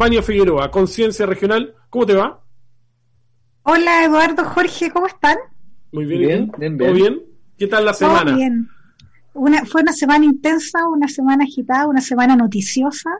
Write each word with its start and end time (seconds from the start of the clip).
Baño 0.00 0.22
Figueroa, 0.22 0.70
Conciencia 0.70 1.26
Regional, 1.26 1.74
¿cómo 1.90 2.06
te 2.06 2.14
va? 2.14 2.42
Hola 3.64 4.06
Eduardo, 4.06 4.44
Jorge, 4.46 4.90
¿cómo 4.90 5.06
están? 5.06 5.36
Muy 5.92 6.06
bien, 6.06 6.50
bien, 6.56 6.78
bien, 6.78 6.94
bien. 6.94 7.22
¿Qué 7.58 7.66
tal 7.66 7.84
la 7.84 7.92
semana? 7.92 8.32
Muy 8.32 8.40
bien. 8.40 8.66
Una, 9.34 9.66
fue 9.66 9.82
una 9.82 9.92
semana 9.92 10.24
intensa, 10.24 10.88
una 10.88 11.06
semana 11.06 11.44
agitada, 11.44 11.86
una 11.86 12.00
semana 12.00 12.34
noticiosa, 12.34 13.10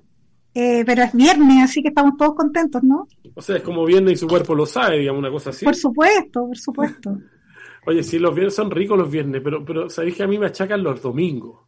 eh, 0.55 0.83
pero 0.87 1.03
es 1.03 1.13
viernes, 1.13 1.65
así 1.65 1.83
que 1.83 1.89
estamos 1.89 2.15
todos 2.17 2.35
contentos, 2.35 2.83
¿no? 2.83 3.07
O 3.35 3.43
sea, 3.43 3.57
es 3.57 3.63
como 3.63 3.85
viernes 3.85 4.15
y 4.15 4.17
su 4.17 4.27
cuerpo 4.27 4.55
lo 4.55 4.65
sabe, 4.65 5.01
digamos, 5.01 5.19
una 5.19 5.31
cosa 5.31 5.51
así. 5.51 5.67
Por 5.67 5.77
supuesto, 5.77 6.47
por 6.47 6.57
supuesto. 6.57 7.15
Oye, 7.87 8.03
sí, 8.03 8.19
los 8.19 8.35
viernes 8.35 8.55
son 8.55 8.71
ricos 8.71 8.97
los 8.97 9.11
viernes, 9.11 9.43
pero, 9.45 9.63
pero 9.67 9.91
sabéis 9.91 10.17
que 10.17 10.23
a 10.23 10.27
mí 10.27 10.39
me 10.39 10.47
achacan 10.47 10.83
los 10.83 11.03
domingos 11.03 11.59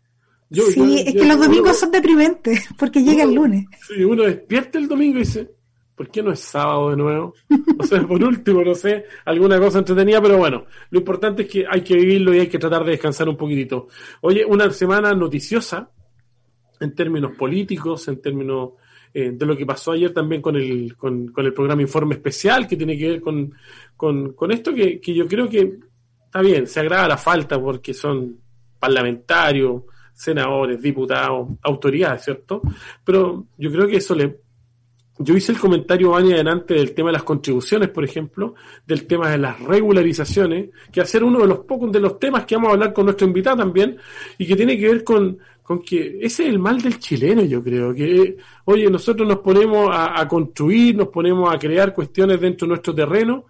sí, 0.53 1.05
es 1.07 1.15
que 1.15 1.25
los 1.25 1.39
domingos 1.39 1.79
son 1.79 1.91
deprimentes, 1.91 2.69
porque 2.79 3.03
llega 3.03 3.25
el 3.25 3.35
lunes. 3.35 3.67
Sí, 3.87 4.03
uno 4.05 4.25
despierta 4.25 4.79
el 4.79 4.89
domingo 4.89 5.17
y 5.17 5.21
dice, 5.21 5.51
¿por 5.95 6.09
qué 6.09 6.23
no 6.23 6.33
es 6.33 6.41
sábado 6.41 6.91
de 6.91 6.97
nuevo? 6.97 7.35
O 7.79 7.85
sea, 7.85 8.03
por 8.07 8.23
último, 8.23 8.63
no 8.63 8.75
sé, 8.75 9.05
alguna 9.25 9.59
cosa 9.59 9.79
entretenida, 9.79 10.21
pero 10.21 10.39
bueno, 10.39 10.67
lo 10.91 10.99
importante 10.99 11.43
es 11.43 11.49
que 11.49 11.65
hay 11.69 11.83
que 11.83 11.95
vivirlo 11.95 12.35
y 12.35 12.41
hay 12.41 12.49
que 12.49 12.59
tratar 12.59 12.85
de 12.85 12.93
descansar 12.93 13.29
un 13.29 13.37
poquitito. 13.37 13.89
Oye, 14.21 14.45
una 14.45 14.71
semana 14.71 15.15
noticiosa 15.15 15.91
en 16.81 16.95
términos 16.95 17.33
políticos, 17.37 18.09
en 18.09 18.21
términos 18.21 18.71
eh, 19.15 19.31
de 19.33 19.47
lo 19.47 19.57
que 19.57 19.67
pasó 19.67 19.93
ayer 19.93 20.13
también 20.13 20.43
con 20.43 20.57
el, 20.57 20.97
con, 20.97 21.29
con, 21.29 21.45
el 21.45 21.53
programa 21.53 21.83
Informe 21.83 22.15
Especial, 22.15 22.67
que 22.67 22.77
tiene 22.77 22.97
que 22.97 23.09
ver 23.09 23.21
con, 23.21 23.55
con, 23.97 24.33
con 24.33 24.51
esto 24.51 24.75
que, 24.75 25.01
que 25.01 25.15
yo 25.15 25.29
creo 25.29 25.49
que 25.49 25.79
está 26.25 26.41
bien, 26.41 26.67
se 26.67 26.81
agrava 26.81 27.07
la 27.07 27.19
falta 27.19 27.61
porque 27.61 27.93
son 27.93 28.39
parlamentarios, 28.79 29.83
senadores, 30.13 30.81
diputados, 30.81 31.49
autoridades, 31.63 32.25
¿cierto? 32.25 32.63
Pero 33.05 33.47
yo 33.59 33.71
creo 33.73 33.87
que 33.87 33.97
eso 33.97 34.15
le... 34.15 34.41
Yo 35.19 35.37
hice 35.37 35.53
el 35.53 35.59
comentario 35.59 36.17
año 36.17 36.35
adelante 36.35 36.75
del 36.75 36.95
tema 36.95 37.11
de 37.11 37.13
las 37.13 37.23
contribuciones, 37.23 37.91
por 37.91 38.03
ejemplo, 38.03 38.55
del 38.87 39.07
tema 39.07 39.31
de 39.31 39.39
las 39.39 39.61
regularizaciones, 39.61 40.71
que 40.91 41.01
va 41.01 41.05
a 41.05 41.07
ser 41.07 41.23
uno 41.23 41.39
de 41.41 41.47
los 41.47 41.61
pocos 41.61 41.93
de 41.93 42.01
los 42.01 42.19
temas 42.19 42.47
que 42.47 42.57
vamos 42.57 42.71
a 42.71 42.73
hablar 42.73 42.93
con 42.93 43.05
nuestro 43.05 43.27
invitado 43.27 43.59
también, 43.59 43.99
y 44.39 44.47
que 44.47 44.57
tiene 44.57 44.77
que 44.77 44.89
ver 44.89 45.05
con, 45.05 45.39
con 45.63 45.83
que 45.83 46.19
ese 46.23 46.45
es 46.45 46.49
el 46.49 46.59
mal 46.59 46.81
del 46.81 46.99
chileno, 46.99 47.43
yo 47.43 47.63
creo, 47.63 47.95
que, 47.95 48.37
oye, 48.65 48.91
nosotros 48.91 49.29
nos 49.29 49.39
ponemos 49.39 49.91
a, 49.93 50.19
a 50.19 50.27
construir, 50.27 50.97
nos 50.97 51.09
ponemos 51.09 51.55
a 51.55 51.59
crear 51.59 51.95
cuestiones 51.95 52.41
dentro 52.41 52.67
de 52.67 52.71
nuestro 52.71 52.95
terreno, 52.95 53.45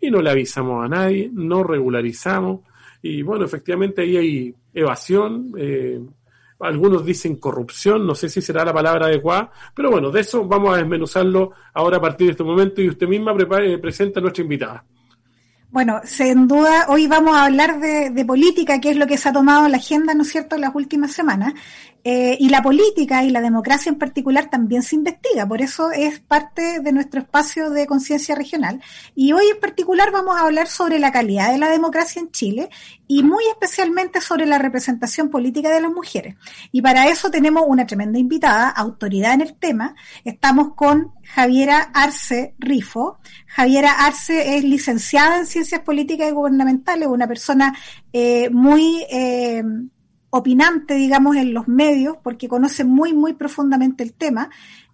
y 0.00 0.10
no 0.10 0.20
le 0.20 0.30
avisamos 0.30 0.84
a 0.84 0.88
nadie, 0.88 1.30
no 1.32 1.62
regularizamos, 1.62 2.62
y 3.02 3.22
bueno, 3.22 3.44
efectivamente 3.44 4.00
ahí 4.00 4.16
hay 4.16 4.54
evasión, 4.74 5.52
eh, 5.56 6.00
algunos 6.60 7.04
dicen 7.04 7.36
corrupción, 7.36 8.06
no 8.06 8.14
sé 8.14 8.28
si 8.28 8.40
será 8.40 8.64
la 8.64 8.72
palabra 8.72 9.06
adecuada, 9.06 9.50
pero 9.74 9.90
bueno, 9.90 10.10
de 10.10 10.20
eso 10.20 10.44
vamos 10.46 10.74
a 10.74 10.78
desmenuzarlo 10.78 11.50
ahora 11.74 11.96
a 11.96 12.00
partir 12.00 12.28
de 12.28 12.30
este 12.32 12.44
momento 12.44 12.80
y 12.80 12.88
usted 12.88 13.08
misma 13.08 13.34
prepare, 13.34 13.78
presenta 13.78 14.20
a 14.20 14.22
nuestra 14.22 14.42
invitada. 14.44 14.84
Bueno, 15.72 16.02
sin 16.04 16.48
duda, 16.48 16.84
hoy 16.90 17.06
vamos 17.06 17.34
a 17.34 17.46
hablar 17.46 17.80
de, 17.80 18.10
de, 18.10 18.24
política, 18.26 18.78
que 18.78 18.90
es 18.90 18.96
lo 18.98 19.06
que 19.06 19.16
se 19.16 19.30
ha 19.30 19.32
tomado 19.32 19.66
la 19.68 19.78
agenda, 19.78 20.12
¿no 20.12 20.20
es 20.20 20.28
cierto?, 20.28 20.56
en 20.56 20.60
las 20.60 20.74
últimas 20.74 21.12
semanas. 21.12 21.54
Eh, 22.04 22.36
y 22.40 22.48
la 22.48 22.62
política 22.62 23.22
y 23.22 23.30
la 23.30 23.40
democracia 23.40 23.88
en 23.88 23.96
particular 23.96 24.50
también 24.50 24.82
se 24.82 24.96
investiga, 24.96 25.46
por 25.46 25.62
eso 25.62 25.92
es 25.92 26.18
parte 26.18 26.80
de 26.80 26.92
nuestro 26.92 27.20
espacio 27.20 27.70
de 27.70 27.86
conciencia 27.86 28.34
regional. 28.34 28.82
Y 29.14 29.32
hoy 29.32 29.44
en 29.52 29.60
particular 29.60 30.10
vamos 30.10 30.36
a 30.36 30.40
hablar 30.40 30.66
sobre 30.66 30.98
la 30.98 31.12
calidad 31.12 31.52
de 31.52 31.58
la 31.58 31.70
democracia 31.70 32.20
en 32.20 32.32
Chile 32.32 32.70
y 33.06 33.22
muy 33.22 33.44
especialmente 33.44 34.20
sobre 34.20 34.46
la 34.46 34.58
representación 34.58 35.28
política 35.28 35.70
de 35.70 35.80
las 35.80 35.92
mujeres. 35.92 36.34
Y 36.72 36.82
para 36.82 37.06
eso 37.08 37.30
tenemos 37.30 37.62
una 37.66 37.86
tremenda 37.86 38.18
invitada, 38.18 38.68
autoridad 38.68 39.34
en 39.34 39.42
el 39.42 39.54
tema. 39.54 39.94
Estamos 40.24 40.74
con 40.74 41.12
Javiera 41.22 41.90
Arce 41.94 42.56
Rifo. 42.58 43.20
Javiera 43.46 43.92
Arce 43.92 44.56
es 44.56 44.64
licenciada 44.64 45.38
en 45.38 45.46
Ciencias 45.46 45.80
Políticas 45.82 46.28
y 46.28 46.32
Gubernamentales, 46.32 47.08
una 47.08 47.26
persona 47.26 47.76
eh, 48.12 48.50
muy... 48.50 49.04
Eh, 49.10 49.62
opinante, 50.34 50.94
digamos, 50.94 51.36
en 51.36 51.52
los 51.52 51.68
medios, 51.68 52.16
porque 52.22 52.48
conoce 52.48 52.84
muy, 52.84 53.12
muy 53.12 53.34
profundamente 53.34 54.02
el 54.02 54.14
tema. 54.14 54.48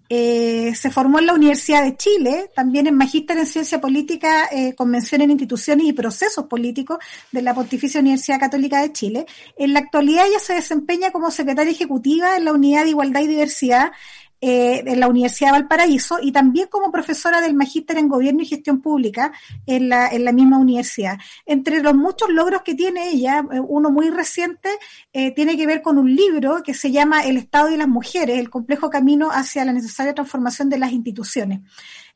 Eh, 0.08 0.74
se 0.74 0.90
formó 0.90 1.20
en 1.20 1.26
la 1.26 1.34
Universidad 1.34 1.84
de 1.84 1.96
Chile, 1.96 2.50
también 2.56 2.88
en 2.88 2.96
Magíster 2.96 3.38
en 3.38 3.46
Ciencia 3.46 3.80
Política, 3.80 4.48
Convención 4.76 5.20
en 5.20 5.30
Instituciones 5.30 5.86
y 5.86 5.92
Procesos 5.92 6.46
Políticos 6.46 6.98
de 7.30 7.42
la 7.42 7.54
Pontificia 7.54 8.00
Universidad 8.00 8.40
Católica 8.40 8.82
de 8.82 8.90
Chile. 8.90 9.26
En 9.56 9.74
la 9.74 9.78
actualidad 9.78 10.26
ella 10.26 10.40
se 10.40 10.54
desempeña 10.54 11.12
como 11.12 11.30
secretaria 11.30 11.70
ejecutiva 11.70 12.36
en 12.36 12.44
la 12.44 12.52
Unidad 12.52 12.82
de 12.82 12.90
Igualdad 12.90 13.20
y 13.20 13.28
Diversidad 13.28 13.92
eh, 14.40 14.84
en 14.86 15.00
la 15.00 15.08
Universidad 15.08 15.48
de 15.48 15.58
Valparaíso 15.58 16.18
y 16.22 16.30
también 16.30 16.68
como 16.68 16.92
profesora 16.92 17.40
del 17.40 17.54
Magíster 17.54 17.98
en 17.98 18.08
Gobierno 18.08 18.40
y 18.40 18.46
Gestión 18.46 18.80
Pública 18.80 19.32
en 19.66 19.88
la, 19.88 20.06
en 20.06 20.24
la 20.24 20.30
misma 20.30 20.58
universidad. 20.58 21.18
Entre 21.44 21.82
los 21.82 21.96
muchos 21.96 22.28
logros 22.28 22.62
que 22.62 22.76
tiene 22.76 23.10
ella, 23.10 23.44
eh, 23.50 23.58
uno 23.58 23.90
muy 23.90 24.10
reciente, 24.10 24.68
eh, 25.12 25.32
tiene 25.34 25.56
que 25.56 25.66
ver 25.66 25.82
con 25.82 25.98
un 25.98 26.14
libro 26.14 26.62
que 26.62 26.72
se 26.72 26.92
llama 26.92 27.22
El 27.22 27.36
Estado 27.36 27.70
y 27.70 27.76
las 27.76 27.88
Mujeres, 27.88 28.38
el 28.38 28.48
complejo 28.48 28.90
camino 28.90 29.30
hacia 29.32 29.64
la 29.64 29.72
necesaria 29.72 30.14
transformación 30.14 30.68
de 30.68 30.78
las 30.78 30.92
instituciones. 30.92 31.60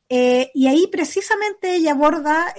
Y 0.09 0.67
ahí 0.67 0.87
precisamente 0.91 1.75
ella 1.75 1.93
aborda 1.93 2.53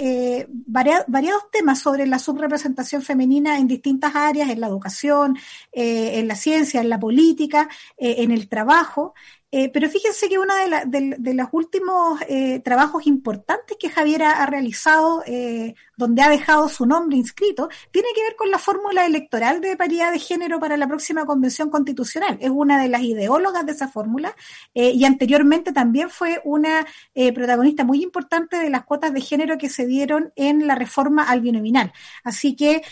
variados 0.67 1.51
temas 1.53 1.79
sobre 1.79 2.05
la 2.05 2.19
subrepresentación 2.19 3.01
femenina 3.01 3.59
en 3.59 3.69
distintas 3.69 4.17
áreas, 4.17 4.51
en 4.51 4.59
la 4.61 4.67
educación, 4.67 5.39
en 5.71 6.27
la 6.27 6.35
ciencia, 6.35 6.81
en 6.81 6.89
la 6.89 6.99
política, 6.99 7.69
en 7.97 8.33
el 8.33 8.49
trabajo. 8.49 9.15
Eh, 9.57 9.71
pero 9.73 9.89
fíjense 9.89 10.29
que 10.29 10.37
uno 10.37 10.53
de, 10.85 11.35
los 11.35 11.47
últimos 11.53 12.21
eh, 12.29 12.59
trabajos 12.59 13.07
importantes 13.07 13.77
que 13.79 13.89
Javier 13.89 14.25
ha, 14.25 14.47
realizado, 14.47 15.23
eh, 15.29 15.77
donde 15.97 16.23
ha 16.23 16.29
dejado 16.29 16.69
su 16.69 16.87
nombre 16.87 17.17
inscrito, 17.17 17.69
tiene 17.91 18.09
que 18.15 18.23
ver 18.23 18.37
con 18.37 18.51
la 18.51 18.59
fórmula 18.59 19.07
electoral 19.07 19.61
de 19.61 19.77
paridad 19.77 20.13
de 20.13 20.19
género 20.19 20.59
para 20.59 20.77
la 20.77 20.87
próxima 20.87 21.25
convención 21.25 21.71
constitucional. 21.71 22.39
Es 22.41 22.51
una 22.51 22.81
de 22.81 22.89
las 22.89 23.03
ideólogas 23.03 23.67
de 23.67 23.73
esa 23.73 23.89
fórmula 23.89 24.35
y 24.75 25.05
anteriormente 25.05 25.73
también 25.73 26.11
fue 26.11 26.41
una 26.45 26.87
protagonista 27.35 27.85
muy 27.85 28.03
importante 28.03 28.59
de 28.59 28.71
las 28.71 28.85
cuotas 28.85 29.13
de 29.13 29.21
género 29.21 29.59
que 29.59 29.69
se 29.69 29.87
dieron 29.87 30.33
en 30.37 30.67
la 30.67 30.75
reforma 30.75 31.25
al 31.25 31.41
binominal. 31.41 31.93
Así 32.23 32.57
que, 32.57 32.83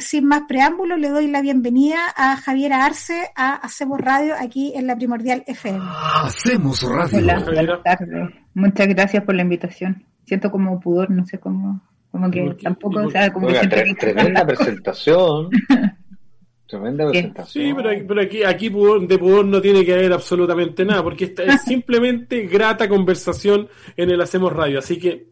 sin 0.00 0.26
más 0.26 0.42
preámbulos, 0.48 0.98
le 0.98 1.08
doy 1.08 1.28
la 1.28 1.40
bienvenida 1.40 1.98
a 2.16 2.36
Javier 2.36 2.72
Arce 2.72 3.30
a 3.34 3.54
Hacemos 3.54 4.00
Radio 4.00 4.34
aquí 4.38 4.72
en 4.74 4.86
la 4.86 4.96
Primordial 4.96 5.44
FM. 5.46 5.80
Hacemos 6.24 6.82
radio. 6.82 7.18
Hola, 7.18 7.44
buenas 7.44 7.82
tardes. 7.82 8.30
Muchas 8.54 8.88
gracias 8.88 9.24
por 9.24 9.34
la 9.34 9.42
invitación. 9.42 10.04
Siento 10.24 10.50
como 10.50 10.78
pudor, 10.80 11.10
no 11.10 11.26
sé 11.26 11.38
cómo, 11.38 11.80
como 12.10 12.30
que 12.30 12.56
tampoco, 12.62 13.00
o 13.00 13.10
sea, 13.10 13.32
como 13.32 13.46
Oiga, 13.46 13.60
que 13.62 13.68
tre 13.68 13.94
tremenda 13.94 14.46
presentación. 14.46 15.48
Tremenda 16.66 17.10
presentación. 17.10 17.64
Sí, 17.66 17.74
pero, 17.74 17.90
pero 18.06 18.20
aquí, 18.20 18.44
aquí 18.44 18.70
pudor, 18.70 19.06
de 19.06 19.18
pudor 19.18 19.44
no 19.44 19.60
tiene 19.60 19.84
que 19.84 19.92
haber 19.92 20.12
absolutamente 20.12 20.84
nada, 20.84 21.02
porque 21.02 21.24
esta 21.24 21.42
es 21.42 21.62
simplemente 21.62 22.46
grata 22.46 22.88
conversación 22.88 23.68
en 23.96 24.10
el 24.10 24.20
Hacemos 24.20 24.52
Radio. 24.52 24.78
Así 24.78 24.98
que 24.98 25.30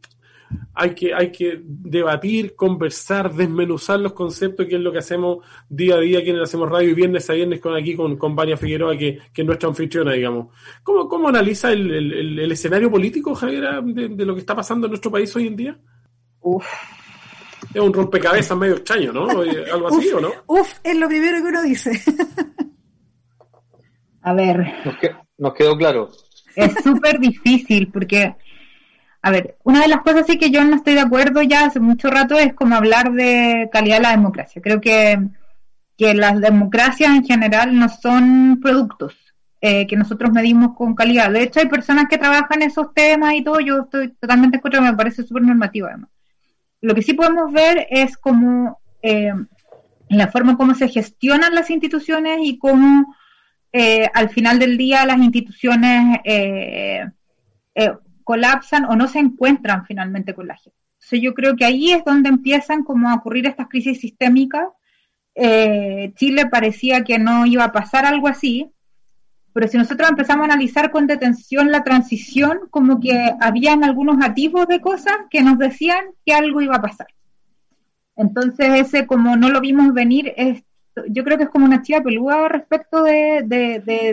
hay 0.74 0.94
que, 0.94 1.14
hay 1.14 1.30
que 1.30 1.60
debatir, 1.64 2.54
conversar, 2.54 3.32
desmenuzar 3.34 4.00
los 4.00 4.12
conceptos, 4.12 4.66
que 4.66 4.76
es 4.76 4.80
lo 4.80 4.92
que 4.92 4.98
hacemos 4.98 5.38
día 5.68 5.96
a 5.96 6.00
día 6.00 6.20
aquí 6.20 6.30
en 6.30 6.36
el 6.36 6.42
Hacemos 6.42 6.68
Radio 6.68 6.90
y 6.90 6.94
viernes 6.94 7.28
a 7.28 7.34
viernes 7.34 7.60
con 7.60 7.76
aquí 7.76 7.94
con, 7.94 8.16
con 8.16 8.34
Vania 8.34 8.56
Figueroa, 8.56 8.96
que, 8.96 9.18
que 9.32 9.42
es 9.42 9.46
nuestra 9.46 9.68
anfitriona, 9.68 10.12
digamos. 10.12 10.48
¿Cómo, 10.82 11.08
cómo 11.08 11.28
analiza 11.28 11.72
el, 11.72 11.90
el, 11.92 12.38
el 12.38 12.52
escenario 12.52 12.90
político, 12.90 13.34
Javier, 13.34 13.82
de, 13.84 14.08
de, 14.08 14.24
lo 14.24 14.34
que 14.34 14.40
está 14.40 14.54
pasando 14.54 14.86
en 14.86 14.92
nuestro 14.92 15.10
país 15.10 15.34
hoy 15.36 15.48
en 15.48 15.56
día? 15.56 15.78
Uf. 16.40 16.66
Es 17.74 17.80
un 17.80 17.92
rompecabezas 17.92 18.56
medio 18.56 18.76
extraño, 18.76 19.12
¿no? 19.12 19.28
Algo 19.72 19.88
así, 19.88 20.08
uf, 20.08 20.14
¿o 20.14 20.20
no? 20.20 20.30
Uf, 20.46 20.74
es 20.82 20.96
lo 20.96 21.08
primero 21.08 21.38
que 21.38 21.48
uno 21.48 21.62
dice. 21.62 21.92
A 24.22 24.32
ver. 24.34 24.58
Nos, 24.84 24.96
que, 24.98 25.10
nos 25.38 25.54
quedó 25.54 25.76
claro. 25.76 26.10
Es 26.54 26.74
súper 26.82 27.18
difícil 27.18 27.90
porque 27.92 28.34
a 29.22 29.30
ver, 29.30 29.56
una 29.64 29.80
de 29.82 29.88
las 29.88 30.02
cosas 30.02 30.26
sí 30.26 30.38
que 30.38 30.50
yo 30.50 30.64
no 30.64 30.76
estoy 30.76 30.94
de 30.94 31.00
acuerdo 31.00 31.42
ya 31.42 31.66
hace 31.66 31.80
mucho 31.80 32.08
rato 32.08 32.38
es 32.38 32.54
como 32.54 32.76
hablar 32.76 33.12
de 33.12 33.68
calidad 33.72 33.96
de 33.96 34.02
la 34.02 34.10
democracia. 34.10 34.62
Creo 34.62 34.80
que, 34.80 35.18
que 35.96 36.14
las 36.14 36.40
democracias 36.40 37.10
en 37.14 37.24
general 37.24 37.78
no 37.78 37.88
son 37.88 38.60
productos. 38.62 39.14
eh, 39.60 39.86
que 39.88 39.96
nosotros 39.96 40.30
medimos 40.32 40.76
con 40.76 40.94
calidad. 40.94 41.32
De 41.32 41.42
hecho, 41.42 41.58
hay 41.60 41.66
personas 41.68 42.06
que 42.08 42.16
trabajan 42.18 42.62
esos 42.62 42.94
temas 42.94 43.34
y 43.34 43.42
todo, 43.42 43.58
yo 43.60 43.80
estoy 43.82 44.12
totalmente 44.14 44.58
en 44.58 44.60
contra, 44.60 44.80
me 44.80 44.94
parece 44.94 45.24
súper 45.24 45.42
normativo 45.42 45.88
además. 45.88 46.10
Lo 46.80 46.94
que 46.94 47.02
sí 47.02 47.14
podemos 47.14 47.52
ver 47.52 47.86
es 47.90 48.16
cómo 48.16 48.80
eh, 49.02 49.32
la 50.08 50.28
forma 50.28 50.56
como 50.56 50.74
se 50.74 50.88
gestionan 50.88 51.54
las 51.54 51.70
instituciones 51.70 52.38
y 52.42 52.58
cómo 52.58 53.14
eh, 53.72 54.08
al 54.14 54.30
final 54.30 54.58
del 54.58 54.78
día 54.78 55.04
las 55.04 55.18
instituciones 55.18 56.20
eh, 56.24 57.04
eh, 57.74 57.92
colapsan 58.24 58.86
o 58.86 58.96
no 58.96 59.08
se 59.08 59.18
encuentran 59.18 59.84
finalmente 59.84 60.34
con 60.34 60.48
la 60.48 60.56
gente. 60.56 60.78
Yo 61.10 61.32
creo 61.34 61.56
que 61.56 61.64
ahí 61.64 61.92
es 61.92 62.04
donde 62.04 62.28
empiezan 62.28 62.82
como 62.82 63.08
a 63.08 63.14
ocurrir 63.14 63.46
estas 63.46 63.68
crisis 63.68 64.00
sistémicas. 64.00 64.66
Chile 65.34 66.46
parecía 66.50 67.04
que 67.04 67.18
no 67.18 67.46
iba 67.46 67.64
a 67.64 67.72
pasar 67.72 68.04
algo 68.04 68.26
así, 68.28 68.70
pero 69.58 69.72
si 69.72 69.76
nosotros 69.76 70.08
empezamos 70.08 70.42
a 70.42 70.52
analizar 70.52 70.92
con 70.92 71.08
detención 71.08 71.72
la 71.72 71.82
transición, 71.82 72.68
como 72.70 73.00
que 73.00 73.34
habían 73.40 73.82
algunos 73.82 74.24
atisbos 74.24 74.68
de 74.68 74.80
cosas 74.80 75.16
que 75.30 75.42
nos 75.42 75.58
decían 75.58 76.04
que 76.24 76.32
algo 76.32 76.60
iba 76.60 76.76
a 76.76 76.80
pasar. 76.80 77.08
Entonces 78.14 78.68
ese 78.86 79.04
como 79.08 79.34
no 79.34 79.50
lo 79.50 79.60
vimos 79.60 79.92
venir, 79.92 80.32
es, 80.36 80.62
yo 81.08 81.24
creo 81.24 81.36
que 81.38 81.42
es 81.42 81.50
como 81.50 81.64
una 81.64 81.82
chiva 81.82 82.00
peluda 82.00 82.46
respecto 82.46 83.02
de, 83.02 83.42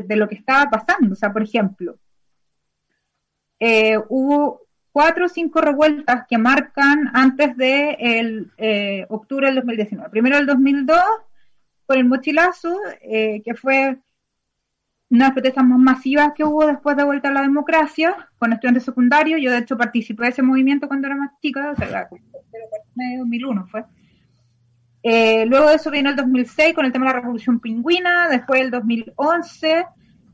de, 0.04 0.16
lo 0.16 0.28
que 0.28 0.34
estaba 0.34 0.68
pasando. 0.68 1.14
O 1.14 1.16
sea, 1.16 1.32
por 1.32 1.44
ejemplo, 1.44 2.00
eh, 3.60 4.00
hubo 4.10 4.62
cuatro 4.92 5.28
o 5.28 5.30
cinco 5.30 5.62
revueltas 5.62 6.26
que 6.28 6.40
marcan 6.40 7.12
antes 7.14 7.56
de 7.56 7.98
el, 8.00 8.52
eh, 8.58 9.06
octubre 9.10 9.46
del 9.46 9.58
2019. 9.58 10.10
Primero 10.10 10.40
el 10.40 10.48
2002, 10.48 11.00
por 11.86 11.98
el 11.98 12.06
mochilazo, 12.06 12.80
eh, 13.04 13.44
que 13.46 13.54
fue 13.54 14.00
una 15.10 15.26
de 15.26 15.30
las 15.30 15.34
protestas 15.34 15.66
más 15.66 15.80
masivas 15.80 16.34
que 16.36 16.44
hubo 16.44 16.66
después 16.66 16.98
de 16.98 17.04
vuelta 17.04 17.30
a 17.30 17.34
la 17.34 17.42
democracia, 17.42 18.30
con 18.38 18.54
estudiantes 18.54 18.84
secundarios. 18.84 19.40
Yo, 19.42 19.52
de 19.52 19.60
hecho, 19.60 19.78
participé 19.78 20.24
de 20.24 20.30
ese 20.30 20.42
movimiento 20.42 20.88
cuando 20.88 21.08
era 21.08 21.16
más 21.16 21.32
chica, 21.42 21.72
o 21.72 21.76
sea, 21.76 22.08
en 22.98 23.20
2001 23.20 23.68
fue. 23.68 23.84
Eh, 25.04 25.46
luego 25.46 25.70
de 25.70 25.76
eso 25.76 25.92
vino 25.92 26.10
el 26.10 26.16
2006 26.16 26.74
con 26.74 26.86
el 26.86 26.92
tema 26.92 27.06
de 27.06 27.14
la 27.14 27.20
Revolución 27.20 27.60
Pingüina, 27.60 28.28
después 28.28 28.60
el 28.62 28.72
2011 28.72 29.86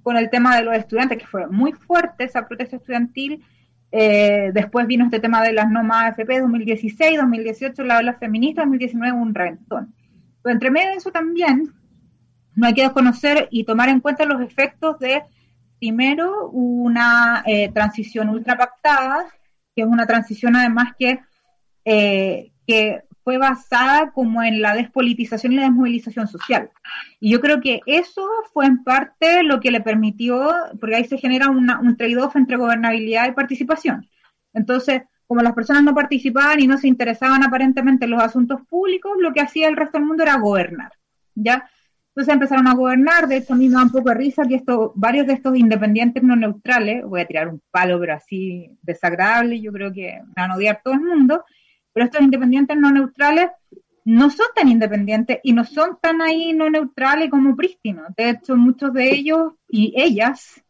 con 0.01 0.15
el 0.15 0.29
tema 0.29 0.55
de 0.55 0.63
los 0.63 0.75
estudiantes, 0.75 1.17
que 1.17 1.27
fue 1.27 1.45
muy 1.47 1.73
fuerte 1.73 2.23
esa 2.23 2.47
protesta 2.47 2.77
estudiantil. 2.77 3.43
Eh, 3.91 4.51
después 4.53 4.87
vino 4.87 5.03
este 5.03 5.19
tema 5.19 5.43
de 5.43 5.51
las 5.51 5.69
no 5.69 5.83
más 5.83 6.17
AFP 6.17 6.39
2016, 6.39 7.19
2018 7.19 7.83
la 7.83 7.97
ola 7.97 8.13
feminista, 8.13 8.61
2019 8.61 9.11
un 9.11 9.35
reventón. 9.35 9.93
Pero 10.41 10.53
entre 10.53 10.71
medio 10.71 10.91
de 10.91 10.95
eso 10.95 11.11
también 11.11 11.73
no 12.55 12.67
hay 12.67 12.73
que 12.73 12.83
desconocer 12.83 13.47
y 13.51 13.63
tomar 13.63 13.89
en 13.89 13.99
cuenta 13.99 14.25
los 14.25 14.41
efectos 14.41 14.99
de, 14.99 15.23
primero, 15.79 16.49
una 16.49 17.43
eh, 17.45 17.69
transición 17.73 18.29
ultrapactada, 18.29 19.25
que 19.75 19.83
es 19.83 19.87
una 19.87 20.05
transición 20.05 20.55
además 20.55 20.93
que, 20.97 21.19
eh, 21.85 22.51
que 22.67 23.03
fue 23.23 23.37
basada 23.37 24.11
como 24.11 24.41
en 24.43 24.61
la 24.61 24.75
despolitización 24.75 25.53
y 25.53 25.57
la 25.57 25.63
desmovilización 25.63 26.27
social. 26.27 26.71
Y 27.19 27.31
yo 27.31 27.39
creo 27.39 27.61
que 27.61 27.81
eso 27.85 28.27
fue 28.51 28.65
en 28.65 28.83
parte 28.83 29.43
lo 29.43 29.59
que 29.59 29.71
le 29.71 29.81
permitió, 29.81 30.51
porque 30.79 30.95
ahí 30.95 31.05
se 31.05 31.17
genera 31.17 31.49
un 31.49 31.97
trade-off 31.97 32.35
entre 32.35 32.57
gobernabilidad 32.57 33.27
y 33.27 33.33
participación. 33.33 34.09
Entonces, 34.53 35.03
como 35.27 35.41
las 35.43 35.53
personas 35.53 35.83
no 35.83 35.95
participaban 35.95 36.59
y 36.59 36.67
no 36.67 36.77
se 36.77 36.89
interesaban 36.89 37.41
aparentemente 37.43 38.05
en 38.05 38.11
los 38.11 38.21
asuntos 38.21 38.59
públicos, 38.67 39.13
lo 39.17 39.31
que 39.31 39.39
hacía 39.39 39.69
el 39.69 39.77
resto 39.77 39.97
del 39.97 40.07
mundo 40.07 40.23
era 40.23 40.37
gobernar, 40.37 40.91
¿ya? 41.35 41.69
Entonces 42.11 42.33
empezaron 42.33 42.67
a 42.67 42.73
gobernar, 42.73 43.27
de 43.27 43.37
hecho 43.37 43.53
a 43.53 43.55
mí 43.55 43.69
me 43.69 43.75
da 43.75 43.83
un 43.83 43.91
poco 43.91 44.09
de 44.09 44.15
risa 44.15 44.43
que 44.45 44.55
esto, 44.55 44.91
varios 44.95 45.27
de 45.27 45.33
estos 45.33 45.57
independientes 45.57 46.21
no 46.21 46.35
neutrales, 46.35 47.05
voy 47.05 47.21
a 47.21 47.25
tirar 47.25 47.47
un 47.47 47.61
palo 47.71 48.01
pero 48.01 48.15
así 48.15 48.77
desagradable, 48.81 49.61
yo 49.61 49.71
creo 49.71 49.93
que 49.93 50.19
van 50.35 50.51
a 50.51 50.55
odiar 50.55 50.81
todo 50.83 50.93
el 50.95 50.99
mundo, 50.99 51.45
pero 51.93 52.05
estos 52.05 52.21
independientes 52.21 52.77
no 52.77 52.91
neutrales 52.91 53.51
no 54.03 54.29
son 54.29 54.47
tan 54.53 54.67
independientes 54.67 55.39
y 55.41 55.53
no 55.53 55.63
son 55.63 55.99
tan 56.01 56.21
ahí 56.21 56.51
no 56.51 56.69
neutrales 56.69 57.29
como 57.29 57.55
prístinos. 57.55 58.07
De 58.17 58.31
hecho, 58.31 58.57
muchos 58.57 58.91
de 58.93 59.09
ellos 59.13 59.53
y 59.69 59.93
ellas, 59.95 60.61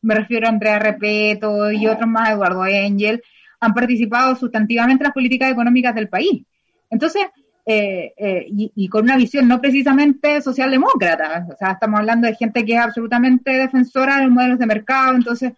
me 0.00 0.14
refiero 0.14 0.46
a 0.46 0.50
Andrea 0.50 0.78
Repeto 0.78 1.70
y 1.70 1.86
otros 1.86 2.08
más, 2.08 2.30
Eduardo 2.30 2.64
Engel, 2.64 3.22
han 3.60 3.74
participado 3.74 4.34
sustantivamente 4.36 5.02
en 5.02 5.08
las 5.08 5.14
políticas 5.14 5.50
económicas 5.50 5.94
del 5.94 6.08
país. 6.08 6.46
Entonces, 6.88 7.26
eh, 7.70 8.14
eh, 8.16 8.46
y, 8.48 8.88
con 8.88 9.02
una 9.02 9.18
visión 9.18 9.46
no 9.46 9.60
precisamente 9.60 10.40
socialdemócrata, 10.40 11.48
o 11.52 11.54
sea, 11.54 11.72
estamos 11.72 12.00
hablando 12.00 12.26
de 12.26 12.34
gente 12.34 12.64
que 12.64 12.72
es 12.72 12.80
absolutamente 12.80 13.50
defensora 13.50 14.16
de 14.16 14.22
los 14.22 14.32
modelos 14.32 14.58
de 14.58 14.64
mercado, 14.64 15.14
entonces, 15.14 15.52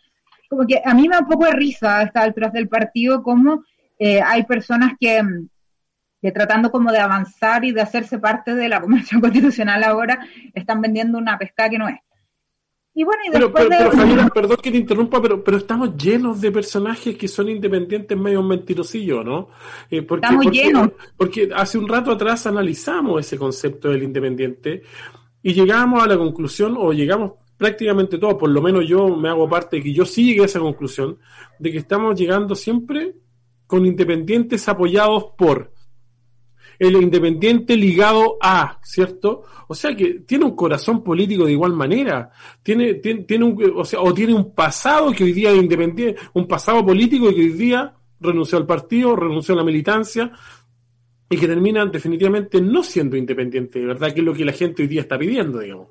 como 0.48 0.66
que 0.66 0.82
a 0.84 0.92
mí 0.92 1.02
me 1.06 1.14
da 1.14 1.20
un 1.20 1.28
poco 1.28 1.44
de 1.44 1.52
risa 1.52 1.98
a 1.98 2.02
estas 2.02 2.24
alturas 2.24 2.52
del 2.52 2.68
partido 2.68 3.22
como 3.22 3.62
eh, 3.96 4.20
hay 4.20 4.42
personas 4.42 4.94
que, 4.98 5.22
que, 6.20 6.32
tratando 6.32 6.72
como 6.72 6.90
de 6.90 6.98
avanzar 6.98 7.64
y 7.64 7.70
de 7.70 7.82
hacerse 7.82 8.18
parte 8.18 8.56
de 8.56 8.68
la 8.68 8.80
Convención 8.80 9.20
Constitucional 9.20 9.84
ahora, 9.84 10.18
están 10.52 10.80
vendiendo 10.80 11.16
una 11.16 11.38
pesca 11.38 11.70
que 11.70 11.78
no 11.78 11.88
es. 11.88 12.00
Y 13.00 13.04
bueno, 13.04 13.22
y 13.26 13.30
después 13.30 13.66
pero, 13.66 13.90
pero, 13.92 14.28
perdón 14.34 14.58
que 14.62 14.70
te 14.70 14.76
interrumpa, 14.76 15.22
pero, 15.22 15.42
pero 15.42 15.56
estamos 15.56 15.96
llenos 15.96 16.38
de 16.38 16.52
personajes 16.52 17.16
que 17.16 17.28
son 17.28 17.48
independientes 17.48 18.18
medio 18.18 18.42
mentirosillo, 18.42 19.24
¿no? 19.24 19.48
Eh, 19.90 20.02
porque, 20.02 20.26
estamos 20.26 20.52
llenos. 20.52 20.90
Porque 21.16 21.48
hace 21.56 21.78
un 21.78 21.88
rato 21.88 22.10
atrás 22.10 22.46
analizamos 22.46 23.20
ese 23.20 23.38
concepto 23.38 23.88
del 23.88 24.02
independiente 24.02 24.82
y 25.42 25.54
llegamos 25.54 26.04
a 26.04 26.08
la 26.08 26.18
conclusión, 26.18 26.76
o 26.78 26.92
llegamos 26.92 27.32
prácticamente 27.56 28.18
todos, 28.18 28.34
por 28.34 28.50
lo 28.50 28.60
menos 28.60 28.86
yo 28.86 29.08
me 29.16 29.30
hago 29.30 29.48
parte 29.48 29.76
de 29.76 29.82
que 29.82 29.94
yo 29.94 30.04
sí 30.04 30.26
llegué 30.26 30.42
a 30.42 30.44
esa 30.44 30.60
conclusión, 30.60 31.16
de 31.58 31.72
que 31.72 31.78
estamos 31.78 32.20
llegando 32.20 32.54
siempre 32.54 33.14
con 33.66 33.86
independientes 33.86 34.68
apoyados 34.68 35.24
por 35.38 35.72
el 36.80 36.96
independiente 36.96 37.76
ligado 37.76 38.38
a, 38.40 38.80
¿cierto? 38.82 39.44
O 39.68 39.74
sea 39.74 39.94
que 39.94 40.20
tiene 40.26 40.46
un 40.46 40.56
corazón 40.56 41.04
político 41.04 41.44
de 41.44 41.52
igual 41.52 41.74
manera, 41.74 42.30
tiene, 42.62 42.94
tiene, 42.94 43.44
un, 43.44 43.72
o 43.76 43.84
sea, 43.84 44.00
o 44.00 44.14
tiene 44.14 44.32
un 44.32 44.54
pasado 44.54 45.12
que 45.12 45.24
hoy 45.24 45.32
día 45.32 45.50
es 45.50 45.58
independiente, 45.58 46.18
un 46.32 46.48
pasado 46.48 46.84
político 46.84 47.28
que 47.28 47.42
hoy 47.42 47.50
día 47.50 47.92
renunció 48.18 48.56
al 48.56 48.66
partido, 48.66 49.14
renunció 49.14 49.52
a 49.54 49.58
la 49.58 49.64
militancia 49.64 50.32
y 51.28 51.36
que 51.36 51.46
termina 51.46 51.84
definitivamente 51.84 52.62
no 52.62 52.82
siendo 52.82 53.14
independiente, 53.14 53.84
¿verdad? 53.84 54.14
Que 54.14 54.20
es 54.20 54.26
lo 54.26 54.32
que 54.32 54.46
la 54.46 54.52
gente 54.52 54.82
hoy 54.82 54.88
día 54.88 55.02
está 55.02 55.18
pidiendo, 55.18 55.58
digamos. 55.58 55.88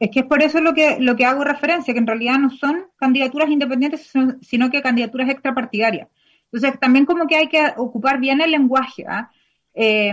Es 0.00 0.10
que 0.10 0.20
es 0.20 0.26
por 0.26 0.42
eso 0.42 0.62
lo 0.62 0.72
que, 0.72 0.96
lo 1.00 1.16
que 1.16 1.26
hago 1.26 1.44
referencia, 1.44 1.92
que 1.92 2.00
en 2.00 2.06
realidad 2.06 2.38
no 2.38 2.48
son 2.50 2.86
candidaturas 2.96 3.50
independientes, 3.50 4.10
sino 4.40 4.70
que 4.70 4.80
candidaturas 4.80 5.28
extrapartidarias. 5.28 6.08
Entonces, 6.50 6.80
también 6.80 7.04
como 7.04 7.26
que 7.26 7.36
hay 7.36 7.48
que 7.48 7.60
ocupar 7.76 8.18
bien 8.18 8.40
el 8.40 8.50
lenguaje. 8.50 9.04
¿ah? 9.06 9.30
Eh, 9.74 10.12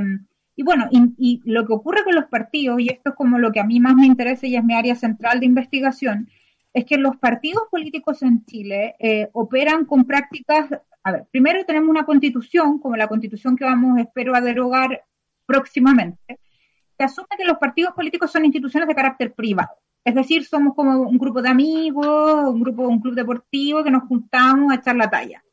y 0.58 0.64
bueno, 0.64 0.90
y, 0.92 1.42
lo 1.46 1.68
que 1.68 1.74
ocurre 1.74 2.04
con 2.04 2.16
los 2.16 2.26
partidos, 2.26 2.80
y 2.82 2.90
esto 2.90 3.12
es 3.12 3.16
como 3.16 3.38
lo 3.38 3.52
que 3.52 3.60
a 3.60 3.64
mí 3.64 3.80
más 3.80 3.96
me 3.96 4.08
interesa 4.08 4.48
y 4.48 4.56
es 4.56 4.64
mi 4.64 4.74
área 4.74 4.96
central 4.96 5.40
de 5.40 5.46
investigación, 5.46 6.28
es 6.74 6.84
que 6.84 6.98
los 6.98 7.16
partidos 7.18 7.64
políticos 7.70 8.24
en 8.24 8.44
Chile 8.44 8.96
eh, 9.00 9.30
operan 9.34 9.86
con 9.86 10.06
prácticas, 10.06 10.68
a 11.04 11.12
ver, 11.12 11.28
primero 11.32 11.64
tenemos 11.64 11.90
una 11.90 12.06
constitución, 12.06 12.80
como 12.80 12.98
la 12.98 13.08
constitución 13.08 13.56
que 13.56 13.66
vamos, 13.66 14.00
espero, 14.00 14.36
a 14.36 14.42
derogar 14.42 15.04
próximamente, 15.46 16.40
que 16.98 17.06
asume 17.06 17.28
que 17.38 17.46
los 17.46 17.60
partidos 17.60 17.94
políticos 17.94 18.32
son 18.32 18.44
instituciones 18.44 18.90
de 18.90 18.96
carácter 18.96 19.34
privado. 19.36 19.76
Es 20.04 20.16
decir, 20.16 20.44
somos 20.44 20.74
como 20.74 21.02
un 21.02 21.20
grupo 21.20 21.40
de 21.40 21.50
amigos, 21.50 22.52
un 22.52 22.62
grupo, 22.62 22.88
un 22.88 23.00
club 23.00 23.14
deportivo 23.14 23.84
que 23.84 23.92
nos 23.92 24.08
juntamos 24.08 24.72
a 24.72 24.76
echar 24.76 24.96
la 24.96 25.10
talla 25.10 25.44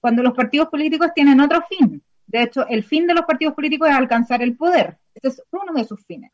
cuando 0.00 0.22
los 0.22 0.34
partidos 0.34 0.68
políticos 0.68 1.10
tienen 1.14 1.40
otro 1.40 1.62
fin. 1.68 2.02
De 2.30 2.42
hecho, 2.42 2.64
el 2.68 2.84
fin 2.84 3.08
de 3.08 3.14
los 3.14 3.24
partidos 3.24 3.54
políticos 3.54 3.88
es 3.88 3.94
alcanzar 3.96 4.40
el 4.40 4.56
poder. 4.56 4.96
Ese 5.14 5.28
es 5.28 5.42
uno 5.50 5.72
de 5.74 5.84
sus 5.84 6.04
fines. 6.06 6.30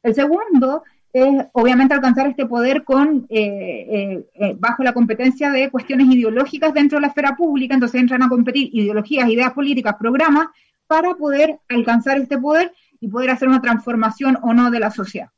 El 0.00 0.14
segundo 0.14 0.84
es, 1.12 1.46
obviamente, 1.52 1.92
alcanzar 1.92 2.28
este 2.28 2.46
poder 2.46 2.84
con 2.84 3.26
eh, 3.28 3.40
eh, 3.40 4.26
eh, 4.34 4.56
bajo 4.56 4.84
la 4.84 4.92
competencia 4.92 5.50
de 5.50 5.72
cuestiones 5.72 6.06
ideológicas 6.06 6.72
dentro 6.72 6.98
de 6.98 7.02
la 7.02 7.08
esfera 7.08 7.34
pública. 7.34 7.74
Entonces 7.74 8.00
entran 8.00 8.22
a 8.22 8.28
competir 8.28 8.70
ideologías, 8.72 9.28
ideas 9.28 9.52
políticas, 9.52 9.96
programas 9.98 10.46
para 10.86 11.14
poder 11.14 11.58
alcanzar 11.68 12.18
este 12.18 12.38
poder 12.38 12.72
y 13.00 13.08
poder 13.08 13.30
hacer 13.30 13.48
una 13.48 13.60
transformación 13.60 14.38
o 14.40 14.54
no 14.54 14.70
de 14.70 14.78
la 14.78 14.92
sociedad. 14.92 15.30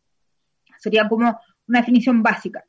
Sería 0.78 1.08
como 1.08 1.40
una 1.68 1.78
definición 1.78 2.22
básica. 2.22 2.62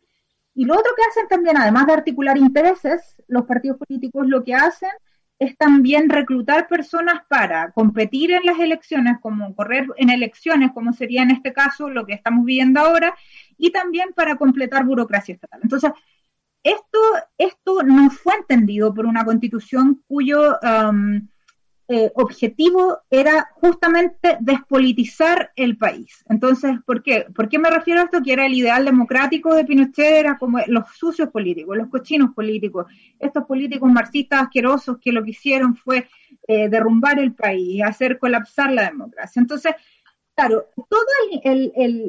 Y 0.53 0.63
lo 0.63 0.75
otro 0.75 0.93
que 0.95 1.03
hacen 1.09 1.27
también, 1.27 1.57
además 1.57 1.87
de 1.87 1.93
articular 1.93 2.37
intereses, 2.37 3.17
los 3.27 3.43
partidos 3.45 3.77
políticos 3.79 4.25
lo 4.27 4.45
que 4.45 4.55
hacen 4.55 4.91
es 5.39 5.55
también 5.57 6.09
reclutar 6.09 6.67
personas 6.67 7.21
para 7.27 7.71
competir 7.71 8.31
en 8.31 8.45
las 8.45 8.59
elecciones, 8.59 9.17
como 9.21 9.55
correr 9.55 9.87
en 9.97 10.09
elecciones, 10.09 10.71
como 10.73 10.93
sería 10.93 11.21
en 11.21 11.31
este 11.31 11.53
caso 11.53 11.89
lo 11.89 12.05
que 12.05 12.13
estamos 12.13 12.43
viviendo 12.45 12.79
ahora, 12.79 13.13
y 13.57 13.71
también 13.71 14.13
para 14.15 14.35
completar 14.35 14.85
burocracia 14.85 15.35
estatal. 15.35 15.59
Entonces, 15.61 15.91
esto, 16.63 16.99
esto 17.37 17.83
no 17.83 18.09
fue 18.09 18.33
entendido 18.35 18.93
por 18.93 19.05
una 19.05 19.23
constitución 19.23 20.03
cuyo, 20.07 20.57
um, 20.61 21.27
eh, 21.89 22.11
objetivo 22.15 22.99
era 23.09 23.49
justamente 23.53 24.37
despolitizar 24.41 25.53
el 25.55 25.77
país. 25.77 26.23
Entonces, 26.27 26.71
¿por 26.85 27.01
qué? 27.01 27.25
¿Por 27.33 27.47
qué 27.47 27.59
me 27.59 27.69
refiero 27.69 28.01
a 28.01 28.03
esto? 28.03 28.21
Que 28.21 28.33
era 28.33 28.45
el 28.45 28.53
ideal 28.53 28.83
democrático 28.83 29.55
de 29.55 29.63
Pinochet, 29.63 30.05
era 30.05 30.37
como 30.37 30.59
los 30.67 30.83
sucios 30.97 31.29
políticos, 31.29 31.77
los 31.77 31.87
cochinos 31.87 32.33
políticos, 32.33 32.87
estos 33.19 33.45
políticos 33.45 33.89
marxistas 33.89 34.41
asquerosos 34.41 34.97
que 34.99 35.13
lo 35.13 35.23
que 35.23 35.31
hicieron 35.31 35.77
fue 35.77 36.09
eh, 36.45 36.67
derrumbar 36.67 37.19
el 37.19 37.33
país, 37.33 37.81
hacer 37.83 38.19
colapsar 38.19 38.71
la 38.73 38.89
democracia. 38.89 39.39
Entonces, 39.39 39.73
claro, 40.35 40.67
toda 40.89 41.05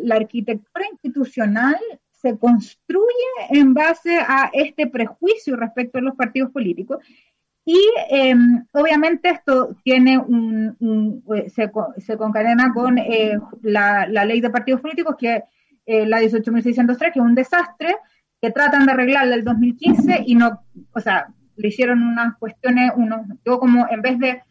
la 0.02 0.16
arquitectura 0.16 0.87
institucional 0.90 1.78
se 2.11 2.37
construye 2.37 3.06
en 3.50 3.75
base 3.75 4.18
a 4.18 4.50
este 4.52 4.88
prejuicio 4.88 5.54
respecto 5.54 5.99
a 5.99 6.02
los 6.02 6.16
partidos 6.16 6.50
políticos 6.50 6.99
y 7.70 7.78
em, 8.08 8.64
obviamente 8.72 9.28
esto 9.28 9.76
tiene 9.84 10.16
un, 10.16 11.22
eh, 11.37 11.50
se, 11.50 11.70
se, 11.98 12.16
concadena 12.16 12.72
con 12.72 12.96
eh, 12.96 13.37
la, 13.60 14.06
ley 14.06 14.40
de 14.40 14.48
partidos 14.48 14.80
políticos, 14.80 15.16
que 15.18 15.42
eh, 15.84 16.06
la 16.06 16.22
18.603, 16.22 16.98
que 17.12 17.18
es 17.18 17.25
un 17.25 17.34
desastre, 17.34 17.94
que 18.40 18.52
tratan 18.52 18.87
de 18.87 18.92
arreglarla 18.92 19.34
el 19.34 19.44
2015 19.44 20.22
y 20.26 20.34
no, 20.34 20.62
o 20.94 21.00
sea, 21.00 21.28
le 21.56 21.68
hicieron 21.68 22.02
unas 22.02 22.38
cuestiones, 22.38 22.92
uno, 22.96 23.26
yo 23.44 23.58
como 23.58 23.87
en 23.90 24.00
vez 24.00 24.18
de 24.18 24.42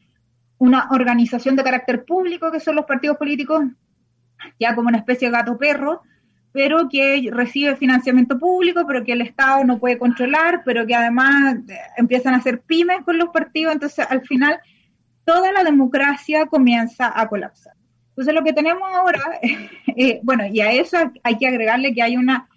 una 0.60 0.88
organización 0.92 1.56
de 1.56 1.64
carácter 1.64 2.06
público, 2.06 2.52
que 2.52 2.60
son 2.60 2.76
los 2.76 2.86
partidos 2.86 3.18
políticos, 3.18 3.64
ya 4.60 4.76
como 4.76 4.90
una 4.90 5.00
especie 5.00 5.30
de 5.30 5.38
gato 5.38 5.58
perro, 5.58 6.04
pero 6.58 6.90
que 6.90 7.30
recibe 7.32 7.76
financiamiento 7.76 8.40
público, 8.40 8.84
pero 8.88 9.04
que 9.04 9.12
el 9.12 9.22
Estado 9.22 9.64
no 9.64 9.78
puede 9.78 10.00
controlar, 10.00 10.64
pero 10.66 10.88
que 10.88 10.96
además 10.96 11.58
eh, 11.70 11.78
empiezan 11.98 12.34
a 12.34 12.38
hacer 12.38 12.62
pymes 12.62 13.04
con 13.06 13.20
los 13.20 13.30
partidos, 13.30 13.76
entonces 13.76 14.04
al 14.10 14.26
final 14.26 14.60
toda 15.24 15.52
la 15.52 15.64
democracia 15.64 16.48
comienza 16.48 17.14
a 17.16 17.30
colapsar. 17.30 17.74
Entonces 18.10 18.34
lo 18.34 18.44
que 18.44 18.54
tenemos 18.54 18.90
ahora, 18.92 19.22
eh, 19.96 20.20
bueno, 20.24 20.48
y 20.48 20.62
a 20.62 20.72
eso 20.72 20.98
hay 21.22 21.38
que 21.38 21.48
agregarle 21.48 21.94
que 21.94 22.02
hay 22.02 22.18
una, 22.18 22.50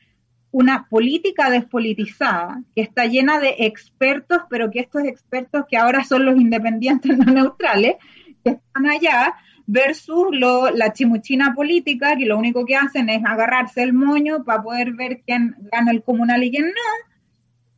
una 0.51 0.87
política 0.89 1.51
despolitizada 1.51 2.63
que 2.75 2.81
está 2.81 3.05
llena 3.05 3.39
de 3.39 3.55
expertos, 3.59 4.45
pero 4.49 4.71
que 4.71 4.81
estos 4.81 5.05
expertos 5.05 5.67
que 5.69 5.77
ahora 5.77 6.05
son 6.05 6.25
los 6.25 6.41
independientes 6.41 7.19
no 7.19 7.31
neutrales, 7.31 7.97
que 8.43 8.53
están 8.53 8.87
allá, 8.87 9.35
versus 9.71 10.27
lo, 10.33 10.71
la 10.71 10.93
chimuchina 10.93 11.55
política, 11.55 12.17
que 12.17 12.27
lo 12.27 12.37
único 12.37 12.65
que 12.65 12.75
hacen 12.75 13.09
es 13.09 13.23
agarrarse 13.25 13.83
el 13.83 13.93
moño 13.93 14.43
para 14.43 14.63
poder 14.63 14.93
ver 14.95 15.23
quién 15.25 15.55
gana 15.71 15.93
el 15.93 16.03
comunal 16.03 16.43
y 16.43 16.51
quién 16.51 16.67
no. 16.67 17.11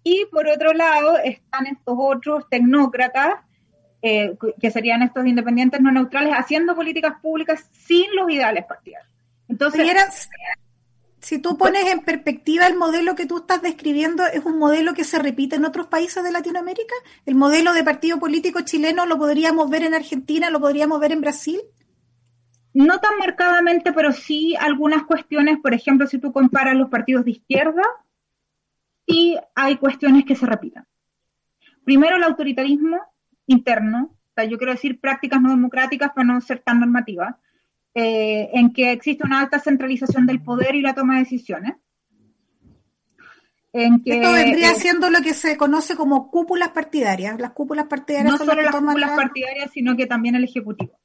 Y 0.02 0.24
por 0.32 0.48
otro 0.48 0.72
lado 0.72 1.18
están 1.18 1.66
estos 1.66 1.94
otros 1.98 2.48
tecnócratas, 2.48 3.34
eh, 4.00 4.36
que 4.58 4.70
serían 4.70 5.02
estos 5.02 5.26
independientes 5.26 5.80
no 5.82 5.92
neutrales, 5.92 6.32
haciendo 6.34 6.74
políticas 6.74 7.20
públicas 7.20 7.68
sin 7.72 8.06
los 8.16 8.30
ideales 8.30 8.64
partidarios. 8.64 9.12
Entonces, 9.48 9.86
si 11.20 11.38
tú 11.38 11.58
pones 11.58 11.86
en 11.86 12.00
perspectiva 12.00 12.66
el 12.66 12.76
modelo 12.76 13.14
que 13.14 13.26
tú 13.26 13.38
estás 13.38 13.60
describiendo, 13.60 14.24
¿es 14.26 14.44
un 14.44 14.58
modelo 14.58 14.94
que 14.94 15.04
se 15.04 15.18
repite 15.18 15.56
en 15.56 15.66
otros 15.66 15.88
países 15.88 16.24
de 16.24 16.32
Latinoamérica? 16.32 16.94
¿El 17.26 17.34
modelo 17.34 17.74
de 17.74 17.84
partido 17.84 18.18
político 18.18 18.62
chileno 18.62 19.04
lo 19.04 19.18
podríamos 19.18 19.68
ver 19.68 19.84
en 19.84 19.94
Argentina, 19.94 20.48
lo 20.48 20.58
podríamos 20.58 20.98
ver 20.98 21.12
en 21.12 21.20
Brasil? 21.20 21.60
No 22.74 22.98
tan 23.00 23.18
marcadamente, 23.18 23.92
pero 23.92 24.12
sí 24.12 24.56
algunas 24.58 25.04
cuestiones, 25.04 25.58
por 25.58 25.74
ejemplo, 25.74 26.06
si 26.06 26.18
tú 26.18 26.32
comparas 26.32 26.74
los 26.74 26.88
partidos 26.88 27.24
de 27.24 27.32
izquierda, 27.32 27.82
sí 29.06 29.36
hay 29.54 29.76
cuestiones 29.76 30.24
que 30.24 30.36
se 30.36 30.46
repiten. 30.46 30.84
Primero, 31.84 32.16
el 32.16 32.22
autoritarismo 32.22 33.00
interno, 33.46 34.14
o 34.14 34.34
sea, 34.34 34.44
yo 34.44 34.56
quiero 34.56 34.72
decir 34.72 35.00
prácticas 35.00 35.40
no 35.40 35.50
democráticas 35.50 36.12
para 36.14 36.26
no 36.26 36.40
ser 36.40 36.60
tan 36.60 36.80
normativas, 36.80 37.34
eh, 37.94 38.48
en 38.54 38.72
que 38.72 38.92
existe 38.92 39.26
una 39.26 39.40
alta 39.40 39.58
centralización 39.58 40.26
del 40.26 40.42
poder 40.42 40.74
y 40.74 40.80
la 40.80 40.94
toma 40.94 41.14
de 41.14 41.20
decisiones. 41.20 41.74
En 43.74 44.02
que, 44.02 44.16
Esto 44.16 44.32
vendría 44.32 44.74
siendo 44.74 45.10
lo 45.10 45.20
que 45.20 45.34
se 45.34 45.56
conoce 45.56 45.96
como 45.96 46.30
cúpulas 46.30 46.70
partidarias. 46.70 47.38
Las 47.38 47.52
cúpulas 47.52 47.86
partidarias 47.86 48.32
no 48.32 48.38
solo 48.38 48.60
las 48.60 48.74
cúpulas 48.74 49.10
partidarias, 49.10 49.70
sino 49.72 49.96
que 49.96 50.06
también 50.06 50.34
el 50.34 50.44
ejecutivo. 50.44 51.01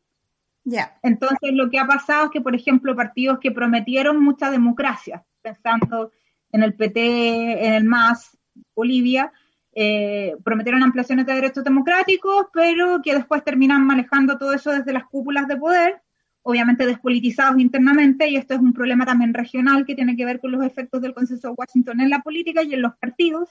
Entonces, 1.01 1.53
lo 1.53 1.69
que 1.69 1.79
ha 1.79 1.87
pasado 1.87 2.25
es 2.25 2.31
que, 2.31 2.41
por 2.41 2.55
ejemplo, 2.55 2.95
partidos 2.95 3.39
que 3.39 3.51
prometieron 3.51 4.21
mucha 4.21 4.51
democracia, 4.51 5.23
pensando 5.41 6.11
en 6.51 6.63
el 6.63 6.73
PT, 6.73 7.67
en 7.67 7.73
el 7.73 7.83
MAS, 7.85 8.37
Bolivia, 8.75 9.31
eh, 9.73 10.35
prometieron 10.43 10.83
ampliaciones 10.83 11.25
de 11.25 11.35
derechos 11.35 11.63
democráticos, 11.63 12.47
pero 12.51 13.01
que 13.01 13.13
después 13.13 13.43
terminan 13.43 13.85
manejando 13.85 14.37
todo 14.37 14.53
eso 14.53 14.71
desde 14.71 14.91
las 14.91 15.05
cúpulas 15.05 15.47
de 15.47 15.57
poder, 15.57 16.01
obviamente 16.41 16.85
despolitizados 16.85 17.59
internamente, 17.59 18.27
y 18.27 18.37
esto 18.37 18.55
es 18.55 18.59
un 18.59 18.73
problema 18.73 19.05
también 19.05 19.33
regional 19.33 19.85
que 19.85 19.95
tiene 19.95 20.15
que 20.15 20.25
ver 20.25 20.39
con 20.39 20.51
los 20.51 20.65
efectos 20.65 21.01
del 21.01 21.13
consenso 21.13 21.49
de 21.49 21.55
Washington 21.57 22.01
en 22.01 22.09
la 22.09 22.21
política 22.21 22.63
y 22.63 22.73
en 22.73 22.81
los 22.81 22.95
partidos. 22.97 23.49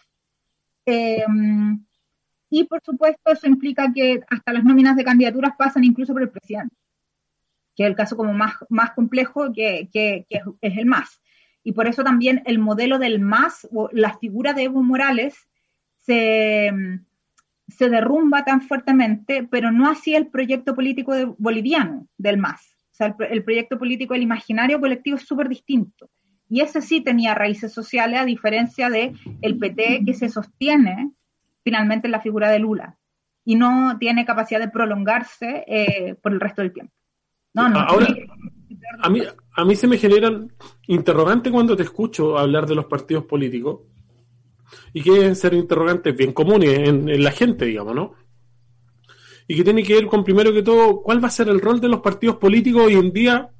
Eh, 0.84 1.24
y 2.50 2.64
por 2.64 2.80
supuesto, 2.82 3.32
eso 3.32 3.46
implica 3.46 3.92
que 3.92 4.20
hasta 4.28 4.52
las 4.52 4.64
nóminas 4.64 4.96
de 4.96 5.04
candidaturas 5.04 5.52
pasan 5.56 5.84
incluso 5.84 6.12
por 6.12 6.22
el 6.22 6.30
presidente 6.30 6.74
que 7.76 7.84
es 7.84 7.88
el 7.88 7.94
caso 7.94 8.16
como 8.16 8.32
más, 8.32 8.54
más 8.70 8.92
complejo 8.92 9.52
que, 9.52 9.88
es 9.92 10.76
el 10.76 10.86
MAS. 10.86 11.20
Y 11.62 11.72
por 11.72 11.86
eso 11.86 12.02
también 12.02 12.42
el 12.46 12.58
modelo 12.58 12.98
del 12.98 13.20
MAS, 13.20 13.68
o 13.72 13.90
la 13.92 14.16
figura 14.18 14.54
de 14.54 14.64
Evo 14.64 14.82
Morales, 14.82 15.48
se, 15.98 16.72
se 17.68 17.90
derrumba 17.90 18.44
tan 18.44 18.62
fuertemente, 18.62 19.46
pero 19.50 19.70
no 19.70 19.90
así 19.90 20.14
el 20.14 20.28
proyecto 20.28 20.74
político 20.74 21.36
boliviano 21.38 22.06
del 22.16 22.38
MAS. 22.38 22.76
O 22.92 22.96
sea, 22.96 23.14
el, 23.28 23.44
proyecto 23.44 23.78
político, 23.78 24.14
el 24.14 24.22
imaginario 24.22 24.80
colectivo 24.80 25.18
es 25.18 25.26
súper 25.26 25.50
distinto. 25.50 26.08
Y 26.48 26.60
ese 26.60 26.80
sí 26.80 27.02
tenía 27.02 27.34
raíces 27.34 27.72
sociales, 27.72 28.20
a 28.20 28.24
diferencia 28.24 28.88
de 28.88 29.12
PT 29.42 30.02
que 30.06 30.14
se 30.14 30.30
sostiene 30.30 31.10
finalmente 31.62 32.06
en 32.06 32.12
la 32.12 32.20
figura 32.20 32.48
de 32.48 32.60
Lula 32.60 32.96
y 33.44 33.56
no 33.56 33.98
tiene 33.98 34.24
capacidad 34.24 34.60
de 34.60 34.68
prolongarse 34.68 35.64
eh, 35.66 36.14
por 36.22 36.32
el 36.32 36.40
resto 36.40 36.62
del 36.62 36.72
tiempo. 36.72 36.94
Ahora, 37.56 38.14
a 39.00 39.10
mí, 39.10 39.22
a 39.52 39.64
mí 39.64 39.76
se 39.76 39.86
me 39.86 39.96
generan 39.96 40.52
interrogantes 40.86 41.52
cuando 41.52 41.76
te 41.76 41.82
escucho 41.82 42.38
hablar 42.38 42.66
de 42.66 42.74
los 42.74 42.84
partidos 42.84 43.24
políticos 43.24 43.80
y 44.92 45.02
que 45.02 45.12
deben 45.12 45.36
ser 45.36 45.54
interrogantes 45.54 46.14
bien 46.14 46.32
comunes 46.32 46.78
en, 46.88 47.22
la 47.22 47.30
gente, 47.30 47.64
digamos, 47.64 47.94
¿no? 47.94 48.14
Y 49.48 49.56
que 49.56 49.64
tiene 49.64 49.82
que 49.82 49.94
ver 49.94 50.06
con, 50.06 50.24
primero 50.24 50.52
que 50.52 50.62
todo, 50.62 51.02
cuál 51.02 51.22
va 51.22 51.28
a 51.28 51.30
ser 51.30 51.48
el 51.48 51.60
rol 51.60 51.80
de 51.80 51.88
los 51.88 52.00
partidos 52.00 52.36
políticos 52.36 52.82
hoy 52.82 52.94
en 52.94 53.12
día 53.12 53.50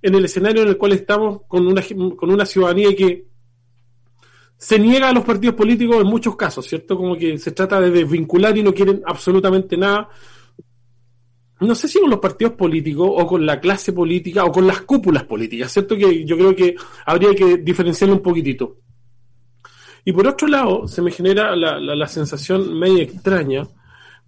en 0.00 0.14
el 0.14 0.24
escenario 0.24 0.62
en 0.62 0.68
el 0.68 0.78
cual 0.78 0.92
estamos 0.92 1.42
con 1.48 1.66
una, 1.66 1.82
con 2.16 2.30
una 2.30 2.46
ciudadanía 2.46 2.94
que 2.94 3.26
se 4.56 4.78
niega 4.78 5.08
a 5.08 5.12
los 5.12 5.24
partidos 5.24 5.56
políticos 5.56 5.96
en 5.96 6.06
muchos 6.06 6.36
casos, 6.36 6.66
¿cierto? 6.66 6.96
Como 6.96 7.16
que 7.16 7.36
se 7.38 7.52
trata 7.52 7.80
de 7.80 7.90
desvincular 7.90 8.56
y 8.56 8.62
no 8.62 8.72
quieren 8.72 9.02
absolutamente 9.04 9.76
nada 9.76 10.08
no 11.64 11.74
sé 11.74 11.88
si 11.88 12.00
con 12.00 12.10
los 12.10 12.18
partidos 12.18 12.54
políticos 12.54 13.08
o 13.10 13.26
con 13.26 13.44
la 13.44 13.60
clase 13.60 13.92
política 13.92 14.44
o 14.44 14.52
con 14.52 14.66
las 14.66 14.82
cúpulas 14.82 15.24
políticas, 15.24 15.72
¿cierto? 15.72 15.96
Que 15.96 16.24
yo 16.24 16.36
creo 16.36 16.54
que 16.54 16.74
habría 17.06 17.34
que 17.34 17.58
diferenciarlo 17.58 18.16
un 18.16 18.22
poquitito. 18.22 18.78
Y 20.04 20.12
por 20.12 20.26
otro 20.26 20.46
lado, 20.48 20.86
se 20.86 21.00
me 21.00 21.10
genera 21.10 21.56
la, 21.56 22.06
sensación 22.08 22.78
media 22.78 23.02
extraña 23.02 23.66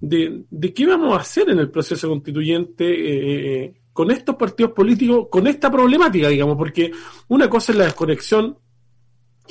de, 0.00 0.44
qué 0.74 0.86
vamos 0.86 1.12
a 1.16 1.20
hacer 1.20 1.50
en 1.50 1.58
el 1.58 1.70
proceso 1.70 2.08
constituyente 2.08 2.84
eh, 2.84 3.64
eh, 3.64 3.74
con 3.92 4.10
estos 4.10 4.36
partidos 4.36 4.72
políticos, 4.72 5.28
con 5.30 5.46
esta 5.46 5.70
problemática, 5.70 6.28
digamos, 6.28 6.56
porque 6.56 6.90
una 7.28 7.48
cosa 7.50 7.72
es 7.72 7.78
la 7.78 7.84
desconexión 7.84 8.58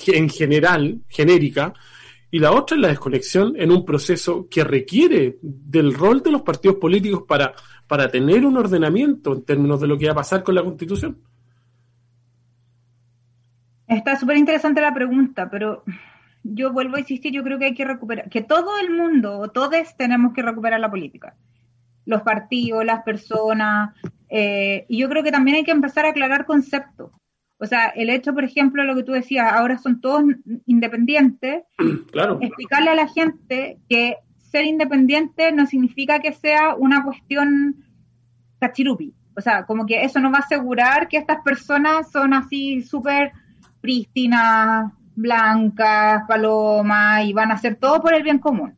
en 0.07 0.29
general, 0.29 1.01
genérica, 1.07 1.73
y 2.31 2.39
la 2.39 2.51
otra 2.51 2.75
es 2.75 2.81
la 2.81 2.89
desconexión 2.89 3.53
en 3.55 3.71
un 3.71 3.85
proceso 3.85 4.47
que 4.49 4.63
requiere 4.63 5.37
del 5.41 5.93
rol 5.93 6.21
de 6.21 6.31
los 6.31 6.41
partidos 6.41 6.77
políticos 6.77 7.23
para, 7.27 7.53
para 7.87 8.09
tener 8.09 8.45
un 8.45 8.57
ordenamiento 8.57 9.33
en 9.33 9.43
términos 9.43 9.79
de 9.81 9.87
lo 9.87 9.97
que 9.97 10.07
va 10.07 10.13
a 10.13 10.15
pasar 10.15 10.43
con 10.43 10.55
la 10.55 10.63
Constitución. 10.63 11.17
Está 13.87 14.15
súper 14.15 14.37
interesante 14.37 14.81
la 14.81 14.93
pregunta, 14.93 15.49
pero 15.49 15.83
yo 16.43 16.71
vuelvo 16.71 16.95
a 16.95 16.99
insistir, 16.99 17.31
yo 17.31 17.43
creo 17.43 17.59
que 17.59 17.65
hay 17.65 17.73
que 17.73 17.85
recuperar, 17.85 18.29
que 18.29 18.41
todo 18.41 18.79
el 18.79 18.91
mundo, 18.91 19.51
todos 19.51 19.95
tenemos 19.97 20.33
que 20.33 20.41
recuperar 20.41 20.79
la 20.79 20.89
política. 20.89 21.35
Los 22.05 22.21
partidos, 22.21 22.85
las 22.85 23.03
personas, 23.03 23.95
eh, 24.29 24.85
y 24.89 24.99
yo 24.99 25.09
creo 25.09 25.23
que 25.23 25.31
también 25.31 25.57
hay 25.57 25.63
que 25.63 25.71
empezar 25.71 26.05
a 26.05 26.09
aclarar 26.09 26.45
conceptos. 26.45 27.11
O 27.57 27.65
sea, 27.65 27.87
el 27.87 28.09
hecho, 28.09 28.33
por 28.33 28.43
ejemplo, 28.43 28.83
lo 28.83 28.95
que 28.95 29.03
tú 29.03 29.13
decías, 29.13 29.51
ahora 29.51 29.77
son 29.77 30.01
todos 30.01 30.23
independientes. 30.65 31.63
Claro. 32.11 32.39
Explicarle 32.41 32.91
a 32.91 32.95
la 32.95 33.07
gente 33.09 33.79
que 33.89 34.17
ser 34.55 34.63
independiente 34.63 35.51
no 35.51 35.65
significa 35.65 36.19
que 36.19 36.31
sea 36.31 36.75
una 36.75 37.03
cuestión 37.03 37.83
cachirupi. 38.57 39.13
O 39.35 39.41
sea, 39.41 39.65
como 39.65 39.85
que 39.85 40.03
eso 40.05 40.21
no 40.21 40.31
va 40.31 40.37
a 40.37 40.41
asegurar 40.41 41.09
que 41.09 41.17
estas 41.17 41.41
personas 41.41 42.09
son 42.09 42.33
así 42.33 42.81
súper 42.81 43.33
prístinas, 43.81 44.93
blancas, 45.13 46.23
palomas, 46.25 47.25
y 47.25 47.33
van 47.33 47.51
a 47.51 47.55
hacer 47.55 47.75
todo 47.75 48.01
por 48.01 48.13
el 48.13 48.23
bien 48.23 48.39
común. 48.39 48.73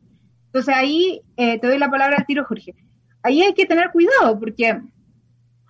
Entonces 0.46 0.74
ahí 0.74 1.20
eh, 1.36 1.60
te 1.60 1.68
doy 1.68 1.78
la 1.78 1.88
palabra 1.88 2.16
al 2.18 2.26
tiro, 2.26 2.44
Jorge. 2.44 2.74
ahí 3.22 3.42
hay 3.42 3.54
que 3.54 3.66
tener 3.66 3.92
cuidado 3.92 4.36
porque 4.36 4.80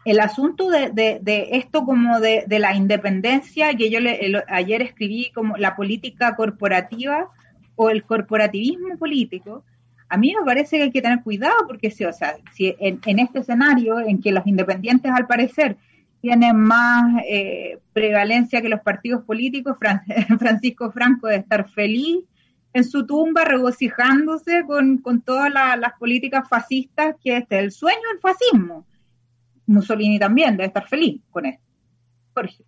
el 0.07 0.21
asunto 0.21 0.71
de, 0.71 1.49
esto 1.53 1.85
como 1.85 2.19
de, 2.19 2.47
la 2.49 2.75
independencia, 2.75 3.77
que 3.77 3.91
yo 3.91 4.01
le, 4.01 4.43
ayer 4.49 4.81
escribí 4.81 5.31
como 5.35 5.59
la 5.59 5.77
política 5.77 6.35
corporativa 6.35 7.29
o 7.77 7.91
el 7.91 8.05
corporativismo 8.05 8.97
político, 8.97 9.65
a 10.09 10.17
mí 10.17 10.35
me 10.39 10.45
parece 10.45 10.77
que 10.77 10.83
hay 10.85 10.91
que 10.91 11.03
tener 11.03 11.23
cuidado 11.23 11.57
porque 11.67 11.91
si, 11.91 12.05
o 12.05 12.13
sea, 12.13 12.37
si 12.55 12.75
en, 12.79 13.19
este 13.19 13.41
escenario 13.41 14.01
en 14.01 14.21
que 14.21 14.33
los 14.33 14.47
independientes 14.47 15.13
al 15.13 15.27
parecer 15.27 15.77
tienen 16.21 16.57
más 16.57 17.23
eh, 17.29 17.79
prevalencia 17.93 18.63
que 18.63 18.69
los 18.69 18.81
partidos 18.81 19.25
políticos, 19.25 19.77
Francisco 20.39 20.91
Franco 20.91 21.29
de 21.29 21.37
estar 21.37 21.69
feliz 21.71 22.25
en 22.73 22.85
su 22.85 23.07
tumba 23.07 23.45
regocijándose 23.45 24.65
con, 24.67 25.03
todas 25.23 25.53
las 25.53 25.93
políticas 25.99 26.49
fascistas, 26.49 27.17
que 27.23 27.39
este 27.39 27.57
es 27.57 27.63
el 27.65 27.73
sueño 27.73 28.01
del 28.13 28.21
fascismo. 28.21 28.87
Mussolini 29.67 30.19
también 30.19 30.57
debe 30.57 30.69
estar 30.69 30.87
feliz 30.87 31.21
con 31.31 31.47
esto. 31.47 31.65
Jorge. 32.35 32.65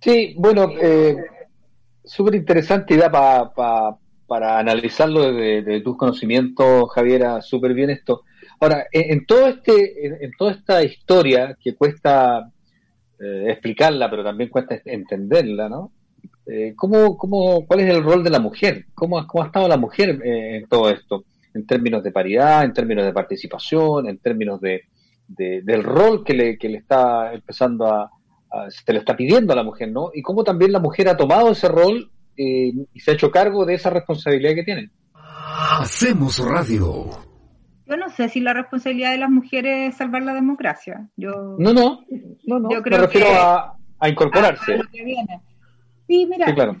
Sí, 0.00 0.34
bueno, 0.38 0.68
eh, 0.80 1.16
súper 2.04 2.34
interesante 2.34 2.94
y 2.94 2.96
da 2.96 3.10
para 3.10 3.96
analizarlo 4.28 5.32
desde, 5.32 5.80
tus 5.80 5.96
conocimientos, 5.96 6.90
Javiera, 6.92 7.40
súper 7.42 7.74
bien 7.74 7.90
esto. 7.90 8.22
Ahora, 8.60 8.86
en, 8.92 9.26
todo 9.26 9.48
este, 9.48 10.24
en, 10.24 10.30
toda 10.38 10.52
esta 10.52 10.82
historia 10.82 11.56
que 11.62 11.74
cuesta 11.74 12.50
eh, 13.18 13.44
explicarla, 13.48 14.10
pero 14.10 14.24
también 14.24 14.50
cuesta 14.50 14.80
entenderla, 14.84 15.68
¿no? 15.68 15.92
Eh, 16.46 16.74
¿cómo, 16.76 17.16
cómo, 17.16 17.66
¿Cuál 17.66 17.80
es 17.80 17.90
el 17.90 18.02
rol 18.02 18.22
de 18.22 18.30
la 18.30 18.40
mujer? 18.40 18.86
¿Cómo, 18.94 19.24
cómo 19.26 19.44
ha 19.44 19.46
estado 19.46 19.68
la 19.68 19.76
mujer 19.76 20.20
eh, 20.24 20.56
en 20.58 20.68
todo 20.68 20.90
esto? 20.90 21.24
En 21.54 21.66
términos 21.66 22.02
de 22.02 22.12
paridad, 22.12 22.64
en 22.64 22.72
términos 22.72 23.04
de 23.04 23.12
participación, 23.12 24.08
en 24.08 24.18
términos 24.18 24.60
de, 24.60 24.82
del 25.28 25.82
rol 25.82 26.24
que 26.24 26.34
le, 26.34 26.58
que 26.58 26.68
le 26.68 26.78
está 26.78 27.32
empezando 27.32 27.86
a, 27.86 28.10
se 28.68 28.92
le 28.92 29.00
está 29.00 29.16
pidiendo 29.16 29.52
a 29.52 29.56
la 29.56 29.64
mujer, 29.64 29.90
¿no? 29.90 30.10
Y 30.14 30.22
cómo 30.22 30.44
también 30.44 30.72
la 30.72 30.78
mujer 30.78 31.08
ha 31.08 31.16
tomado 31.16 31.50
ese 31.50 31.68
rol 31.68 32.10
eh, 32.36 32.72
y 32.92 33.00
se 33.00 33.10
ha 33.10 33.14
hecho 33.14 33.30
cargo 33.30 33.64
de 33.64 33.74
esa 33.74 33.90
responsabilidad 33.90 34.54
que 34.54 34.64
tiene. 34.64 34.90
Hacemos 35.14 36.38
radio. 36.38 37.10
Yo 37.86 37.96
no 37.96 38.08
sé 38.10 38.28
si 38.28 38.40
la 38.40 38.52
responsabilidad 38.52 39.12
de 39.12 39.18
las 39.18 39.30
mujeres 39.30 39.90
es 39.90 39.96
salvar 39.96 40.22
la 40.22 40.34
democracia. 40.34 41.08
Yo, 41.16 41.56
no, 41.58 41.72
no, 41.72 42.00
no, 42.44 42.58
no. 42.58 42.70
Yo 42.70 42.82
creo 42.82 42.98
me 42.98 43.06
refiero 43.06 43.28
a, 43.30 43.76
a, 43.98 44.08
incorporarse. 44.08 44.80
Sí, 46.08 46.26
mira, 46.26 46.52
claro. 46.54 46.80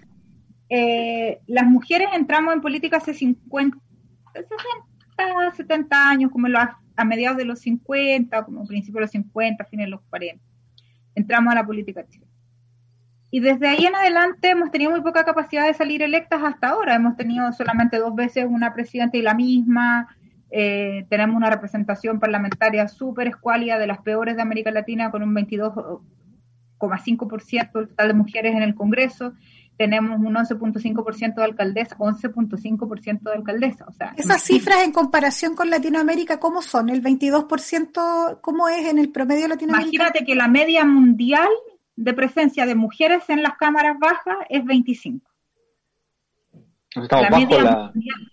eh, 0.68 1.40
las 1.46 1.66
mujeres 1.66 2.08
entramos 2.14 2.54
en 2.54 2.60
política 2.60 2.96
hace 2.96 3.14
50, 3.14 3.78
60, 4.34 5.56
70 5.56 6.10
años, 6.10 6.30
como 6.30 6.48
a 6.96 7.04
mediados 7.04 7.36
de 7.36 7.44
los 7.44 7.60
50, 7.60 8.44
como 8.44 8.66
principios 8.66 8.94
de 8.96 9.00
los 9.02 9.10
50, 9.10 9.64
fines 9.64 9.86
de 9.86 9.90
los 9.90 10.00
40. 10.10 10.42
Entramos 11.14 11.52
a 11.52 11.56
la 11.56 11.66
política 11.66 12.04
chilena. 12.08 12.35
Y 13.36 13.40
desde 13.40 13.68
ahí 13.68 13.84
en 13.84 13.94
adelante 13.94 14.48
hemos 14.48 14.70
tenido 14.70 14.92
muy 14.92 15.02
poca 15.02 15.22
capacidad 15.22 15.66
de 15.66 15.74
salir 15.74 16.00
electas 16.00 16.42
hasta 16.42 16.70
ahora. 16.70 16.94
Hemos 16.94 17.18
tenido 17.18 17.52
solamente 17.52 17.98
dos 17.98 18.14
veces 18.14 18.46
una 18.48 18.72
presidenta 18.72 19.18
y 19.18 19.20
la 19.20 19.34
misma. 19.34 20.08
Eh, 20.50 21.04
tenemos 21.10 21.36
una 21.36 21.50
representación 21.50 22.18
parlamentaria 22.18 22.88
súper 22.88 23.26
escuálida 23.26 23.78
de 23.78 23.88
las 23.88 23.98
peores 23.98 24.36
de 24.36 24.40
América 24.40 24.70
Latina 24.70 25.10
con 25.10 25.22
un 25.22 25.34
22 25.34 25.70
11.5% 26.78 27.72
total 27.72 28.08
de 28.08 28.14
mujeres 28.14 28.54
en 28.54 28.62
el 28.62 28.74
Congreso, 28.74 29.34
tenemos 29.76 30.18
un 30.18 30.34
11.5% 30.34 31.34
de 31.34 31.44
alcaldesa, 31.44 31.96
11.5% 31.98 33.20
de 33.22 33.32
alcaldesa. 33.32 33.84
O 33.86 33.92
sea, 33.92 34.14
Esas 34.16 34.42
cifras 34.42 34.82
en 34.82 34.92
comparación 34.92 35.54
con 35.54 35.68
Latinoamérica, 35.68 36.40
¿cómo 36.40 36.62
son? 36.62 36.88
¿El 36.88 37.02
22%, 37.02 38.40
cómo 38.40 38.68
es 38.68 38.86
en 38.86 38.98
el 38.98 39.10
promedio 39.10 39.48
latinoamericano? 39.48 40.04
Imagínate 40.04 40.24
que 40.24 40.34
la 40.34 40.48
media 40.48 40.84
mundial 40.86 41.48
de 41.96 42.14
presencia 42.14 42.66
de 42.66 42.74
mujeres 42.74 43.28
en 43.28 43.42
las 43.42 43.56
cámaras 43.56 43.98
bajas 43.98 44.36
es 44.48 44.64
25. 44.64 45.28
Estamos 46.90 47.30
la 47.30 47.38
media 47.38 47.62
la... 47.62 47.90
mundial. 47.92 48.32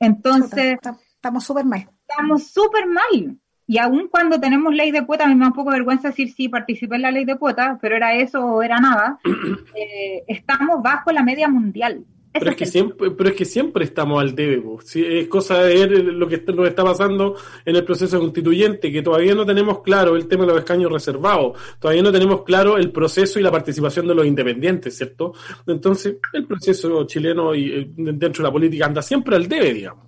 Entonces... 0.00 0.78
Estamos 1.22 1.44
súper 1.44 1.64
mal. 1.64 1.88
Estamos 2.08 2.48
súper 2.48 2.86
mal. 2.88 3.38
Y 3.66 3.78
aún 3.78 4.08
cuando 4.10 4.40
tenemos 4.40 4.74
ley 4.74 4.90
de 4.90 5.06
cuota, 5.06 5.24
a 5.24 5.28
mí 5.28 5.34
me 5.34 5.42
da 5.42 5.46
un 5.46 5.52
poco 5.52 5.70
vergüenza 5.70 6.08
decir 6.08 6.32
sí, 6.32 6.48
participé 6.48 6.96
en 6.96 7.02
la 7.02 7.12
ley 7.12 7.24
de 7.24 7.38
cuota, 7.38 7.78
pero 7.80 7.94
era 7.94 8.12
eso 8.14 8.44
o 8.44 8.62
era 8.62 8.78
nada, 8.78 9.20
eh, 9.74 10.24
estamos 10.26 10.82
bajo 10.82 11.12
la 11.12 11.22
media 11.22 11.48
mundial. 11.48 12.04
Pero 12.32 12.50
es, 12.50 12.56
que 12.56 12.66
siempre, 12.66 13.10
pero 13.10 13.30
es 13.30 13.36
que 13.36 13.44
siempre 13.44 13.84
estamos 13.84 14.20
al 14.20 14.34
debe, 14.34 14.62
es 14.94 15.28
cosa 15.28 15.62
de 15.62 15.74
ver 15.74 15.90
lo 16.04 16.26
que 16.26 16.42
nos 16.52 16.68
está 16.68 16.82
pasando 16.82 17.36
en 17.64 17.76
el 17.76 17.84
proceso 17.84 18.18
constituyente, 18.18 18.90
que 18.90 19.02
todavía 19.02 19.34
no 19.34 19.44
tenemos 19.44 19.82
claro 19.82 20.16
el 20.16 20.26
tema 20.26 20.44
de 20.44 20.52
los 20.52 20.58
escaños 20.60 20.90
reservados, 20.90 21.58
todavía 21.78 22.02
no 22.02 22.12
tenemos 22.12 22.42
claro 22.42 22.78
el 22.78 22.90
proceso 22.90 23.38
y 23.38 23.42
la 23.42 23.50
participación 23.50 24.06
de 24.08 24.14
los 24.14 24.26
independientes, 24.26 24.96
¿cierto? 24.96 25.34
Entonces, 25.66 26.16
el 26.32 26.46
proceso 26.46 27.06
chileno 27.06 27.54
y 27.54 27.72
eh, 27.72 27.90
dentro 27.94 28.42
de 28.42 28.48
la 28.48 28.52
política 28.52 28.86
anda 28.86 29.02
siempre 29.02 29.36
al 29.36 29.46
debe, 29.46 29.74
digamos. 29.74 30.06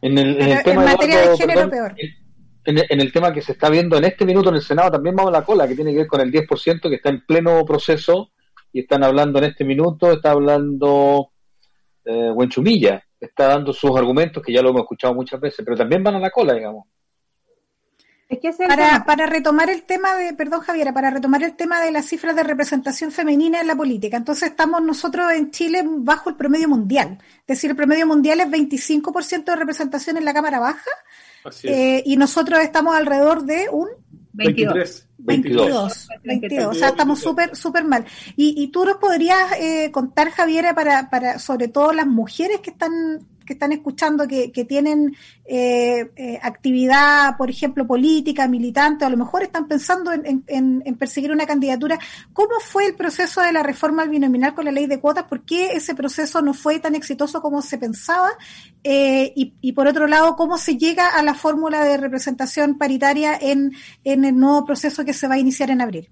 En, 0.00 0.18
el, 0.18 0.40
en, 0.40 0.76
materia 0.76 1.30
de 1.30 1.36
género, 1.36 1.70
peor 1.70 1.94
en, 2.64 3.00
el 3.00 3.12
tema 3.12 3.32
que 3.32 3.42
se 3.42 3.52
está 3.52 3.68
viendo 3.68 3.96
en 3.96 4.04
este 4.04 4.24
minuto 4.24 4.48
en 4.50 4.56
el 4.56 4.62
Senado, 4.62 4.92
también 4.92 5.16
vamos 5.16 5.30
a 5.34 5.38
la 5.38 5.44
cola, 5.44 5.66
que 5.66 5.74
tiene 5.74 5.92
que 5.92 5.98
ver 5.98 6.06
con 6.06 6.20
el 6.20 6.30
10% 6.30 6.80
que 6.80 6.94
está 6.94 7.08
en 7.08 7.24
pleno 7.24 7.64
proceso 7.64 8.30
y 8.72 8.80
están 8.80 9.04
hablando 9.04 9.38
en 9.38 9.46
este 9.46 9.64
minuto, 9.64 10.12
está 10.12 10.30
hablando 10.30 11.31
eh, 12.04 12.30
Huenchumilla, 12.30 13.02
está 13.20 13.48
dando 13.48 13.72
sus 13.72 13.96
argumentos 13.96 14.42
que 14.42 14.52
ya 14.52 14.62
lo 14.62 14.70
hemos 14.70 14.82
escuchado 14.82 15.14
muchas 15.14 15.40
veces, 15.40 15.64
pero 15.64 15.76
también 15.76 16.02
van 16.02 16.16
a 16.16 16.20
la 16.20 16.30
cola, 16.30 16.54
digamos. 16.54 16.86
para, 18.66 19.04
para 19.04 19.26
retomar 19.26 19.70
el 19.70 19.82
tema 19.82 20.16
de, 20.16 20.32
perdón 20.32 20.60
Javiera, 20.60 20.92
para 20.92 21.10
retomar 21.10 21.42
el 21.42 21.54
tema 21.54 21.82
de 21.82 21.90
las 21.90 22.06
cifras 22.06 22.34
de 22.34 22.42
representación 22.42 23.12
femenina 23.12 23.60
en 23.60 23.66
la 23.66 23.76
política, 23.76 24.16
entonces 24.16 24.50
estamos 24.50 24.82
nosotros 24.82 25.32
en 25.32 25.50
Chile 25.50 25.82
bajo 25.86 26.30
el 26.30 26.36
promedio 26.36 26.68
mundial, 26.68 27.18
es 27.40 27.46
decir, 27.46 27.70
el 27.70 27.76
promedio 27.76 28.06
mundial 28.06 28.40
es 28.40 28.48
25% 28.48 29.44
de 29.44 29.56
representación 29.56 30.16
en 30.16 30.24
la 30.24 30.34
Cámara 30.34 30.60
Baja, 30.60 30.90
eh, 31.64 32.02
y 32.06 32.16
nosotros 32.16 32.60
estamos 32.60 32.94
alrededor 32.94 33.42
de 33.42 33.68
un 33.70 33.88
22. 34.32 35.08
22. 35.18 36.08
22, 36.24 36.66
O 36.66 36.74
sea, 36.74 36.88
estamos 36.88 37.20
súper, 37.20 37.54
súper 37.54 37.84
mal. 37.84 38.04
Y, 38.36 38.62
y 38.62 38.68
tú 38.68 38.84
nos 38.84 38.96
podrías 38.96 39.52
eh, 39.58 39.90
contar, 39.92 40.30
Javiera, 40.30 40.74
para, 40.74 41.10
para, 41.10 41.38
sobre 41.38 41.68
todo 41.68 41.92
las 41.92 42.06
mujeres 42.06 42.60
que 42.60 42.70
están 42.70 43.26
que 43.44 43.54
están 43.54 43.72
escuchando 43.72 44.26
que, 44.26 44.50
tienen 44.68 45.14
eh, 45.44 46.10
eh, 46.16 46.38
actividad, 46.42 47.36
por 47.36 47.50
ejemplo, 47.50 47.86
política, 47.86 48.46
militante, 48.48 49.04
a 49.04 49.10
lo 49.10 49.16
mejor 49.16 49.42
están 49.42 49.66
pensando 49.66 50.12
en, 50.12 50.44
en, 50.46 50.96
perseguir 50.96 51.32
una 51.32 51.46
candidatura. 51.46 51.98
¿Cómo 52.32 52.60
fue 52.60 52.86
el 52.86 52.94
proceso 52.94 53.40
de 53.40 53.52
la 53.52 53.62
reforma 53.62 54.02
al 54.02 54.08
binominal 54.08 54.54
con 54.54 54.64
la 54.64 54.72
ley 54.72 54.86
de 54.86 55.00
cuotas? 55.00 55.24
¿Por 55.24 55.44
qué 55.44 55.72
ese 55.72 55.94
proceso 55.94 56.40
no 56.42 56.54
fue 56.54 56.78
tan 56.78 56.94
exitoso 56.94 57.42
como 57.42 57.60
se 57.62 57.78
pensaba? 57.78 58.30
Eh, 58.84 59.32
y, 59.34 59.54
y, 59.60 59.72
por 59.72 59.86
otro 59.86 60.06
lado, 60.06 60.36
¿cómo 60.36 60.58
se 60.58 60.76
llega 60.76 61.08
a 61.08 61.22
la 61.22 61.34
fórmula 61.34 61.84
de 61.84 61.96
representación 61.96 62.78
paritaria 62.78 63.36
en, 63.40 63.72
en 64.04 64.24
el 64.24 64.36
nuevo 64.36 64.64
proceso 64.64 65.04
que 65.04 65.12
se 65.12 65.28
va 65.28 65.34
a 65.34 65.38
iniciar 65.38 65.70
en 65.70 65.80
abril? 65.80 66.08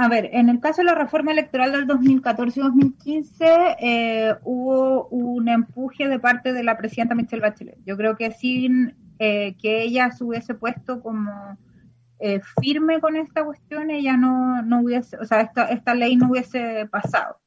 A 0.00 0.06
ver, 0.06 0.30
en 0.32 0.48
el 0.48 0.60
caso 0.60 0.82
de 0.82 0.84
la 0.84 0.94
reforma 0.94 1.32
electoral 1.32 1.72
del 1.72 1.88
2014-2015 1.88 3.76
eh, 3.80 4.32
hubo 4.44 5.08
un 5.08 5.48
empuje 5.48 6.06
de 6.06 6.20
parte 6.20 6.52
de 6.52 6.62
la 6.62 6.76
presidenta 6.76 7.16
Michelle 7.16 7.42
Bachelet. 7.42 7.80
Yo 7.84 7.96
creo 7.96 8.16
que 8.16 8.30
sin 8.30 8.94
eh, 9.18 9.56
que 9.60 9.82
ella 9.82 10.12
se 10.12 10.22
hubiese 10.22 10.54
puesto 10.54 11.02
como 11.02 11.58
eh, 12.20 12.40
firme 12.62 13.00
con 13.00 13.16
esta 13.16 13.44
cuestión, 13.44 13.90
ella 13.90 14.16
no, 14.16 14.62
no 14.62 14.82
hubiese, 14.82 15.16
o 15.16 15.24
sea, 15.24 15.40
esta, 15.40 15.64
esta 15.64 15.96
ley 15.96 16.14
no 16.14 16.30
hubiese 16.30 16.86
pasado. 16.86 17.40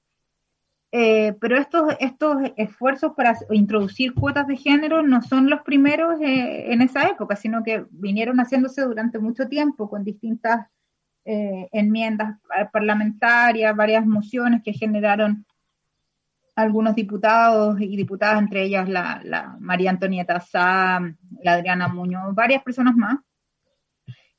pero 0.91 1.55
estos, 1.55 1.95
estos 2.01 2.35
esfuerzos 2.57 3.13
para 3.15 3.33
introducir 3.51 4.13
cuotas 4.13 4.47
de 4.47 4.57
género 4.57 5.03
no 5.03 5.21
son 5.21 5.49
los 5.49 5.61
primeros 5.61 6.19
en 6.19 6.81
esa 6.81 7.03
época, 7.07 7.37
sino 7.37 7.63
que 7.63 7.85
vinieron 7.91 8.41
haciéndose 8.41 8.81
durante 8.81 9.19
mucho 9.19 9.47
tiempo 9.47 9.89
con 9.89 10.03
distintas 10.03 10.67
eh, 11.25 11.67
enmiendas 11.71 12.39
parlamentarias, 12.71 13.75
varias 13.75 14.05
mociones 14.05 14.61
que 14.63 14.73
generaron 14.73 15.45
algunos 16.55 16.95
diputados 16.95 17.79
y 17.79 17.95
diputadas, 17.95 18.39
entre 18.39 18.63
ellas 18.63 18.89
la, 18.89 19.55
María 19.59 19.89
Antonieta 19.89 20.39
Sá, 20.39 20.99
la 21.43 21.53
Adriana 21.53 21.87
Muñoz, 21.87 22.33
varias 22.35 22.63
personas 22.63 22.95
más 22.95 23.19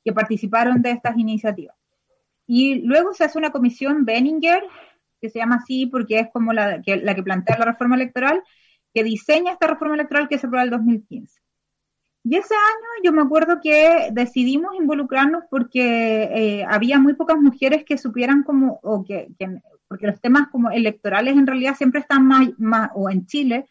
que 0.03 0.13
participaron 0.13 0.81
de 0.81 0.91
estas 0.91 1.17
iniciativas. 1.17 1.75
Y 2.45 2.81
luego 2.81 3.13
se 3.13 3.23
hace 3.23 3.37
una 3.37 3.51
comisión 3.51 4.03
Benninger, 4.03 4.63
que 5.21 5.29
se 5.29 5.39
llama 5.39 5.55
así 5.55 5.85
porque 5.85 6.19
es 6.19 6.27
como 6.31 6.51
la 6.51 6.81
que, 6.81 6.97
la 6.97 7.15
que 7.15 7.23
plantea 7.23 7.57
la 7.57 7.65
reforma 7.65 7.95
electoral, 7.95 8.43
que 8.93 9.03
diseña 9.03 9.53
esta 9.53 9.67
reforma 9.67 9.95
electoral 9.95 10.27
que 10.27 10.37
se 10.37 10.47
aprueba 10.47 10.63
el 10.63 10.69
2015. 10.69 11.42
Y 12.23 12.37
ese 12.37 12.55
año 12.55 13.03
yo 13.03 13.11
me 13.11 13.21
acuerdo 13.21 13.59
que 13.61 14.09
decidimos 14.11 14.75
involucrarnos 14.75 15.43
porque 15.49 16.23
eh, 16.23 16.65
había 16.67 16.97
muy 16.97 17.15
pocas 17.15 17.37
mujeres 17.37 17.83
que 17.83 17.97
supieran 17.97 18.43
como, 18.43 18.79
o 18.81 19.03
que, 19.03 19.27
porque 19.89 20.07
los 20.07 20.21
temas 20.21 20.47
como 20.49 20.71
electorales 20.71 21.35
en 21.35 21.45
realidad 21.45 21.75
siempre 21.75 21.99
están 21.99 22.25
más, 22.25 22.89
o 22.95 23.09
en 23.09 23.25
Chile, 23.25 23.65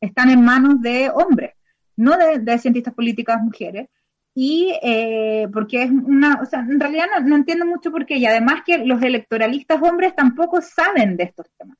están 0.00 0.30
en 0.30 0.42
manos 0.42 0.80
de 0.80 1.10
hombres, 1.10 1.52
no 1.96 2.16
de, 2.16 2.58
cientistas 2.58 2.94
políticas 2.94 3.42
mujeres. 3.42 3.88
Y 4.34 4.72
eh, 4.82 5.48
porque 5.52 5.82
es 5.82 5.90
una, 5.90 6.40
o 6.40 6.46
sea, 6.46 6.60
en 6.60 6.80
realidad 6.80 7.06
no, 7.24 7.36
entiendo 7.36 7.66
mucho 7.66 7.90
por 7.90 8.06
qué, 8.06 8.16
y 8.16 8.24
además 8.24 8.62
que 8.64 8.78
los 8.78 9.02
electoralistas 9.02 9.82
hombres 9.82 10.14
tampoco 10.14 10.62
saben 10.62 11.16
de 11.16 11.24
estos 11.24 11.46
temas. 11.58 11.76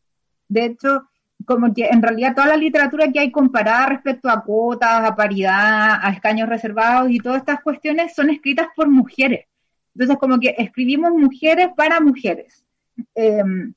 De 0.49 0.65
hecho, 0.67 1.09
como 1.49 1.73
que 1.73 1.87
en 1.87 2.03
realidad 2.03 2.35
toda 2.35 2.49
la 2.49 2.57
literatura 2.59 3.11
que 3.11 3.21
hay 3.21 3.31
comparada 3.33 3.87
respecto 3.87 4.29
a 4.29 4.45
cuotas, 4.45 5.03
a 5.03 5.17
paridad, 5.17 5.99
a 6.03 6.11
escaños 6.11 6.47
reservados 6.47 7.11
y 7.11 7.19
todas 7.21 7.39
estas 7.39 7.63
cuestiones 7.63 8.15
son 8.15 8.29
escritas 8.29 8.69
por 8.77 8.89
mujeres. 8.91 9.47
Entonces, 9.95 10.19
como 10.19 10.39
que 10.39 10.55
escribimos 10.59 11.13
mujeres 11.13 11.69
para 11.75 12.01
mujeres. 12.01 12.67
Em, 13.15 13.73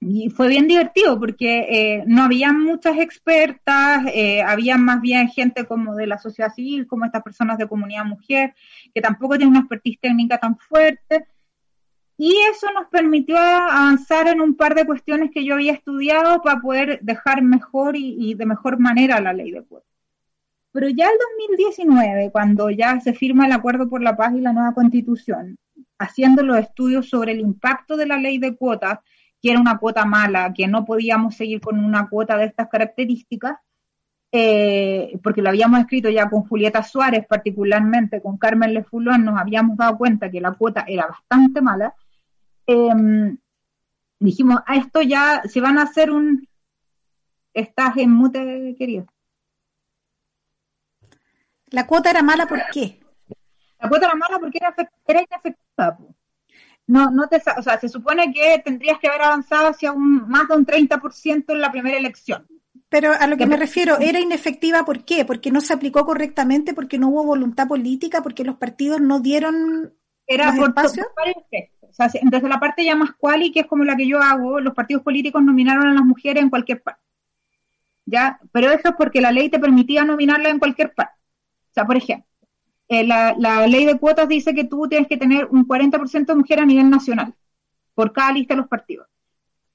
y 0.00 0.28
fue 0.28 0.48
bien 0.48 0.66
divertido 0.66 1.18
porque 1.20 1.60
eh, 1.70 2.04
no 2.06 2.24
había 2.24 2.52
muchas 2.52 2.98
expertas, 2.98 4.04
eh, 4.12 4.42
había 4.42 4.76
más 4.76 5.00
bien 5.00 5.28
gente 5.28 5.64
como 5.66 5.94
de 5.94 6.08
la 6.08 6.18
sociedad 6.18 6.52
civil, 6.52 6.88
como 6.88 7.04
estas 7.04 7.22
personas 7.22 7.58
de 7.58 7.68
comunidad 7.68 8.04
mujer, 8.04 8.54
que 8.92 9.00
tampoco 9.00 9.36
tienen 9.36 9.50
una 9.50 9.60
expertise 9.60 10.00
técnica 10.00 10.38
tan 10.38 10.58
fuerte. 10.58 11.26
Y 12.16 12.36
eso 12.50 12.70
nos 12.72 12.88
permitió 12.88 13.36
avanzar 13.36 14.28
en 14.28 14.40
un 14.40 14.54
par 14.56 14.74
de 14.74 14.86
cuestiones 14.86 15.30
que 15.32 15.44
yo 15.44 15.54
había 15.54 15.72
estudiado 15.72 16.42
para 16.42 16.60
poder 16.60 17.00
dejar 17.02 17.42
mejor 17.42 17.96
y, 17.96 18.34
de 18.34 18.46
mejor 18.46 18.78
manera 18.78 19.20
la 19.20 19.32
ley 19.32 19.50
de 19.50 19.62
cuotas. 19.62 19.90
Pero 20.70 20.88
ya 20.88 21.06
el 21.06 21.18
2019, 21.48 22.30
cuando 22.32 22.70
ya 22.70 23.00
se 23.00 23.14
firma 23.14 23.46
el 23.46 23.52
Acuerdo 23.52 23.88
por 23.88 24.02
la 24.02 24.16
Paz 24.16 24.34
y 24.34 24.40
la 24.40 24.52
nueva 24.52 24.74
Constitución, 24.74 25.56
haciendo 25.98 26.42
los 26.42 26.58
estudios 26.58 27.08
sobre 27.08 27.32
el 27.32 27.40
impacto 27.40 27.96
de 27.96 28.06
la 28.06 28.16
ley 28.16 28.38
de 28.38 28.56
cuotas, 28.56 28.98
que 29.40 29.50
era 29.50 29.60
una 29.60 29.78
cuota 29.78 30.04
mala, 30.04 30.52
que 30.52 30.66
no 30.66 30.84
podíamos 30.84 31.36
seguir 31.36 31.60
con 31.60 31.78
una 31.78 32.08
cuota 32.08 32.36
de 32.36 32.46
estas 32.46 32.68
características, 32.68 33.58
eh, 34.36 35.16
porque 35.22 35.42
lo 35.42 35.50
habíamos 35.50 35.78
escrito 35.78 36.10
ya 36.10 36.28
con 36.28 36.42
Julieta 36.42 36.82
Suárez, 36.82 37.24
particularmente 37.28 38.20
con 38.20 38.36
Carmen 38.36 38.74
Lefulón, 38.74 39.24
nos 39.24 39.38
habíamos 39.38 39.76
dado 39.76 39.96
cuenta 39.96 40.28
que 40.28 40.40
la 40.40 40.52
cuota 40.52 40.84
era 40.88 41.06
bastante 41.06 41.60
mala. 41.60 41.94
Em, 42.66 43.38
dijimos, 44.18 44.60
a 44.66 44.76
esto 44.76 45.02
ya 45.02 45.42
se 45.44 45.60
van 45.60 45.78
a 45.78 45.82
hacer 45.82 46.10
un... 46.10 46.48
Estás 47.52 47.96
en 47.98 48.10
mute, 48.10 48.74
querido. 48.76 49.06
La 51.70 51.86
cuota 51.86 52.10
era 52.10 52.22
mala, 52.22 52.46
¿por 52.46 52.60
qué? 52.72 53.00
La 53.80 53.88
cuota 53.88 54.06
era 54.06 54.14
mala 54.14 54.38
porque 54.38 54.58
era, 54.58 54.74
era 55.06 55.20
inefectiva. 55.20 55.98
No, 56.86 57.10
no 57.10 57.28
te, 57.28 57.36
o 57.56 57.62
sea, 57.62 57.80
se 57.80 57.88
supone 57.88 58.32
que 58.32 58.60
tendrías 58.64 58.98
que 58.98 59.08
haber 59.08 59.22
avanzado 59.22 59.68
hacia 59.68 59.92
un, 59.92 60.28
más 60.28 60.48
de 60.48 60.56
un 60.56 60.66
30% 60.66 61.44
en 61.48 61.60
la 61.60 61.72
primera 61.72 61.96
elección. 61.96 62.46
Pero 62.88 63.12
a 63.12 63.26
lo 63.26 63.36
que 63.36 63.46
me 63.46 63.56
refiero, 63.56 63.98
¿era 63.98 64.20
inefectiva 64.20 64.84
por 64.84 65.04
qué? 65.04 65.24
Porque 65.24 65.50
no 65.50 65.60
se 65.60 65.72
aplicó 65.72 66.04
correctamente, 66.04 66.74
porque 66.74 66.98
no 66.98 67.08
hubo 67.08 67.24
voluntad 67.24 67.66
política, 67.66 68.22
porque 68.22 68.44
los 68.44 68.56
partidos 68.56 69.00
no 69.00 69.20
dieron 69.20 69.94
era 70.26 70.54
por, 70.54 70.68
espacio? 70.68 71.04
o 71.06 71.92
sea, 71.92 72.08
desde 72.22 72.48
la 72.48 72.60
parte 72.60 72.84
ya 72.84 72.96
más 72.96 73.12
cuali, 73.14 73.52
que 73.52 73.60
es 73.60 73.66
como 73.66 73.84
la 73.84 73.96
que 73.96 74.06
yo 74.06 74.20
hago, 74.20 74.60
los 74.60 74.74
partidos 74.74 75.02
políticos 75.02 75.42
nominaron 75.42 75.86
a 75.86 75.94
las 75.94 76.04
mujeres 76.04 76.42
en 76.42 76.50
cualquier 76.50 76.82
parte. 76.82 77.02
¿Ya? 78.06 78.38
Pero 78.52 78.70
eso 78.70 78.88
es 78.88 78.94
porque 78.96 79.20
la 79.20 79.32
ley 79.32 79.48
te 79.48 79.58
permitía 79.58 80.04
nominarla 80.04 80.50
en 80.50 80.58
cualquier 80.58 80.92
parte. 80.92 81.14
O 81.70 81.74
sea, 81.74 81.86
por 81.86 81.96
ejemplo, 81.96 82.26
eh, 82.88 83.04
la, 83.04 83.66
ley 83.66 83.86
de 83.86 83.98
cuotas 83.98 84.28
dice 84.28 84.54
que 84.54 84.64
tú 84.64 84.86
tienes 84.88 85.08
que 85.08 85.16
tener 85.16 85.46
un 85.46 85.66
40% 85.66 86.26
de 86.26 86.34
mujeres 86.34 86.62
a 86.62 86.66
nivel 86.66 86.90
nacional, 86.90 87.34
por 87.94 88.12
cada 88.12 88.32
lista 88.32 88.54
de 88.54 88.60
los 88.60 88.68
partidos. 88.68 89.08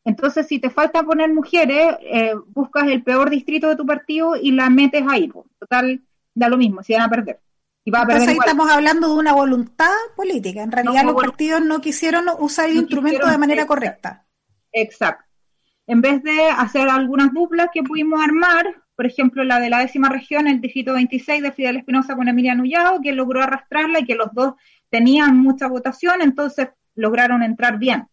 Entonces, 0.06 0.48
si 0.48 0.60
te 0.60 0.70
falta 0.70 1.04
poner 1.04 1.34
mujeres, 1.34 1.98
eh, 2.02 2.34
buscas 2.48 2.88
el 2.88 3.04
peor 3.04 3.30
distrito 3.30 3.68
de 3.68 3.76
tu 3.76 3.86
partido 3.86 4.36
y 4.36 4.52
la 4.52 4.70
metes 4.70 5.04
ahí. 5.08 5.32
Total, 5.60 6.02
da 6.34 6.50
lo 6.50 6.58
mismo, 6.58 6.84
si 6.84 6.94
van 6.94 7.04
a 7.04 7.10
perder. 7.10 7.40
Y 7.90 7.92
va 7.92 8.02
a 8.02 8.04
Entonces 8.04 8.28
ahí 8.28 8.38
estamos 8.38 8.70
hablando 8.70 9.08
de 9.08 9.16
una 9.16 9.34
voluntad 9.34 9.90
política. 10.16 10.62
En 10.62 10.72
realidad 10.72 11.04
los 11.04 11.16
partidos 11.16 11.62
no 11.66 11.82
quisieron 11.82 12.26
usar 12.38 12.70
el 12.70 12.78
instrumento 12.78 13.28
de 13.28 13.38
manera 13.40 13.66
correcta. 13.66 14.28
Exacto. 14.72 15.26
En 15.88 16.02
vez 16.02 16.22
de 16.22 16.50
hacer 16.52 16.88
algunas 16.88 17.34
duplas 17.34 17.70
que 17.74 17.82
pudimos 17.82 18.22
armar, 18.22 18.84
por 18.96 19.08
ejemplo, 19.08 19.44
la 19.44 19.60
de 19.60 19.72
la 19.72 19.80
décima 19.80 20.08
región, 20.08 20.48
el 20.48 20.62
distrito 20.62 20.94
26 20.94 21.42
de 21.42 21.52
Fidel 21.52 21.78
Espinosa 21.78 22.16
con 22.16 22.28
Emilia 22.28 22.54
Nullado, 22.54 23.02
que 23.02 23.12
logró 23.12 23.42
arrastrarla 23.42 24.02
y 24.02 24.06
que 24.06 24.14
los 24.14 24.32
dos 24.34 24.54
tenían 24.92 25.36
mucha 25.40 25.68
votación, 25.68 26.22
entonces 26.22 26.70
lograron 26.94 27.42
entrar 27.42 27.80
bien. 27.80 28.06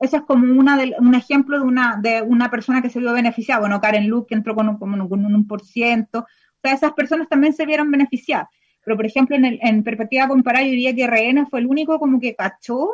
Ese 0.00 0.16
es 0.16 0.22
como 0.22 0.58
una 0.58 0.78
un 0.98 1.14
ejemplo 1.14 1.58
de 1.58 1.66
una, 1.66 1.98
de 2.00 2.22
una 2.22 2.50
persona 2.50 2.80
que 2.80 2.88
se 2.88 2.98
vio 2.98 3.12
beneficiada. 3.12 3.60
Bueno, 3.60 3.78
Karen 3.78 4.08
Luke 4.08 4.28
que 4.30 4.34
entró 4.34 4.54
con 4.54 4.70
un, 4.70 4.78
con 4.78 4.94
un, 4.94 5.46
por 5.46 5.62
ciento. 5.62 6.20
O 6.20 6.60
sea, 6.62 6.72
esas 6.72 6.92
personas 6.92 7.28
también 7.28 7.52
se 7.52 7.66
vieron 7.66 7.90
beneficiadas. 7.90 8.48
Pero, 8.84 8.96
por 8.96 9.06
ejemplo, 9.06 9.36
en, 9.36 9.44
en 9.44 9.82
perspectiva 9.82 10.28
comparada, 10.28 10.64
yo 10.64 10.70
diría 10.70 10.94
que 10.94 11.06
RN 11.06 11.46
fue 11.48 11.60
el 11.60 11.66
único 11.66 11.98
como 11.98 12.20
que 12.20 12.34
cachó 12.34 12.90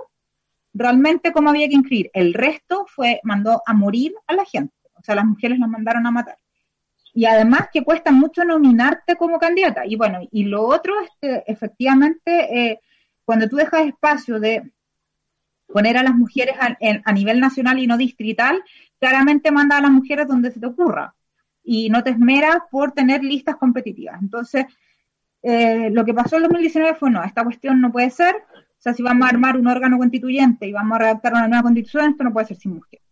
realmente 0.74 1.32
cómo 1.32 1.50
había 1.50 1.68
que 1.68 1.74
inscribir. 1.74 2.10
El 2.12 2.34
resto 2.34 2.86
fue, 2.88 3.20
mandó 3.24 3.62
a 3.66 3.72
morir 3.72 4.14
a 4.26 4.34
la 4.34 4.44
gente. 4.44 4.74
O 4.94 5.02
sea, 5.02 5.14
las 5.14 5.24
mujeres 5.24 5.58
las 5.58 5.68
mandaron 5.68 6.06
a 6.06 6.10
matar 6.10 6.38
y 7.18 7.24
además 7.24 7.68
que 7.72 7.82
cuesta 7.82 8.12
mucho 8.12 8.44
nominarte 8.44 9.16
como 9.16 9.40
candidata. 9.40 9.84
Y 9.84 9.96
bueno, 9.96 10.20
y 10.30 10.44
lo 10.44 10.64
otro 10.64 10.94
es 11.00 11.10
que 11.20 11.42
efectivamente 11.48 12.70
eh, 12.70 12.80
cuando 13.24 13.48
tú 13.48 13.56
dejas 13.56 13.88
espacio 13.88 14.38
de 14.38 14.70
poner 15.66 15.96
a 15.98 16.04
las 16.04 16.14
mujeres 16.14 16.54
a, 16.60 17.12
nivel 17.12 17.40
nacional 17.40 17.80
y 17.80 17.88
no 17.88 17.96
distrital, 17.96 18.62
claramente 19.00 19.50
manda 19.50 19.76
a 19.76 19.80
las 19.80 19.90
mujeres 19.90 20.28
donde 20.28 20.52
se 20.52 20.60
te 20.60 20.66
ocurra 20.66 21.12
y 21.64 21.90
no 21.90 22.04
te 22.04 22.10
esmeras 22.10 22.58
por 22.70 22.92
tener 22.92 23.24
listas 23.24 23.56
competitivas. 23.56 24.22
Entonces, 24.22 24.66
eh, 25.42 25.90
lo 25.90 26.04
que 26.04 26.14
pasó 26.14 26.36
en 26.36 26.42
2019 26.42 26.96
fue, 26.96 27.10
no, 27.10 27.22
esta 27.22 27.44
cuestión 27.44 27.80
no 27.80 27.92
puede 27.92 28.10
ser, 28.10 28.34
o 28.34 28.80
sea, 28.80 28.94
si 28.94 29.02
vamos 29.02 29.26
a 29.26 29.30
armar 29.30 29.56
un 29.56 29.66
órgano 29.66 29.98
constituyente 29.98 30.66
y 30.66 30.72
vamos 30.72 30.96
a 30.96 30.98
redactar 31.00 31.32
una 31.32 31.48
nueva 31.48 31.62
constitución, 31.62 32.10
esto 32.10 32.24
no 32.24 32.32
puede 32.32 32.46
ser 32.46 32.56
sin 32.56 32.74
mujeres. 32.74 33.04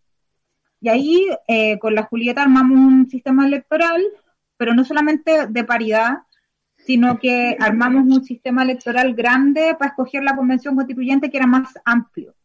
Y 0.79 0.89
ahí 0.89 1.27
eh, 1.47 1.79
con 1.79 1.95
la 1.95 2.03
Julieta 2.03 2.43
armamos 2.43 2.77
un 2.77 3.09
sistema 3.09 3.45
electoral, 3.45 4.01
pero 4.57 4.73
no 4.73 4.83
solamente 4.85 5.47
de 5.47 5.63
paridad, 5.63 6.19
sino 6.77 7.19
que 7.19 7.57
armamos 7.59 8.03
un 8.05 8.23
sistema 8.23 8.63
electoral 8.63 9.13
grande 9.13 9.75
para 9.77 9.89
escoger 9.89 10.23
la 10.23 10.35
convención 10.35 10.75
constituyente 10.75 11.29
que 11.29 11.37
era 11.37 11.47
más 11.47 11.73
amplio. 11.83 12.35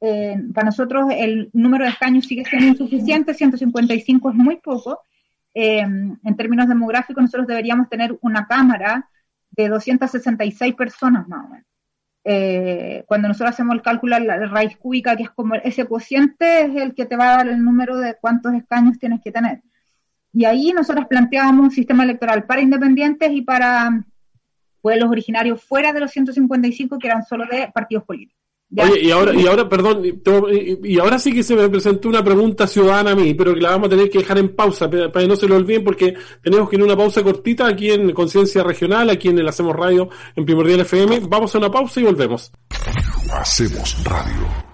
Eh, 0.00 0.36
para 0.54 0.66
nosotros 0.66 1.06
el 1.10 1.50
número 1.52 1.84
de 1.84 1.90
escaños 1.90 2.26
sigue 2.26 2.44
siendo 2.44 2.68
insuficiente, 2.68 3.34
155 3.34 4.30
es 4.30 4.36
muy 4.36 4.56
poco. 4.56 5.00
En 5.54 6.18
términos 6.38 6.66
demográficos, 6.66 7.22
nosotros 7.22 7.46
deberíamos 7.46 7.90
tener 7.90 8.16
una 8.22 8.46
Cámara 8.46 9.10
de 9.52 9.68
266 9.68 10.74
personas 10.74 11.28
más 11.28 11.44
o 11.44 11.48
menos. 11.48 11.66
Eh, 12.24 13.04
cuando 13.06 13.28
nosotros 13.28 13.50
hacemos 13.50 13.74
el 13.74 13.82
cálculo 13.82 14.16
de 14.18 14.24
la 14.24 14.46
raíz 14.46 14.76
cúbica, 14.76 15.16
que 15.16 15.24
es 15.24 15.30
como 15.30 15.54
ese 15.56 15.86
cociente, 15.86 16.62
es 16.66 16.76
el 16.76 16.94
que 16.94 17.06
te 17.06 17.16
va 17.16 17.34
a 17.34 17.36
dar 17.38 17.48
el 17.48 17.62
número 17.62 17.98
de 17.98 18.16
cuántos 18.20 18.54
escaños 18.54 18.98
tienes 18.98 19.20
que 19.22 19.32
tener. 19.32 19.62
Y 20.32 20.44
ahí 20.44 20.72
nosotros 20.72 21.06
planteábamos 21.08 21.64
un 21.64 21.70
sistema 21.70 22.04
electoral 22.04 22.44
para 22.44 22.62
independientes 22.62 23.30
y 23.32 23.42
para 23.42 24.04
pueblos 24.80 25.10
originarios 25.10 25.62
fuera 25.62 25.92
de 25.92 26.00
los 26.00 26.10
155 26.10 26.98
que 26.98 27.06
eran 27.06 27.24
solo 27.24 27.44
de 27.46 27.70
partidos 27.72 28.04
políticos. 28.04 28.42
Oye, 28.74 29.00
y 29.02 29.10
ahora, 29.10 29.34
y 29.34 29.46
ahora, 29.46 29.68
perdón, 29.68 30.02
y 30.82 30.98
ahora 30.98 31.18
sí 31.18 31.32
que 31.32 31.42
se 31.42 31.54
me 31.54 31.68
presentó 31.68 32.08
una 32.08 32.24
pregunta 32.24 32.66
ciudadana 32.66 33.10
a 33.10 33.14
mí, 33.14 33.34
pero 33.34 33.54
que 33.54 33.60
la 33.60 33.70
vamos 33.70 33.88
a 33.88 33.90
tener 33.90 34.08
que 34.08 34.20
dejar 34.20 34.38
en 34.38 34.54
pausa, 34.56 34.88
para 34.88 35.10
que 35.10 35.28
no 35.28 35.36
se 35.36 35.46
lo 35.46 35.56
olviden, 35.56 35.84
porque 35.84 36.14
tenemos 36.42 36.70
que 36.70 36.76
ir 36.76 36.82
a 36.82 36.86
una 36.86 36.96
pausa 36.96 37.22
cortita 37.22 37.66
aquí 37.66 37.90
en 37.90 38.12
Conciencia 38.12 38.62
Regional, 38.62 39.10
aquí 39.10 39.28
en 39.28 39.38
el 39.38 39.48
Hacemos 39.48 39.76
Radio, 39.76 40.08
en 40.34 40.46
Primordial 40.46 40.80
FM. 40.80 41.20
Vamos 41.28 41.54
a 41.54 41.58
una 41.58 41.70
pausa 41.70 42.00
y 42.00 42.04
volvemos. 42.04 42.50
Hacemos 43.30 44.04
Radio. 44.04 44.72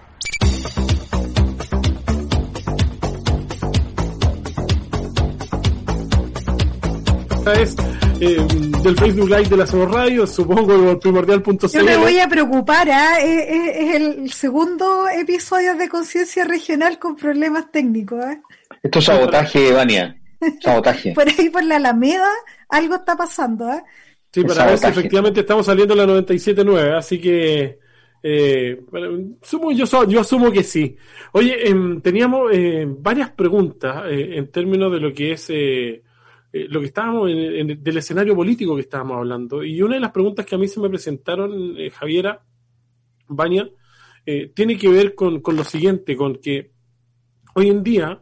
Esta 7.48 7.52
es 7.62 8.07
eh, 8.20 8.46
del 8.82 8.96
Facebook 8.96 9.28
Live 9.28 9.48
de 9.48 9.56
la 9.56 9.66
Somos 9.66 9.90
Radio, 9.90 10.26
supongo, 10.26 10.98
primordial.cl. 10.98 11.66
Yo 11.68 11.84
me 11.84 11.96
voy 11.96 12.18
a 12.18 12.28
preocupar, 12.28 12.88
¿ah? 12.90 13.18
es, 13.20 13.94
el 13.94 14.32
segundo 14.32 15.08
episodio 15.08 15.76
de 15.76 15.88
Conciencia 15.88 16.44
Regional 16.44 16.98
con 16.98 17.16
problemas 17.16 17.70
técnicos. 17.70 18.24
¿eh? 18.24 18.40
Esto 18.82 18.98
es 18.98 19.04
sabotaje, 19.04 19.72
Vania. 19.72 20.16
Sabotaje. 20.60 21.12
por 21.12 21.28
ahí 21.28 21.50
por 21.50 21.64
la 21.64 21.76
Alameda 21.76 22.30
algo 22.68 22.96
está 22.96 23.16
pasando. 23.16 23.70
¿eh? 23.70 23.82
Sí, 24.32 24.44
para 24.44 24.66
ver 24.66 24.78
si 24.78 24.86
efectivamente 24.86 25.40
estamos 25.40 25.66
saliendo 25.66 25.94
en 25.94 25.98
la 25.98 26.22
97.9, 26.22 26.96
así 26.96 27.20
que... 27.20 27.78
Eh, 28.20 28.80
sumo, 29.42 29.70
yo, 29.70 29.84
yo 30.08 30.20
asumo 30.20 30.50
que 30.50 30.64
sí. 30.64 30.96
Oye, 31.32 31.68
em, 31.68 32.00
teníamos 32.00 32.50
eh, 32.52 32.84
varias 32.88 33.30
preguntas 33.30 34.02
eh, 34.08 34.36
en 34.36 34.50
términos 34.50 34.90
de 34.92 34.98
lo 34.98 35.12
que 35.12 35.32
es 35.32 35.48
eh, 36.52 36.60
eh, 36.60 36.66
lo 36.68 36.80
que 36.80 36.86
estábamos 36.86 37.30
en, 37.30 37.82
del 37.82 37.96
escenario 37.98 38.34
político 38.34 38.74
que 38.74 38.82
estábamos 38.82 39.18
hablando. 39.18 39.62
Y 39.62 39.82
una 39.82 39.94
de 39.94 40.00
las 40.00 40.12
preguntas 40.12 40.46
que 40.46 40.54
a 40.54 40.58
mí 40.58 40.68
se 40.68 40.80
me 40.80 40.88
presentaron, 40.88 41.76
eh, 41.78 41.90
Javiera 41.90 42.42
Baña, 43.28 43.68
eh, 44.24 44.50
tiene 44.54 44.76
que 44.76 44.88
ver 44.88 45.14
con, 45.14 45.40
con, 45.40 45.56
lo 45.56 45.64
siguiente, 45.64 46.16
con 46.16 46.36
que 46.36 46.72
hoy 47.54 47.68
en 47.68 47.82
día 47.82 48.20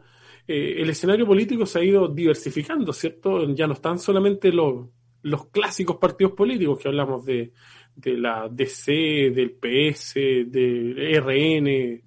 el 0.49 0.89
escenario 0.89 1.25
político 1.25 1.65
se 1.65 1.79
ha 1.79 1.83
ido 1.83 2.07
diversificando, 2.07 2.93
¿cierto? 2.93 3.53
Ya 3.53 3.67
no 3.67 3.73
están 3.73 3.99
solamente 3.99 4.49
los, 4.49 4.87
los 5.23 5.47
clásicos 5.49 5.97
partidos 5.97 6.35
políticos 6.35 6.79
que 6.79 6.87
hablamos 6.87 7.25
de, 7.25 7.51
de 7.93 8.17
la 8.17 8.47
DC, 8.49 8.93
del 9.35 9.51
PS, 9.51 10.13
del 10.15 10.95
RN, 11.21 12.01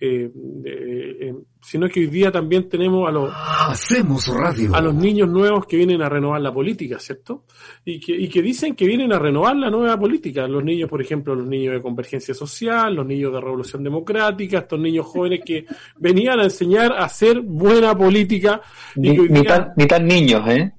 eh, 0.00 0.30
eh, 0.64 1.34
sino 1.60 1.88
que 1.88 2.00
hoy 2.00 2.06
día 2.06 2.30
también 2.30 2.68
tenemos 2.68 3.08
a 3.08 3.12
los 3.12 3.32
hacemos 3.34 4.28
radio 4.28 4.72
a 4.74 4.80
los 4.80 4.94
niños 4.94 5.28
nuevos 5.28 5.66
que 5.66 5.76
vienen 5.76 6.00
a 6.02 6.08
renovar 6.08 6.40
la 6.40 6.52
política, 6.54 7.00
¿cierto? 7.00 7.44
Y 7.84 7.98
que, 7.98 8.12
y 8.12 8.28
que 8.28 8.40
dicen 8.40 8.76
que 8.76 8.86
vienen 8.86 9.12
a 9.12 9.18
renovar 9.18 9.56
la 9.56 9.70
nueva 9.70 9.98
política. 9.98 10.46
Los 10.46 10.62
niños, 10.62 10.88
por 10.88 11.02
ejemplo, 11.02 11.34
los 11.34 11.48
niños 11.48 11.74
de 11.74 11.82
convergencia 11.82 12.32
social, 12.32 12.94
los 12.94 13.06
niños 13.06 13.32
de 13.32 13.40
revolución 13.40 13.82
democrática, 13.82 14.58
estos 14.58 14.78
niños 14.78 15.06
jóvenes 15.06 15.40
que 15.44 15.66
venían 15.98 16.38
a 16.38 16.44
enseñar 16.44 16.92
a 16.92 17.04
hacer 17.04 17.40
buena 17.40 17.96
política. 17.96 18.60
Y 18.94 19.10
ni, 19.10 19.42
tan, 19.42 19.72
ni 19.76 19.86
tan 19.86 20.06
niños, 20.06 20.48
¿eh? 20.48 20.72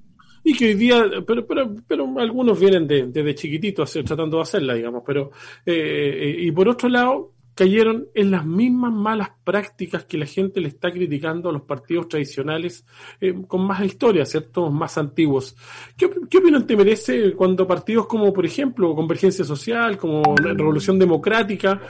y 0.44 0.54
que 0.54 0.68
hoy 0.68 0.74
día, 0.76 1.04
pero, 1.28 1.46
pero, 1.46 1.76
pero 1.86 2.20
algunos 2.20 2.58
vienen 2.58 2.88
desde 2.88 3.24
de 3.24 3.36
chiquititos 3.36 3.92
tratando 3.92 4.38
de 4.38 4.44
hacerla, 4.44 4.74
digamos, 4.74 5.04
pero, 5.06 5.32
eh, 5.66 6.36
y 6.40 6.52
por 6.52 6.70
otro 6.70 6.88
lado, 6.88 7.34
cayeron 7.60 8.08
en 8.14 8.32
las 8.32 8.46
mismas 8.46 8.94
malas 8.94 9.32
prácticas 9.44 10.06
que 10.06 10.18
la 10.18 10.26
gente 10.26 10.62
le 10.62 10.70
está 10.70 10.90
criticando 10.94 11.50
a 11.50 11.52
los 11.52 11.64
partidos 11.64 12.08
tradicionales 12.08 12.86
eh, 13.20 13.34
con 13.50 13.68
más 13.68 13.84
historia, 13.84 14.26
¿cierto? 14.26 14.72
Más 14.72 14.98
antiguos. 14.98 15.58
¿Qué, 15.98 16.10
¿Qué, 16.30 16.38
opinión 16.38 16.66
te 16.66 16.78
merece 16.78 17.34
cuando 17.34 17.68
partidos 17.68 18.08
como, 18.08 18.32
por 18.32 18.46
ejemplo, 18.46 18.96
Convergencia 18.96 19.44
Social, 19.44 19.98
como 19.98 20.24
Revolución 20.38 20.98
Democrática, 20.98 21.82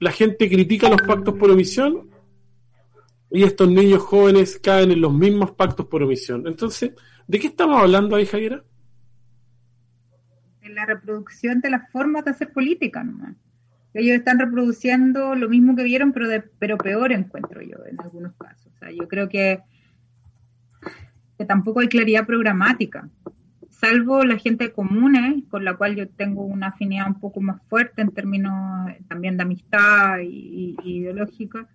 la 0.00 0.10
gente 0.10 0.48
critica 0.48 0.90
los 0.90 1.02
pactos 1.02 1.34
por 1.34 1.48
omisión 1.48 2.10
y 3.30 3.44
estos 3.44 3.70
niños 3.70 4.02
jóvenes 4.02 4.58
caen 4.58 4.90
en 4.90 5.00
los 5.00 5.14
mismos 5.14 5.52
pactos 5.52 5.86
por 5.86 6.02
omisión? 6.02 6.48
Entonces, 6.48 6.90
¿de 7.28 7.38
qué 7.38 7.46
estamos 7.46 7.80
hablando 7.80 8.16
ahí, 8.16 8.26
Javiera? 8.26 8.64
De 10.60 10.68
la 10.70 10.84
reproducción 10.84 11.60
de 11.60 11.70
las 11.70 11.88
formas 11.92 12.24
de 12.24 12.32
hacer 12.32 12.52
política, 12.52 13.04
¿no? 13.04 13.36
Ellos 13.94 14.16
están 14.16 14.38
reproduciendo 14.38 15.34
lo 15.34 15.48
mismo 15.48 15.76
que 15.76 15.84
vieron, 15.84 16.12
pero, 16.12 16.28
de, 16.28 16.40
pero 16.40 16.78
peor 16.78 17.12
encuentro 17.12 17.60
yo 17.60 17.76
en 17.86 18.00
algunos 18.00 18.34
casos. 18.36 18.72
O 18.74 18.78
sea, 18.78 18.90
yo 18.90 19.06
creo 19.08 19.28
que, 19.28 19.60
que 21.38 21.44
tampoco 21.44 21.80
hay 21.80 21.88
claridad 21.88 22.26
programática, 22.26 23.08
salvo 23.82 24.24
la 24.24 24.38
gente 24.38 24.72
común, 24.72 25.16
¿eh? 25.16 25.42
con 25.50 25.64
la 25.64 25.74
cual 25.74 25.96
yo 25.96 26.08
tengo 26.08 26.44
una 26.44 26.68
afinidad 26.68 27.08
un 27.08 27.18
poco 27.18 27.40
más 27.40 27.60
fuerte 27.68 28.00
en 28.00 28.12
términos 28.12 28.92
también 29.08 29.36
de 29.36 29.42
amistad 29.42 30.20
y, 30.22 30.76
ideológica. 30.84 31.66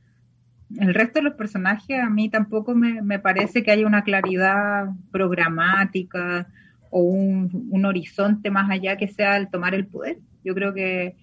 El 0.80 0.94
resto 0.94 1.20
de 1.20 1.24
los 1.24 1.34
personajes 1.34 2.00
a 2.02 2.10
mí 2.10 2.30
tampoco 2.30 2.76
me, 2.76 3.02
me 3.02 3.20
parece 3.20 3.62
que 3.62 3.72
haya 3.72 3.86
una 3.86 4.04
claridad 4.04 4.88
programática 5.12 6.48
o 6.90 7.02
un, 7.02 7.68
un 7.70 7.86
horizonte 7.86 8.52
más 8.52 8.70
allá 8.70 8.96
que 8.96 9.08
sea 9.10 9.36
el 9.36 9.50
tomar 9.50 9.76
el 9.76 9.86
poder. 9.86 10.18
Yo 10.46 10.56
creo 10.56 10.74
que 10.74 11.16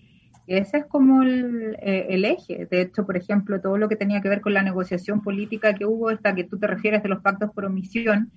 ese 0.47 0.79
es 0.79 0.85
como 0.87 1.23
eh, 1.23 2.07
el, 2.11 2.25
eje. 2.25 2.67
De 2.71 2.83
hecho, 2.83 3.07
por 3.07 3.17
ejemplo, 3.17 3.61
todo 3.61 3.79
lo 3.79 3.89
que 3.89 3.97
tenía 3.97 4.21
que 4.21 4.29
ver 4.29 4.41
con 4.41 4.53
la 4.53 4.63
negociación 4.63 5.23
política 5.23 5.75
que 5.75 5.87
hubo, 5.87 6.11
esta 6.11 6.35
que 6.35 6.45
tú 6.45 6.59
te 6.59 6.67
refieres 6.67 7.03
de 7.03 7.09
los 7.09 7.23
pactos 7.23 7.51
por 7.53 7.65
omisión, 7.65 8.31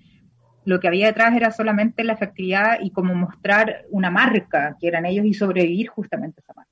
lo 0.64 0.80
que 0.80 0.88
había 0.88 1.08
detrás 1.08 1.36
era 1.36 1.52
solamente 1.52 2.04
la 2.04 2.14
efectividad 2.14 2.80
y 2.82 2.92
como 2.92 3.14
mostrar 3.14 3.86
una 3.90 4.10
marca, 4.10 4.78
que 4.80 4.88
eran 4.88 5.06
ellos, 5.06 5.26
y 5.26 5.34
sobrevivir 5.34 5.88
justamente 5.88 6.40
a 6.40 6.44
esa 6.44 6.54
marca. 6.56 6.72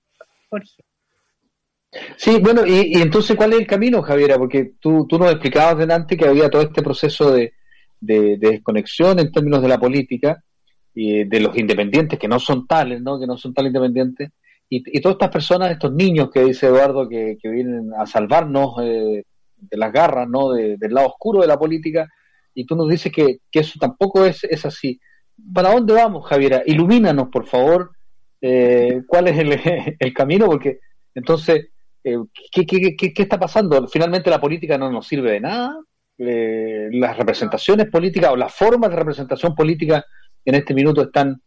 Jorge. 0.50 0.84
Sí, 2.17 2.39
bueno, 2.41 2.65
y, 2.65 3.02
entonces, 3.02 3.36
¿cuál 3.36 3.54
es 3.54 3.60
el 3.60 3.67
camino, 3.67 4.02
Javiera? 4.02 4.38
Porque 4.38 4.74
tú, 4.80 5.06
tú 5.08 5.17
nos 5.17 5.32
explicabas 5.32 5.78
delante 5.78 6.17
que 6.17 6.28
había 6.28 6.50
todo 6.50 6.62
este 6.62 6.82
proceso 6.82 7.32
de, 7.32 7.54
de, 8.00 8.38
de 8.38 8.52
desconexión 8.52 9.19
en 9.19 9.32
términos 9.32 9.62
de 9.62 9.67
la 9.67 9.78
política 9.78 10.41
y 10.93 11.26
de 11.26 11.39
los 11.41 11.58
independientes, 11.58 12.19
que 12.19 12.28
no 12.28 12.39
son 12.39 12.67
tales, 12.67 13.02
¿no? 13.02 13.19
Que 13.19 13.28
no 13.28 13.38
son 13.38 13.54
tan 13.54 13.65
independientes 13.65 14.32
y, 14.69 15.01
todas 15.01 15.15
estas 15.15 15.30
personas, 15.30 15.71
estos 15.71 15.93
niños 15.93 16.30
que 16.32 16.43
dice 16.43 16.67
Eduardo, 16.67 17.08
que, 17.08 17.38
vienen 17.43 17.91
a 17.97 18.06
salvarnos 18.06 18.75
eh, 18.82 19.23
de 19.58 19.78
las 19.78 19.91
garras, 19.91 20.28
¿no? 20.28 20.51
del 20.51 20.93
lado 20.93 21.08
oscuro 21.08 21.41
de 21.41 21.47
la 21.47 21.58
política, 21.58 22.08
y 22.54 22.65
tú 22.65 22.75
nos 22.75 22.89
dices 22.89 23.12
que, 23.12 23.39
eso 23.51 23.78
tampoco 23.80 24.25
es, 24.25 24.43
es 24.43 24.65
así. 24.65 24.99
¿Para 25.54 25.71
dónde 25.73 25.93
vamos, 25.93 26.28
Javiera? 26.28 26.63
Ilumínanos, 26.65 27.28
por 27.30 27.45
favor, 27.45 27.91
eh, 28.41 29.01
cuál 29.08 29.28
es 29.28 29.38
el, 29.38 30.13
camino, 30.13 30.47
porque 30.47 30.80
entonces, 31.13 31.67
eh, 32.04 32.17
¿qué, 32.51 32.65
qué, 32.65 32.95
qué, 32.95 33.21
está 33.21 33.39
pasando? 33.39 33.88
Finalmente 33.88 34.30
la 34.30 34.41
política 34.41 34.78
no 34.78 34.91
nos 34.91 35.08
sirve 35.08 35.32
de 35.34 35.39
nada, 35.41 35.80
las 36.17 37.17
representaciones 37.17 37.89
políticas 37.89 38.32
o 38.32 38.38
las 38.38 38.56
formas 38.56 38.89
de 38.89 38.95
representación 38.95 39.54
política 39.54 40.06
en 40.45 40.56
este 40.56 40.73
minuto 40.73 41.01
están 41.01 41.41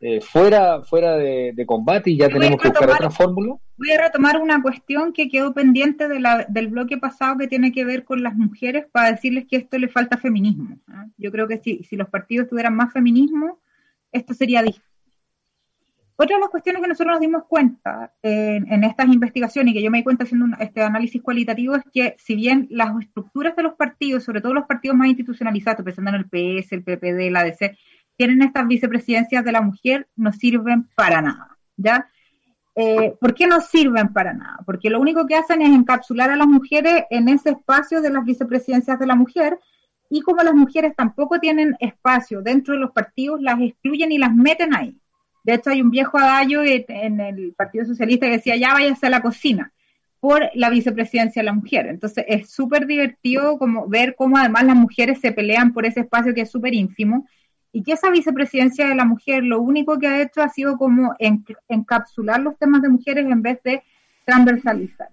eh, 0.00 0.20
fuera, 0.20 0.82
fuera 0.82 1.16
de, 1.16 1.64
combate 1.66 2.10
y 2.10 2.18
ya 2.18 2.28
tenemos 2.28 2.60
que 2.60 2.68
buscar 2.68 2.90
otra 2.90 3.10
fórmula? 3.10 3.56
Voy 3.76 3.90
a 3.90 4.02
retomar 4.02 4.40
una 4.40 4.60
cuestión 4.62 5.12
que 5.12 5.28
quedó 5.28 5.54
pendiente 5.54 6.08
de 6.08 6.20
la, 6.20 6.46
del 6.48 6.68
bloque 6.68 6.98
pasado 6.98 7.38
que 7.38 7.48
tiene 7.48 7.72
que 7.72 7.84
ver 7.84 8.04
con 8.04 8.22
las 8.22 8.34
mujeres 8.34 8.86
para 8.92 9.12
decirles 9.12 9.46
que 9.48 9.56
esto 9.56 9.78
le 9.78 9.88
falta 9.88 10.18
feminismo. 10.18 10.78
¿ah? 10.88 11.06
Yo 11.16 11.32
creo 11.32 11.48
que 11.48 11.58
si, 11.58 11.82
si 11.84 11.96
los 11.96 12.08
partidos 12.08 12.48
tuvieran 12.48 12.76
más 12.76 12.92
feminismo, 12.92 13.60
esto 14.12 14.34
sería 14.34 14.62
distinto. 14.62 14.94
Otra 16.16 16.36
de 16.36 16.42
las 16.42 16.50
cuestiones 16.50 16.80
que 16.80 16.88
nosotros 16.88 17.12
nos 17.12 17.20
dimos 17.20 17.44
cuenta 17.48 18.14
en, 18.22 18.84
estas 18.84 19.08
investigaciones 19.08 19.72
y 19.72 19.74
que 19.74 19.82
yo 19.82 19.90
me 19.90 19.98
di 19.98 20.04
cuenta 20.04 20.22
haciendo 20.22 20.46
este 20.60 20.80
análisis 20.80 21.20
cualitativo 21.20 21.74
es 21.74 21.82
que 21.92 22.14
si 22.18 22.36
bien 22.36 22.68
las 22.70 22.96
estructuras 23.00 23.56
de 23.56 23.64
los 23.64 23.74
partidos, 23.74 24.22
sobre 24.22 24.40
todo 24.40 24.54
los 24.54 24.66
partidos 24.66 24.96
más 24.96 25.08
institucionalizados, 25.08 25.84
pensando 25.84 26.10
en 26.10 26.16
el 26.16 26.26
PS, 26.26 26.72
el 26.72 26.84
PPD, 26.84 27.32
la 27.32 27.40
ADC, 27.40 27.76
tienen 28.16 28.42
estas 28.42 28.66
vicepresidencias 28.66 29.44
de 29.44 29.52
la 29.52 29.60
mujer 29.60 30.08
no 30.16 30.32
sirven 30.32 30.88
para 30.94 31.20
nada, 31.20 31.56
¿ya? 31.76 32.08
Eh, 32.76 33.14
¿Por 33.20 33.34
qué 33.34 33.46
no 33.46 33.60
sirven 33.60 34.12
para 34.12 34.32
nada? 34.32 34.58
Porque 34.66 34.90
lo 34.90 35.00
único 35.00 35.26
que 35.26 35.36
hacen 35.36 35.62
es 35.62 35.70
encapsular 35.70 36.30
a 36.30 36.36
las 36.36 36.48
mujeres 36.48 37.04
en 37.10 37.28
ese 37.28 37.50
espacio 37.50 38.00
de 38.00 38.10
las 38.10 38.24
vicepresidencias 38.24 38.98
de 38.98 39.06
la 39.06 39.14
mujer 39.14 39.58
y 40.10 40.22
como 40.22 40.42
las 40.42 40.54
mujeres 40.54 40.94
tampoco 40.96 41.38
tienen 41.38 41.76
espacio 41.78 42.42
dentro 42.42 42.74
de 42.74 42.80
los 42.80 42.90
partidos, 42.90 43.40
las 43.40 43.60
excluyen 43.60 44.12
y 44.12 44.18
las 44.18 44.34
meten 44.34 44.74
ahí. 44.74 44.98
De 45.44 45.54
hecho, 45.54 45.70
hay 45.70 45.82
un 45.82 45.90
viejo 45.90 46.18
adagio 46.18 46.62
en 46.62 47.20
el 47.20 47.54
Partido 47.54 47.84
Socialista 47.84 48.26
que 48.26 48.32
decía, 48.32 48.56
ya 48.56 48.72
váyase 48.72 49.06
a 49.06 49.10
la 49.10 49.22
cocina 49.22 49.72
por 50.18 50.48
la 50.54 50.70
vicepresidencia 50.70 51.42
de 51.42 51.46
la 51.46 51.52
mujer. 51.52 51.86
Entonces, 51.86 52.24
es 52.26 52.50
súper 52.50 52.86
divertido 52.86 53.58
como 53.58 53.86
ver 53.86 54.14
cómo 54.16 54.38
además 54.38 54.64
las 54.64 54.76
mujeres 54.76 55.20
se 55.20 55.32
pelean 55.32 55.72
por 55.74 55.84
ese 55.84 56.00
espacio 56.00 56.32
que 56.34 56.40
es 56.42 56.50
súper 56.50 56.74
ínfimo 56.74 57.26
y 57.74 57.82
que 57.82 57.92
esa 57.92 58.08
vicepresidencia 58.08 58.86
de 58.86 58.94
la 58.94 59.04
mujer 59.04 59.42
lo 59.42 59.60
único 59.60 59.98
que 59.98 60.06
ha 60.06 60.22
hecho 60.22 60.40
ha 60.40 60.48
sido 60.48 60.78
como 60.78 61.16
encapsular 61.68 62.40
los 62.40 62.56
temas 62.56 62.82
de 62.82 62.88
mujeres 62.88 63.26
en 63.26 63.42
vez 63.42 63.60
de 63.64 63.82
transversalizar. 64.24 65.08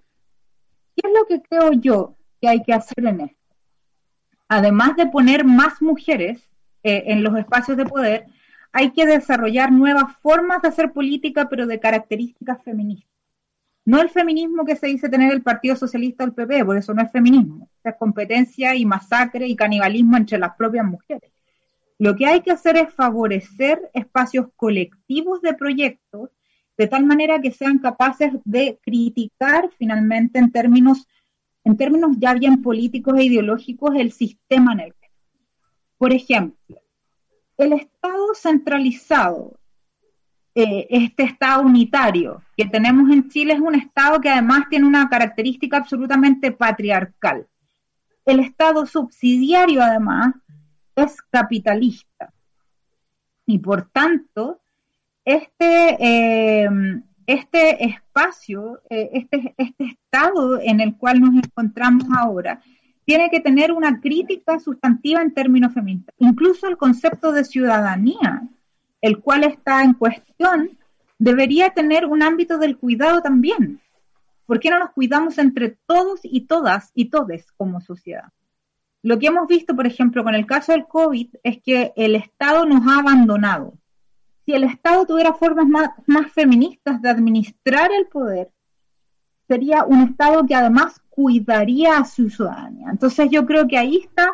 ¿Qué 0.95 1.07
es 1.07 1.11
lo 1.11 1.25
que 1.25 1.41
creo 1.41 1.71
yo 1.73 2.15
que 2.39 2.47
hay 2.47 2.61
que 2.61 2.71
hacer 2.71 3.03
en 3.03 3.21
esto? 3.21 3.55
Además 4.47 4.95
de 4.95 5.07
poner 5.07 5.43
más 5.43 5.81
mujeres 5.81 6.39
eh, 6.83 7.05
en 7.07 7.23
los 7.23 7.35
espacios 7.35 7.77
de 7.77 7.85
poder, 7.85 8.27
hay 8.71 8.91
que 8.91 9.07
desarrollar 9.07 9.71
nuevas 9.71 10.15
formas 10.21 10.61
de 10.61 10.67
hacer 10.67 10.91
política, 10.91 11.49
pero 11.49 11.65
de 11.65 11.79
características 11.79 12.61
feministas. 12.63 13.09
No 13.85 13.99
el 13.99 14.09
feminismo 14.09 14.65
que 14.65 14.75
se 14.75 14.85
dice 14.85 15.09
tener 15.09 15.33
el 15.33 15.41
Partido 15.41 15.75
Socialista 15.75 16.23
o 16.23 16.27
el 16.27 16.33
PP, 16.33 16.63
por 16.63 16.77
eso 16.77 16.93
no 16.93 17.01
es 17.01 17.11
feminismo, 17.11 17.71
es 17.83 17.95
competencia 17.95 18.75
y 18.75 18.85
masacre 18.85 19.47
y 19.47 19.55
canibalismo 19.55 20.15
entre 20.15 20.37
las 20.37 20.55
propias 20.55 20.85
mujeres. 20.85 21.31
Lo 22.01 22.15
que 22.15 22.25
hay 22.25 22.41
que 22.41 22.49
hacer 22.49 22.77
es 22.77 22.91
favorecer 22.95 23.91
espacios 23.93 24.47
colectivos 24.55 25.39
de 25.43 25.53
proyectos 25.53 26.31
de 26.75 26.87
tal 26.87 27.05
manera 27.05 27.39
que 27.39 27.51
sean 27.51 27.77
capaces 27.77 28.31
de 28.43 28.79
criticar 28.81 29.69
finalmente 29.77 30.39
en 30.39 30.51
términos, 30.51 31.07
en 31.63 31.77
términos 31.77 32.13
ya 32.17 32.33
bien 32.33 32.63
políticos 32.63 33.19
e 33.19 33.25
ideológicos 33.25 33.91
el 33.95 34.11
sistema 34.11 34.73
en 34.73 34.79
el 34.79 34.93
que. 34.95 35.11
Por 35.99 36.11
ejemplo, 36.11 36.81
el 37.55 37.73
Estado 37.73 38.33
centralizado, 38.33 39.59
eh, 40.55 40.87
este 40.89 41.21
Estado 41.21 41.61
unitario 41.61 42.41
que 42.57 42.65
tenemos 42.65 43.11
en 43.11 43.29
Chile 43.29 43.53
es 43.53 43.59
un 43.59 43.75
Estado 43.75 44.19
que 44.19 44.29
además 44.29 44.63
tiene 44.71 44.87
una 44.87 45.07
característica 45.07 45.77
absolutamente 45.77 46.51
patriarcal. 46.51 47.45
El 48.25 48.39
Estado 48.39 48.87
subsidiario, 48.87 49.83
además, 49.83 50.33
es 50.95 51.21
capitalista. 51.21 52.33
Y 53.45 53.59
por 53.59 53.89
tanto, 53.89 54.61
este, 55.25 55.97
eh, 55.99 56.69
este 57.25 57.85
espacio, 57.85 58.81
eh, 58.89 59.09
este, 59.13 59.53
este 59.57 59.85
estado 59.85 60.59
en 60.59 60.79
el 60.79 60.97
cual 60.97 61.21
nos 61.21 61.43
encontramos 61.43 62.05
ahora, 62.15 62.61
tiene 63.05 63.29
que 63.29 63.39
tener 63.39 63.71
una 63.71 63.99
crítica 63.99 64.59
sustantiva 64.59 65.21
en 65.21 65.33
términos 65.33 65.73
feministas. 65.73 66.15
Incluso 66.19 66.67
el 66.67 66.77
concepto 66.77 67.31
de 67.31 67.43
ciudadanía, 67.43 68.43
el 69.01 69.19
cual 69.19 69.43
está 69.43 69.83
en 69.83 69.93
cuestión, 69.93 70.77
debería 71.17 71.71
tener 71.71 72.05
un 72.05 72.23
ámbito 72.23 72.57
del 72.57 72.77
cuidado 72.77 73.21
también. 73.21 73.79
¿Por 74.45 74.59
qué 74.59 74.69
no 74.69 74.79
nos 74.79 74.91
cuidamos 74.91 75.37
entre 75.37 75.77
todos 75.85 76.19
y 76.23 76.41
todas 76.41 76.91
y 76.93 77.05
todes 77.05 77.51
como 77.53 77.81
sociedad? 77.81 78.31
Lo 79.03 79.17
que 79.17 79.27
hemos 79.27 79.47
visto, 79.47 79.75
por 79.75 79.87
ejemplo, 79.87 80.23
con 80.23 80.35
el 80.35 80.45
caso 80.45 80.73
del 80.73 80.85
COVID, 80.85 81.35
es 81.43 81.61
que 81.63 81.91
el 81.95 82.15
Estado 82.15 82.65
nos 82.65 82.85
ha 82.87 82.99
abandonado. 82.99 83.73
Si 84.45 84.53
el 84.53 84.63
Estado 84.63 85.05
tuviera 85.05 85.33
formas 85.33 85.67
más, 86.05 86.31
feministas 86.31 87.01
de 87.01 87.09
administrar 87.09 87.91
el 87.91 88.07
poder, 88.07 88.51
sería 89.47 89.83
un 89.85 90.01
Estado 90.03 90.45
que 90.45 90.55
además 90.55 91.01
cuidaría 91.09 91.97
a 91.97 92.05
su 92.05 92.29
ciudadanía. 92.29 92.89
Entonces 92.91 93.29
yo 93.31 93.45
creo 93.45 93.67
que 93.67 93.77
ahí 93.77 93.97
está 93.97 94.33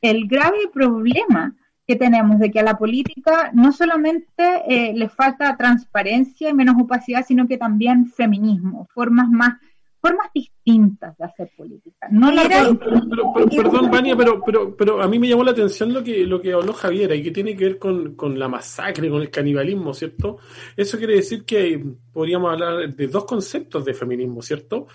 el 0.00 0.26
grave 0.28 0.68
problema 0.72 1.54
que 1.86 1.96
tenemos 1.96 2.38
de 2.38 2.50
que 2.50 2.60
a 2.60 2.64
la 2.64 2.78
política 2.78 3.50
no 3.52 3.72
solamente 3.72 4.62
eh, 4.68 4.94
le 4.94 5.08
falta 5.08 5.56
transparencia 5.56 6.48
y 6.48 6.54
menos 6.54 6.76
opacidad, 6.80 7.24
sino 7.26 7.46
que 7.46 7.58
también 7.58 8.06
feminismo, 8.06 8.88
formas 8.94 9.28
más 9.28 9.58
formas 10.04 10.30
distintas 10.34 11.16
de 11.16 11.24
hacer 11.24 11.50
política. 11.56 12.08
No 12.10 12.30
la 12.30 12.46
perdón, 12.46 13.90
Vania, 13.90 14.14
pero, 14.14 14.38
pero, 14.44 14.76
pero 14.76 15.02
a 15.02 15.08
mí 15.08 15.18
me 15.18 15.28
llamó 15.28 15.44
la 15.44 15.52
atención 15.52 15.94
lo 15.94 16.04
que, 16.04 16.26
lo 16.26 16.42
que 16.42 16.52
habló 16.52 16.74
Javiera 16.74 17.14
y 17.14 17.22
que 17.22 17.30
tiene 17.30 17.56
que 17.56 17.64
ver 17.64 17.78
con, 17.78 18.14
con 18.14 18.38
la 18.38 18.46
masacre, 18.46 19.08
con 19.08 19.22
el 19.22 19.30
canibalismo, 19.30 19.94
¿cierto? 19.94 20.36
Eso 20.76 20.98
quiere 20.98 21.14
decir 21.14 21.46
que 21.46 21.82
podríamos 22.12 22.52
hablar 22.52 22.94
de 22.94 23.06
dos 23.06 23.24
conceptos 23.24 23.82
de 23.82 23.94
feminismo, 23.94 24.42
¿cierto? 24.42 24.88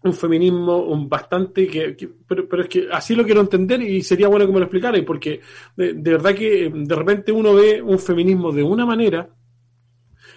un 0.00 0.14
feminismo 0.14 0.78
un 0.78 1.08
bastante 1.08 1.66
que, 1.66 1.96
pero, 2.26 2.48
pero, 2.48 2.62
es 2.62 2.68
que 2.68 2.88
así 2.90 3.16
lo 3.16 3.24
quiero 3.24 3.40
entender 3.40 3.82
y 3.82 4.00
sería 4.02 4.28
bueno 4.28 4.46
que 4.46 4.52
me 4.52 4.60
lo 4.60 4.66
explicara 4.66 4.96
porque 5.04 5.40
de, 5.76 5.92
verdad 5.92 6.36
que 6.36 6.70
de 6.72 6.94
repente 6.94 7.32
uno 7.32 7.52
ve 7.52 7.82
un 7.82 7.98
feminismo 7.98 8.52
de 8.52 8.62
una 8.62 8.86
manera 8.86 9.28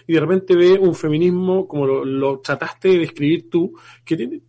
y 0.06 0.14
de 0.14 0.20
repente 0.20 0.56
ve 0.56 0.78
un 0.78 0.94
feminismo 0.94 1.66
como 1.66 1.86
lo, 1.86 2.04
lo 2.04 2.40
trataste 2.40 2.88
de 2.88 2.98
describir 2.98 3.48
tú 3.50 3.72
que 4.04 4.16
tiene 4.16 4.40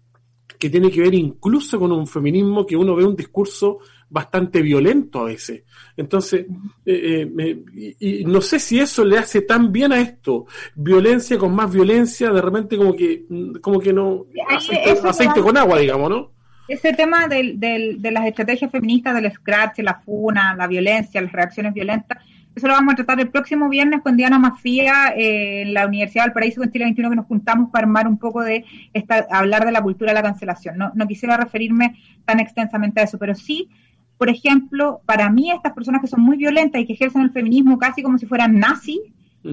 que 0.64 0.70
tiene 0.70 0.90
que 0.90 1.02
ver 1.02 1.14
incluso 1.14 1.78
con 1.78 1.92
un 1.92 2.08
feminismo 2.08 2.66
que 2.66 2.78
uno 2.78 2.96
ve 2.96 3.04
un 3.04 3.18
discurso 3.18 3.80
bastante 4.10 4.62
violento 4.62 5.20
a 5.20 5.26
veces. 5.26 5.64
Entonces, 5.98 6.46
eh, 6.86 7.28
eh, 7.38 7.96
y, 8.00 8.24
no 8.24 8.40
sé 8.40 8.60
si 8.60 8.80
eso 8.80 9.04
le 9.04 9.18
hace 9.18 9.42
tan 9.42 9.74
bien 9.74 9.92
a 9.92 10.00
esto, 10.00 10.46
violencia 10.76 11.38
con 11.38 11.54
más 11.54 11.70
violencia, 11.70 12.30
de 12.30 12.42
repente 12.42 12.78
como 12.78 12.96
que, 12.96 13.26
como 13.60 13.78
que 13.78 13.92
no, 13.92 14.28
aceite, 14.48 15.42
con 15.42 15.58
agua, 15.58 15.80
digamos, 15.80 16.10
¿no? 16.10 16.32
Ese 16.70 16.94
tema 16.94 17.28
de, 17.28 17.56
de 17.98 18.12
las 18.12 18.26
estrategias 18.26 18.72
feministas 18.72 19.16
del 19.16 19.34
scratch, 19.34 19.80
la 19.80 19.96
funa, 19.96 20.56
la 20.56 20.68
violencia, 20.68 21.20
las 21.22 21.34
reacciones 21.34 21.74
violentas, 21.74 22.20
eso 22.56 22.68
lo 22.68 22.74
vamos 22.74 22.94
a 22.94 22.96
tratar 22.98 23.20
el 23.20 23.30
próximo 23.30 23.70
viernes 23.70 24.02
con 24.02 24.16
Diana 24.16 24.40
Mafía 24.40 25.14
eh, 25.16 25.64
en 25.64 25.74
la 25.74 25.88
Universidad 25.88 26.26
del 26.26 26.34
Paraíso 26.34 26.62
con 26.62 26.72
Chile 26.72 26.86
21 26.86 27.10
que 27.10 27.16
nos 27.16 27.26
juntamos 27.26 27.70
para 27.72 27.86
armar 27.86 28.08
un 28.08 28.18
poco 28.18 28.42
de 28.42 28.66
esta, 28.94 29.28
hablar 29.32 29.66
de 29.66 29.72
la 29.72 29.82
cultura 29.82 30.12
de 30.12 30.16
la 30.16 30.24
cancelación. 30.24 30.78
No, 30.78 30.92
no 30.94 31.08
quisiera 31.08 31.38
referirme 31.38 31.96
tan 32.26 32.40
extensamente 32.40 33.02
a 33.02 33.04
eso, 33.04 33.18
pero 33.18 33.36
sí 33.36 33.70
por 34.18 34.30
ejemplo, 34.30 35.02
para 35.06 35.30
mí 35.30 35.52
estas 35.52 35.74
personas 35.74 36.00
que 36.00 36.08
son 36.08 36.22
muy 36.22 36.38
violentas 36.38 36.82
y 36.82 36.86
que 36.86 36.94
ejercen 36.94 37.24
el 37.24 37.32
feminismo 37.32 37.78
casi 37.78 38.02
como 38.02 38.18
si 38.18 38.26
fueran 38.26 38.58
nazis, 38.58 39.02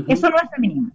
eso 0.07 0.31
no 0.31 0.37
es 0.37 0.49
feminismo. 0.55 0.93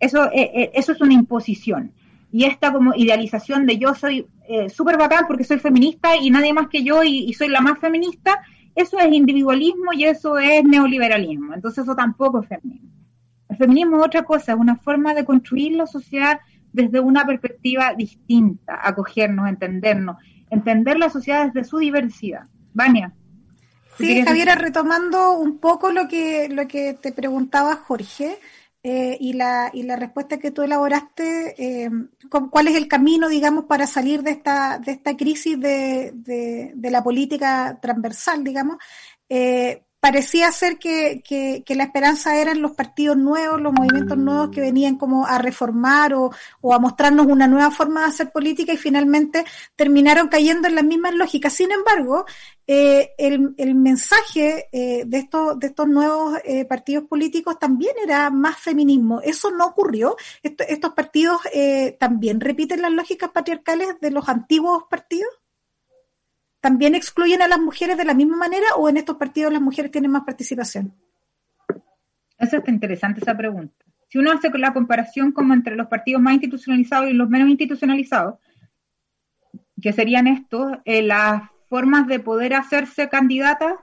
Eso, 0.00 0.26
eh, 0.32 0.50
eh, 0.54 0.70
eso 0.74 0.90
es 0.90 1.00
una 1.00 1.14
imposición. 1.14 1.92
Y 2.32 2.44
esta 2.44 2.72
como 2.72 2.94
idealización 2.96 3.66
de 3.66 3.78
yo 3.78 3.94
soy 3.94 4.26
eh, 4.48 4.68
súper 4.68 4.98
bacán 4.98 5.26
porque 5.28 5.44
soy 5.44 5.60
feminista 5.60 6.16
y 6.16 6.30
nadie 6.30 6.52
más 6.52 6.68
que 6.68 6.82
yo 6.82 7.04
y, 7.04 7.32
soy 7.34 7.48
la 7.48 7.60
más 7.60 7.78
feminista, 7.78 8.40
eso 8.78 8.98
es 9.00 9.12
individualismo 9.12 9.92
y 9.92 10.04
eso 10.04 10.38
es 10.38 10.62
neoliberalismo. 10.62 11.52
Entonces 11.52 11.82
eso 11.82 11.96
tampoco 11.96 12.40
es 12.40 12.48
feminismo. 12.48 12.90
El 13.48 13.56
feminismo 13.56 13.98
es 13.98 14.06
otra 14.06 14.22
cosa, 14.22 14.52
es 14.52 14.58
una 14.58 14.76
forma 14.76 15.14
de 15.14 15.24
construir 15.24 15.72
la 15.72 15.86
sociedad 15.86 16.38
desde 16.72 17.00
una 17.00 17.26
perspectiva 17.26 17.94
distinta, 17.94 18.78
acogernos, 18.80 19.48
entendernos, 19.48 20.16
entender 20.48 20.96
la 20.96 21.10
sociedad 21.10 21.46
desde 21.46 21.68
su 21.68 21.78
diversidad. 21.78 22.44
Vania. 22.72 23.12
Sí, 23.96 24.22
Javiera, 24.22 24.54
retomando 24.54 25.32
un 25.32 25.58
poco 25.58 25.90
lo 25.90 26.06
que, 26.06 26.48
lo 26.48 26.68
que 26.68 26.94
te 26.94 27.10
preguntaba 27.10 27.74
Jorge 27.74 28.38
eh, 28.90 29.18
y, 29.20 29.34
la, 29.34 29.70
y 29.74 29.82
la 29.82 29.96
respuesta 29.96 30.38
que 30.38 30.50
tú 30.50 30.62
elaboraste, 30.62 31.54
eh, 31.58 31.90
¿cuál 32.50 32.68
es 32.68 32.74
el 32.74 32.88
camino, 32.88 33.28
digamos, 33.28 33.66
para 33.66 33.86
salir 33.86 34.22
de 34.22 34.30
esta, 34.30 34.78
de 34.78 34.92
esta 34.92 35.14
crisis 35.14 35.60
de, 35.60 36.12
de, 36.14 36.90
la 36.90 37.04
política 37.04 37.78
transversal, 37.82 38.42
digamos? 38.42 38.78
Eh, 39.28 39.84
parecía 40.00 40.52
ser 40.52 40.78
que, 40.78 41.22
que, 41.24 41.74
la 41.74 41.84
esperanza 41.84 42.36
eran 42.40 42.62
los 42.62 42.72
partidos 42.72 43.16
nuevos, 43.16 43.60
los 43.60 43.72
movimientos 43.72 44.16
nuevos 44.16 44.50
que 44.50 44.60
venían 44.60 44.96
como 44.96 45.26
a 45.26 45.38
reformar 45.38 46.14
o, 46.14 46.30
o, 46.60 46.74
a 46.74 46.78
mostrarnos 46.78 47.26
una 47.26 47.48
nueva 47.48 47.70
forma 47.70 48.02
de 48.02 48.06
hacer 48.06 48.30
política 48.30 48.72
y 48.72 48.76
finalmente 48.76 49.44
terminaron 49.76 50.28
cayendo 50.28 50.68
en 50.68 50.76
las 50.76 50.84
mismas 50.84 51.14
lógicas. 51.14 51.52
Sin 51.52 51.72
embargo, 51.72 52.26
eh, 52.66 53.14
el, 53.18 53.54
el, 53.56 53.74
mensaje 53.74 54.68
eh, 54.72 55.04
de, 55.06 55.18
estos, 55.18 55.58
de 55.58 55.68
estos 55.68 55.88
nuevos 55.88 56.38
eh, 56.44 56.64
partidos 56.64 57.04
políticos 57.04 57.58
también 57.58 57.94
era 58.02 58.30
más 58.30 58.58
feminismo. 58.58 59.20
Eso 59.22 59.50
no 59.50 59.66
ocurrió. 59.66 60.16
estos 60.42 60.92
partidos 60.92 61.40
eh, 61.52 61.96
también 61.98 62.40
repiten 62.40 62.82
las 62.82 62.92
lógicas 62.92 63.30
patriarcales 63.30 63.98
de 64.00 64.10
los 64.10 64.28
antiguos 64.28 64.84
partidos. 64.88 65.30
¿También 66.60 66.94
excluyen 66.94 67.42
a 67.42 67.48
las 67.48 67.60
mujeres 67.60 67.96
de 67.96 68.04
la 68.04 68.14
misma 68.14 68.36
manera 68.36 68.74
o 68.76 68.88
en 68.88 68.96
estos 68.96 69.16
partidos 69.16 69.52
las 69.52 69.62
mujeres 69.62 69.90
tienen 69.90 70.10
más 70.10 70.24
participación? 70.24 70.94
Eso 72.38 72.56
está 72.56 72.70
interesante 72.70 73.20
esa 73.20 73.36
pregunta. 73.36 73.84
Si 74.08 74.18
uno 74.18 74.32
hace 74.32 74.50
la 74.56 74.72
comparación 74.72 75.32
como 75.32 75.54
entre 75.54 75.76
los 75.76 75.86
partidos 75.86 76.22
más 76.22 76.34
institucionalizados 76.34 77.10
y 77.10 77.12
los 77.12 77.28
menos 77.28 77.48
institucionalizados, 77.48 78.36
que 79.80 79.92
serían 79.92 80.26
estos, 80.26 80.78
eh, 80.84 81.02
las 81.02 81.42
formas 81.68 82.06
de 82.06 82.18
poder 82.18 82.54
hacerse 82.54 83.08
candidatas 83.08 83.74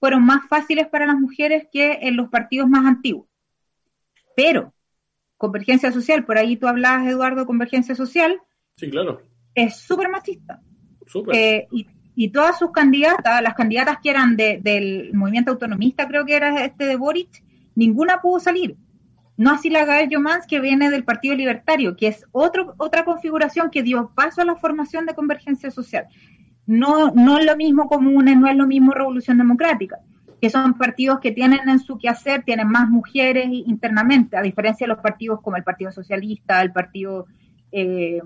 fueron 0.00 0.24
más 0.24 0.46
fáciles 0.48 0.88
para 0.88 1.06
las 1.06 1.18
mujeres 1.18 1.68
que 1.72 2.00
en 2.02 2.16
los 2.16 2.28
partidos 2.28 2.68
más 2.68 2.84
antiguos. 2.84 3.28
Pero, 4.34 4.74
convergencia 5.36 5.92
social, 5.92 6.24
por 6.24 6.38
ahí 6.38 6.56
tú 6.56 6.66
hablabas, 6.66 7.06
Eduardo, 7.06 7.46
convergencia 7.46 7.94
social. 7.94 8.40
Sí, 8.76 8.90
claro. 8.90 9.22
Es 9.54 9.76
súper 9.76 10.08
machista. 10.08 10.60
Súper. 11.06 11.36
Eh, 11.36 11.68
y 11.70 11.86
y 12.14 12.30
todas 12.30 12.58
sus 12.58 12.72
candidatas, 12.72 13.42
las 13.42 13.54
candidatas 13.54 13.98
que 14.02 14.10
eran 14.10 14.36
del 14.36 15.10
movimiento 15.14 15.52
autonomista, 15.52 16.06
creo 16.08 16.24
que 16.24 16.36
era 16.36 16.64
este 16.64 16.86
de 16.86 16.96
Boric, 16.96 17.42
ninguna 17.74 18.20
pudo 18.20 18.40
salir. 18.40 18.76
No 19.36 19.50
así 19.50 19.70
la 19.70 19.84
Gael 19.84 20.10
Jomans, 20.12 20.46
que 20.46 20.60
viene 20.60 20.90
del 20.90 21.04
Partido 21.04 21.34
Libertario, 21.34 21.96
que 21.96 22.08
es 22.08 22.26
otro, 22.32 22.74
otra 22.76 23.04
configuración 23.04 23.70
que 23.70 23.82
dio 23.82 24.12
paso 24.14 24.42
a 24.42 24.44
la 24.44 24.56
formación 24.56 25.06
de 25.06 25.14
convergencia 25.14 25.70
social. 25.70 26.06
No, 26.66 27.10
no 27.12 27.38
es 27.38 27.46
lo 27.46 27.56
mismo 27.56 27.88
comunes, 27.88 28.36
no 28.36 28.46
es 28.46 28.56
lo 28.56 28.66
mismo 28.66 28.92
revolución 28.92 29.38
democrática, 29.38 29.98
que 30.40 30.50
son 30.50 30.74
partidos 30.74 31.18
que 31.20 31.32
tienen 31.32 31.66
en 31.68 31.78
su 31.78 31.98
quehacer, 31.98 32.42
tienen 32.44 32.68
más 32.68 32.88
mujeres 32.88 33.46
internamente, 33.50 34.36
a 34.36 34.42
diferencia 34.42 34.84
de 34.86 34.92
los 34.92 35.02
partidos 35.02 35.40
como 35.40 35.56
el 35.56 35.64
Partido 35.64 35.90
Socialista, 35.90 36.60
el 36.60 36.72
Partido 36.72 37.26
eh, 37.72 38.20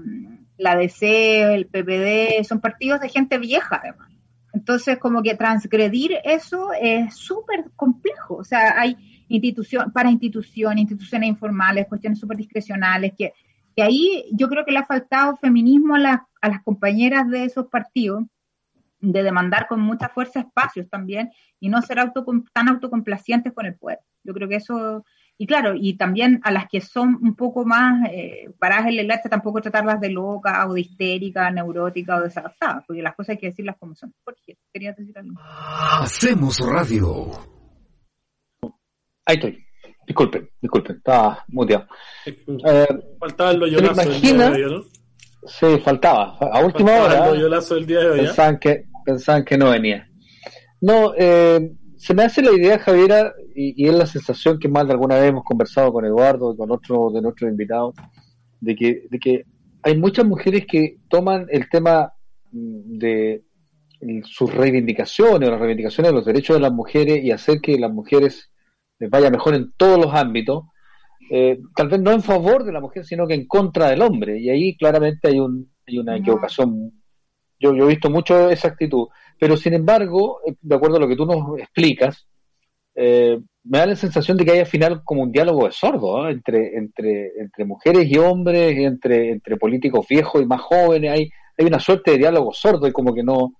la 0.59 0.77
DC, 0.77 1.55
el 1.55 1.66
PPD, 1.66 2.45
son 2.45 2.61
partidos 2.61 3.01
de 3.01 3.09
gente 3.09 3.38
vieja 3.38 3.81
además. 3.83 4.11
Entonces, 4.53 4.99
como 4.99 5.23
que 5.23 5.35
transgredir 5.35 6.19
eso 6.25 6.71
es 6.73 7.14
súper 7.14 7.66
complejo. 7.77 8.37
O 8.37 8.45
sea, 8.45 8.81
hay 8.81 8.97
institución, 9.29 9.92
para 9.92 10.11
instituciones, 10.11 10.83
instituciones 10.83 11.29
informales, 11.29 11.87
cuestiones 11.88 12.19
súper 12.19 12.38
discrecionales, 12.38 13.12
que, 13.19 13.33
que, 13.77 13.83
ahí 13.83 14.25
yo 14.33 14.49
creo 14.49 14.64
que 14.64 14.73
le 14.73 14.79
ha 14.79 14.87
faltado 14.87 15.37
feminismo 15.37 15.97
a, 15.97 16.27
a 16.40 16.49
las 16.49 16.62
compañeras 16.62 17.29
de 17.29 17.45
esos 17.45 17.66
partidos, 17.66 18.25
de 19.01 19.23
demandar 19.23 19.66
con 19.69 19.81
mucha 19.81 20.09
fuerza 20.09 20.40
espacios 20.40 20.88
también 20.88 21.31
y 21.61 21.69
no 21.69 21.83
ser 21.83 21.99
auto, 21.99 22.25
tan 22.55 22.69
autocomplacientes 22.69 23.53
con 23.53 23.66
el 23.66 23.77
poder. 23.77 23.99
Yo 24.25 24.33
creo 24.33 24.49
que 24.49 24.57
eso 24.57 25.05
y 25.38 25.46
claro, 25.46 25.75
y 25.75 25.94
también 25.99 26.40
a 26.44 26.51
las 26.51 26.66
que 26.68 26.81
son 26.81 27.18
un 27.20 27.35
poco 27.35 27.64
más 27.64 28.09
eh, 28.11 28.51
paradas 28.59 28.87
en 28.87 28.99
el 28.99 29.11
arte, 29.11 29.29
tampoco 29.29 29.61
tratarlas 29.61 30.01
de 30.01 30.11
loca 30.11 30.66
o 30.66 30.72
de 30.72 30.81
histérica, 30.81 31.51
neurótica 31.51 32.16
o 32.16 32.22
desadaptada, 32.22 32.83
porque 32.87 33.03
las 33.03 33.14
cosas 33.14 33.31
hay 33.31 33.38
que 33.38 33.49
decirlas 33.49 33.77
como 33.79 33.94
son. 33.94 34.14
Jorge, 34.25 34.57
querías 34.72 34.96
decir 34.96 35.16
algo. 35.18 35.38
Hacemos 36.01 36.59
radio. 36.61 37.31
Ahí 39.27 39.35
estoy. 39.35 39.62
Disculpen, 40.07 40.49
disculpen, 40.62 40.96
estaba 40.96 41.44
muteado. 41.49 41.87
Eh, 42.25 42.87
faltaba 43.18 43.51
el 43.51 43.59
loyolazo 43.59 44.09
del 44.09 44.20
día 44.20 44.51
de 44.51 44.64
hoy, 44.64 44.72
¿no? 44.72 44.85
Sí, 45.46 45.78
faltaba. 45.84 46.39
A 46.39 46.64
última 46.64 46.93
hora. 46.93 47.24
El 47.24 47.34
loyolazo 47.34 47.74
del 47.74 47.87
día 47.87 48.01
de 48.01 48.11
hoy. 48.11 48.18
Pensaban, 48.20 48.59
que, 48.59 48.84
pensaban 49.05 49.45
que 49.45 49.59
no 49.59 49.70
venía. 49.70 50.09
No, 50.80 51.12
eh, 51.18 51.72
se 51.97 52.14
me 52.14 52.22
hace 52.22 52.42
la 52.42 52.53
idea, 52.53 52.78
Javiera, 52.78 53.34
y, 53.55 53.86
es 53.86 53.94
la 53.94 54.07
sensación 54.07 54.59
que 54.59 54.68
más 54.68 54.86
de 54.86 54.92
alguna 54.92 55.16
vez 55.16 55.30
hemos 55.30 55.44
conversado 55.44 55.92
con 55.92 56.05
Eduardo 56.05 56.53
y 56.53 56.57
con 56.57 56.70
otro 56.70 57.11
de 57.11 57.22
nuestros 57.22 57.51
invitados, 57.51 57.94
de 58.61 58.76
que, 58.76 59.07
de 59.11 59.18
que 59.18 59.44
hay 59.82 59.97
muchas 59.97 60.26
mujeres 60.26 60.66
que 60.66 60.99
toman 61.09 61.47
el 61.51 61.68
tema 61.68 62.12
mm, 62.53 62.99
de 62.99 63.42
sus 64.24 64.53
reivindicaciones 64.53 65.49
o 65.49 65.53
las 65.53 65.61
reivindicaciones 65.61 66.12
de 66.12 66.16
los 66.16 66.26
derechos 66.26 66.57
de 66.57 66.61
las 66.61 66.72
mujeres 66.72 67.24
y 67.24 67.30
hacer 67.30 67.61
que 67.61 67.78
las 67.78 67.92
mujeres 67.92 68.51
les 68.99 69.11
vaya 69.11 69.30
mejor 69.30 69.55
en 69.55 69.72
todos 69.76 69.99
los 69.99 70.14
ámbitos, 70.14 70.64
eh, 71.30 71.59
tal 71.74 71.88
vez 71.88 72.01
no 72.01 72.12
en 72.12 72.22
favor 72.22 72.64
de 72.64 72.72
la 72.72 72.80
mujer, 72.80 73.05
sino 73.05 73.26
que 73.26 73.34
en 73.34 73.47
contra 73.47 73.88
del 73.88 74.03
hombre. 74.03 74.38
Y 74.38 74.51
ahí 74.51 74.76
claramente 74.76 75.28
hay, 75.28 75.38
un, 75.38 75.70
hay 75.86 75.99
una 75.99 76.16
equivocación 76.16 76.92
Yo, 77.59 77.74
yo 77.74 77.84
he 77.84 77.88
visto 77.88 78.11
mucho 78.11 78.51
esa 78.51 78.68
actitud. 78.68 79.09
Pero 79.39 79.57
sin 79.57 79.74
embargo, 79.74 80.41
eh, 80.47 80.55
de 80.61 80.74
acuerdo 80.74 80.97
a 80.97 81.01
lo 81.01 81.09
que 81.09 81.16
tú 81.16 81.26
nos 81.26 81.59
explicas, 81.59 82.26
eh, 82.95 83.39
me 83.64 83.78
da 83.78 83.87
la 83.87 83.97
sensación 83.97 84.37
de 84.37 84.45
que 84.45 84.53
hay 84.53 84.59
al 84.61 84.66
final 84.66 85.03
como 85.05 85.22
un 85.22 85.32
diálogo 85.32 85.66
de 85.66 85.72
sordo 85.72 86.28
entre, 86.28 86.76
entre, 86.76 87.32
entre 87.39 87.64
mujeres 87.64 88.11
y 88.11 88.16
hombres, 88.16 88.76
entre, 88.78 89.32
entre 89.32 89.57
políticos 89.57 90.07
viejos 90.09 90.41
y 90.43 90.47
más 90.47 90.61
jóvenes. 90.61 91.11
Hay, 91.11 91.30
hay 91.59 91.66
una 91.66 91.80
suerte 91.80 92.12
de 92.12 92.18
diálogo 92.18 92.53
sordo 92.53 92.87
y 92.87 92.93
como 92.93 93.12
que 93.12 93.22
no, 93.22 93.55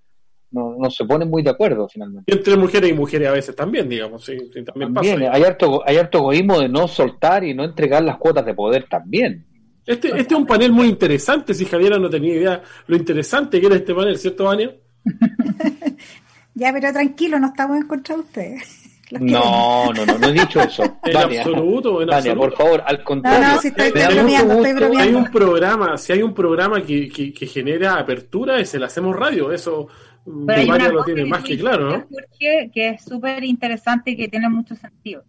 no, 0.51 0.89
se 0.89 1.05
ponen 1.05 1.29
muy 1.29 1.43
de 1.43 1.49
acuerdo 1.49 1.87
finalmente. 1.87 2.31
entre 2.33 2.55
mujeres 2.55 2.89
y 2.89 2.93
mujeres 2.93 3.27
a 3.27 3.33
veces 3.33 3.55
también, 3.55 3.89
digamos, 3.89 4.23
sí, 4.23 4.37
también, 4.65 4.93
pasa. 4.93 5.15
Hay 5.31 5.43
harto, 5.43 5.83
hay 5.85 5.97
harto 5.97 6.19
egoísmo 6.19 6.59
de 6.59 6.69
no 6.69 6.87
soltar 6.87 7.43
y 7.43 7.53
no 7.53 7.63
entregar 7.63 8.03
las 8.03 8.17
cuotas 8.17 8.45
de 8.45 8.53
poder 8.53 8.85
también. 8.89 9.45
Este, 9.85 10.09
este 10.09 10.33
es 10.33 10.39
un 10.39 10.45
panel 10.45 10.71
muy 10.71 10.87
interesante, 10.87 11.53
si 11.53 11.65
Javiera 11.65 11.97
no 11.97 12.09
tenía 12.09 12.33
idea 12.33 12.61
lo 12.87 12.95
interesante 12.97 13.59
que 13.59 13.67
era 13.67 13.75
este 13.75 13.93
panel, 13.93 14.17
¿cierto, 14.17 14.45
Vania? 14.45 14.75
ya, 16.53 16.73
pero 16.73 16.91
tranquilo, 16.91 17.39
no 17.39 17.47
estamos 17.47 17.77
en 17.77 17.87
contra 17.87 18.15
de 18.15 18.21
ustedes. 18.21 18.83
No, 19.09 19.85
no, 19.93 20.05
no, 20.05 20.17
no 20.17 20.27
he 20.27 20.33
dicho 20.33 20.59
eso. 20.59 20.83
En 21.05 21.15
absoluto, 21.15 22.01
en 22.01 22.13
absoluto. 22.13 22.41
por 22.41 22.57
favor, 22.57 22.83
al 22.85 23.03
contrario. 23.05 23.39
No, 23.39 23.55
no, 23.55 23.61
si 23.61 23.69
estoy, 23.69 23.91
bromeando, 23.91 24.53
estoy 24.55 24.73
bromeando. 24.73 24.99
Hay 24.99 25.13
un 25.13 25.31
programa, 25.31 25.97
si 25.97 26.11
hay 26.11 26.21
un 26.21 26.33
programa 26.33 26.81
que, 26.81 27.07
que, 27.07 27.31
que 27.31 27.45
genera 27.47 27.93
apertura, 27.93 28.59
es 28.59 28.73
el 28.73 28.83
Hacemos 28.83 29.15
Radio. 29.15 29.53
Eso 29.53 29.87
Mario 30.27 30.91
lo 30.91 31.03
tiene 31.05 31.25
más 31.25 31.43
que 31.43 31.57
claro, 31.57 31.89
¿no? 31.89 32.07
Que 32.37 32.69
es 32.73 33.03
súper 33.03 33.43
interesante 33.43 34.11
y 34.11 34.17
que 34.17 34.27
tiene 34.27 34.49
mucho 34.49 34.75
sentido. 34.75 35.23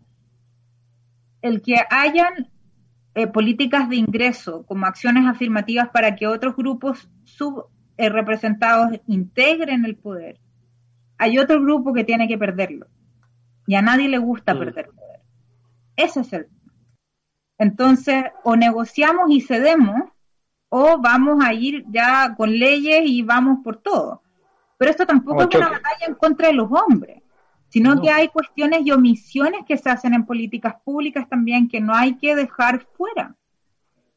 El 1.40 1.62
que 1.62 1.76
hayan 1.88 2.50
eh, 3.14 3.28
políticas 3.28 3.88
de 3.88 3.96
ingreso 3.96 4.64
como 4.66 4.86
acciones 4.86 5.24
afirmativas 5.26 5.88
para 5.90 6.16
que 6.16 6.26
otros 6.26 6.56
grupos 6.56 7.08
subrepresentados 7.24 7.77
eh, 7.98 9.02
integren 9.06 9.84
el 9.84 9.96
poder, 9.96 10.40
hay 11.18 11.38
otro 11.38 11.60
grupo 11.60 11.92
que 11.92 12.04
tiene 12.04 12.28
que 12.28 12.38
perderlo 12.38 12.86
y 13.66 13.74
a 13.74 13.82
nadie 13.82 14.08
le 14.08 14.18
gusta 14.18 14.54
mm. 14.54 14.58
perder 14.58 14.88
poder. 14.88 15.20
Ese 15.94 16.20
es 16.20 16.32
el. 16.32 16.48
Entonces, 17.58 18.24
o 18.44 18.56
negociamos 18.56 19.30
y 19.30 19.42
cedemos, 19.42 20.10
o 20.70 20.98
vamos 20.98 21.44
a 21.44 21.52
ir 21.52 21.84
ya 21.88 22.34
con 22.36 22.56
leyes 22.56 23.02
y 23.04 23.22
vamos 23.22 23.58
por 23.62 23.76
todo. 23.82 24.22
Pero 24.78 24.90
esto 24.90 25.06
tampoco 25.06 25.42
es 25.42 25.54
una 25.54 25.68
batalla 25.68 26.06
en 26.06 26.14
contra 26.14 26.48
de 26.48 26.54
los 26.54 26.70
hombres, 26.70 27.20
sino 27.68 28.00
que 28.00 28.10
hay 28.10 28.28
cuestiones 28.28 28.86
y 28.86 28.92
omisiones 28.92 29.64
que 29.66 29.76
se 29.76 29.90
hacen 29.90 30.14
en 30.14 30.24
políticas 30.24 30.76
públicas 30.84 31.28
también 31.28 31.68
que 31.68 31.80
no 31.80 31.94
hay 31.94 32.16
que 32.16 32.36
dejar 32.36 32.86
fuera. 32.96 33.34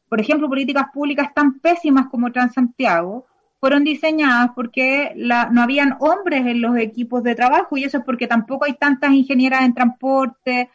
Por 0.08 0.20
ejemplo, 0.20 0.48
políticas 0.48 0.86
públicas 0.94 1.34
tan 1.34 1.58
pésimas 1.58 2.06
como 2.10 2.30
Transantiago, 2.30 3.26
fueron 3.62 3.84
diseñadas 3.84 4.50
porque 4.56 5.12
no 5.14 5.62
habían 5.62 5.94
hombres 6.00 6.44
en 6.46 6.60
los 6.60 6.76
equipos 6.76 7.22
de 7.22 7.36
trabajo 7.36 7.76
y 7.76 7.84
eso 7.84 7.98
es 7.98 8.04
porque 8.04 8.26
tampoco 8.26 8.64
hay 8.64 8.72
tantas 8.72 9.12
ingenieras 9.12 9.62
en 9.62 9.72
transporte. 9.72 10.68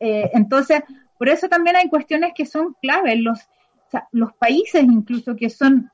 Eh, 0.00 0.30
entonces, 0.34 0.82
por 1.16 1.28
eso 1.28 1.48
también 1.48 1.76
hay 1.76 1.88
cuestiones 1.88 2.32
que 2.34 2.44
son 2.44 2.74
claves. 2.82 3.20
Los, 3.20 3.38
los 4.10 4.32
países 4.32 4.82
incluso 4.82 5.36
que 5.36 5.48
son 5.48 5.92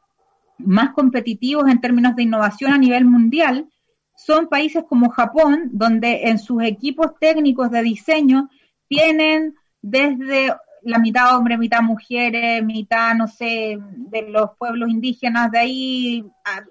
más 0.57 0.95
competitivos 0.95 1.69
en 1.69 1.79
términos 1.79 2.17
de 2.17 2.23
innovación 2.23 2.73
a 2.73 2.79
nivel 2.79 3.05
mundial 3.05 3.69
son 4.17 4.49
países 4.49 4.85
como 4.89 5.11
Japón, 5.11 5.69
donde 5.73 6.23
en 6.31 6.39
sus 6.39 6.63
equipos 6.63 7.19
técnicos 7.21 7.71
de 7.71 7.83
diseño 7.83 8.49
tienen 8.89 9.57
desde 9.83 10.55
la 10.83 10.99
mitad 10.99 11.37
hombres, 11.37 11.59
mitad 11.59 11.83
mujeres, 11.83 12.65
mitad, 12.65 13.15
no 13.15 13.29
sé, 13.29 13.79
de 13.81 14.23
los 14.29 14.51
pueblos 14.59 14.89
indígenas 14.89 15.51
de 15.51 15.59
ahí, 15.59 16.25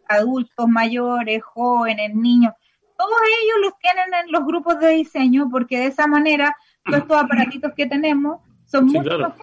adultos 0.08 0.68
mayores, 0.68 1.44
jóvenes, 1.44 2.14
niños, 2.16 2.54
todos 3.00 3.18
ellos 3.42 3.56
los 3.62 3.80
tienen 3.80 4.26
en 4.26 4.32
los 4.32 4.46
grupos 4.46 4.78
de 4.80 4.90
diseño 4.90 5.48
porque 5.50 5.80
de 5.80 5.86
esa 5.86 6.06
manera 6.06 6.54
todos 6.84 7.00
estos 7.00 7.18
aparatitos 7.18 7.72
que 7.76 7.86
tenemos 7.86 8.42
son 8.66 8.88
mucho 8.88 9.34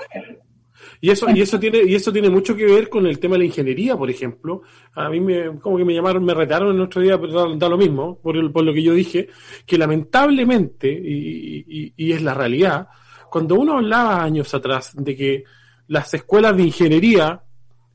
Y 1.01 1.11
eso, 1.11 1.27
y 1.31 1.41
eso 1.41 1.59
tiene, 1.59 1.83
y 1.85 1.95
eso 1.95 2.13
tiene 2.13 2.29
mucho 2.29 2.55
que 2.55 2.67
ver 2.67 2.91
con 2.91 3.07
el 3.07 3.19
tema 3.19 3.35
de 3.35 3.41
la 3.41 3.45
ingeniería, 3.47 3.97
por 3.97 4.11
ejemplo. 4.11 4.61
A 4.93 5.09
mí 5.09 5.21
me, 5.21 5.59
como 5.59 5.79
que 5.79 5.87
me 5.87 5.95
llamaron, 5.95 6.23
me 6.23 6.35
retaron 6.35 6.75
el 6.75 6.83
otro 6.83 7.01
día, 7.01 7.19
pero 7.19 7.57
da, 7.57 7.69
lo 7.69 7.79
mismo, 7.79 8.19
por, 8.21 8.53
por 8.53 8.63
lo 8.63 8.75
que 8.75 8.83
yo 8.83 8.93
dije, 8.93 9.29
que 9.65 9.79
lamentablemente, 9.79 10.89
y, 10.89 11.95
y 11.97 12.13
es 12.13 12.23
la 12.23 12.35
realidad, 12.35 12.89
cuando 13.37 13.57
uno 13.57 13.77
hablaba 13.77 14.23
años 14.23 14.55
atrás 14.55 14.93
de 14.97 15.15
que 15.15 15.45
las 15.89 16.15
escuelas 16.15 16.57
de 16.57 16.63
ingeniería 16.63 17.43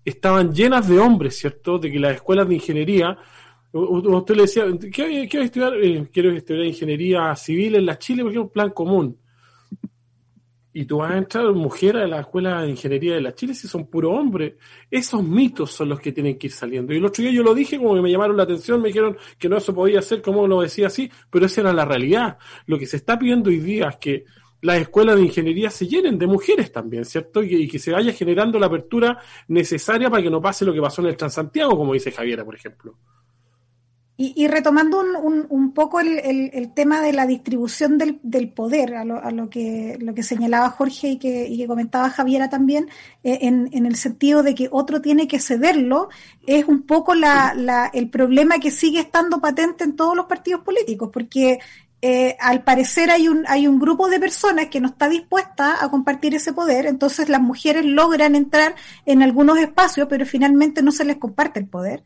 estaban 0.06 0.54
llenas 0.54 0.88
de 0.88 1.00
hombres, 1.00 1.36
¿cierto? 1.36 1.80
De 1.80 1.92
que 1.92 1.98
las 1.98 2.14
escuelas 2.14 2.48
de 2.48 2.54
ingeniería, 2.54 3.18
usted 3.72 4.36
le 4.36 4.44
decía, 4.44 4.66
¿qué 4.80 5.28
quiero 5.28 5.44
estudiar? 5.44 5.74
Eh, 5.82 6.08
quiero 6.14 6.32
estudiar 6.32 6.68
ingeniería 6.68 7.36
civil 7.36 7.74
en 7.74 7.88
la 7.88 7.98
Chile 7.98 8.22
porque 8.22 8.38
es 8.38 8.44
un 8.44 8.52
plan 8.52 8.70
común. 8.70 9.18
Y 10.74 10.86
tú 10.86 10.98
vas 10.98 11.10
a 11.10 11.18
entrar 11.18 11.52
mujer 11.54 11.98
a 11.98 12.06
la 12.06 12.20
escuela 12.20 12.62
de 12.62 12.70
ingeniería 12.70 13.16
de 13.16 13.22
la 13.22 13.34
Chile 13.34 13.56
si 13.56 13.68
son 13.68 13.88
puro 13.88 14.12
hombres. 14.12 14.54
Esos 14.92 15.24
mitos 15.24 15.72
son 15.72 15.90
los 15.90 16.00
que 16.00 16.12
tienen 16.12 16.38
que 16.38 16.48
ir 16.48 16.54
saliendo. 16.54 16.94
Y 16.94 16.98
el 16.98 17.06
otro 17.06 17.24
día 17.24 17.34
yo 17.34 17.42
lo 17.42 17.56
dije, 17.56 17.80
como 17.80 17.96
que 17.96 18.02
me 18.02 18.12
llamaron 18.12 18.38
la 18.38 18.44
atención, 18.44 18.80
me 18.80 18.90
dijeron 18.90 19.18
que 19.40 19.50
no 19.50 19.60
se 19.60 19.74
podía 19.74 19.98
hacer 19.98 20.22
como 20.22 20.46
lo 20.46 20.62
decía 20.62 20.86
así, 20.86 21.12
pero 21.32 21.48
esa 21.48 21.62
era 21.62 21.74
la 21.74 21.84
realidad. 21.84 22.38
Lo 22.68 22.78
que 22.78 22.86
se 22.86 22.98
está 22.98 23.18
pidiendo 23.18 23.50
hoy 23.50 23.58
día 23.58 23.88
es 23.90 23.98
que 23.98 24.26
las 24.62 24.80
escuelas 24.80 25.16
de 25.16 25.24
ingeniería 25.24 25.70
se 25.70 25.88
llenen 25.88 26.18
de 26.18 26.28
mujeres 26.28 26.72
también, 26.72 27.04
¿cierto? 27.04 27.44
Y 27.44 27.68
que, 27.68 27.80
se 27.80 27.92
vaya 27.92 28.14
generando 28.14 28.60
la 28.60 28.68
apertura 28.68 29.18
necesaria 29.48 30.10
para 30.10 30.24
que 30.24 30.30
no 30.30 30.42
pase 30.42 30.66
lo 30.66 30.74
que 30.74 30.82
pasó 30.82 31.02
en 31.02 31.08
el 31.08 31.18
Transantiago, 31.18 31.76
como 31.76 31.94
dice 31.94 32.12
Javiera, 32.12 32.46
por 32.46 32.56
ejemplo. 32.56 32.96
Y, 34.24 34.48
retomando 34.48 35.00
un, 35.00 35.48
un, 35.50 35.74
poco 35.74 36.00
el, 36.00 36.20
el, 36.54 36.74
tema 36.76 37.02
de 37.02 37.12
la 37.12 37.26
distribución 37.26 37.98
del, 37.98 38.20
del 38.22 38.50
poder, 38.52 38.94
a, 38.94 39.04
lo, 39.04 39.16
a 39.16 39.32
lo, 39.32 39.50
que, 39.50 39.98
lo 40.00 40.14
que 40.14 40.22
señalaba 40.22 40.70
Jorge 40.70 41.08
y 41.08 41.18
que, 41.18 41.48
y 41.48 41.58
que 41.58 41.66
comentaba 41.66 42.12
Javiera 42.12 42.48
también, 42.48 42.88
eh, 43.24 43.40
en, 43.42 43.70
en, 43.72 43.88
el 43.88 43.96
sentido 43.96 44.44
de 44.44 44.54
que 44.54 44.68
otro 44.70 45.02
tiene 45.02 45.28
que 45.28 45.40
cederlo, 45.40 46.10
es 46.46 46.66
un 46.66 46.84
poco 46.84 47.16
la, 47.16 47.56
la, 47.56 47.90
el 47.92 48.12
problema 48.12 48.60
que 48.60 48.70
sigue 48.70 49.00
estando 49.00 49.42
patente 49.42 49.86
en 49.86 49.96
todos 49.96 50.16
los 50.16 50.28
partidos 50.28 50.62
políticos, 50.62 51.10
porque 51.12 51.58
eh, 52.02 52.36
al 52.40 52.64
parecer 52.64 53.12
hay 53.12 53.28
un, 53.28 53.46
hay 53.48 53.68
un 53.68 53.80
grupo 53.80 54.10
de 54.10 54.20
personas 54.20 54.68
que 54.68 54.80
no 54.80 54.88
está 54.88 55.08
dispuesta 55.08 55.84
a 55.84 55.90
compartir 55.90 56.34
ese 56.34 56.52
poder, 56.52 56.88
entonces 56.88 57.30
las 57.30 57.42
mujeres 57.42 57.86
logran 57.86 58.36
entrar 58.36 58.76
en 59.06 59.22
algunos 59.22 59.60
espacios, 59.60 60.08
pero 60.10 60.26
finalmente 60.26 60.82
no 60.82 60.92
se 60.92 61.06
les 61.06 61.18
comparte 61.18 61.60
el 61.60 61.68
poder. 61.68 62.04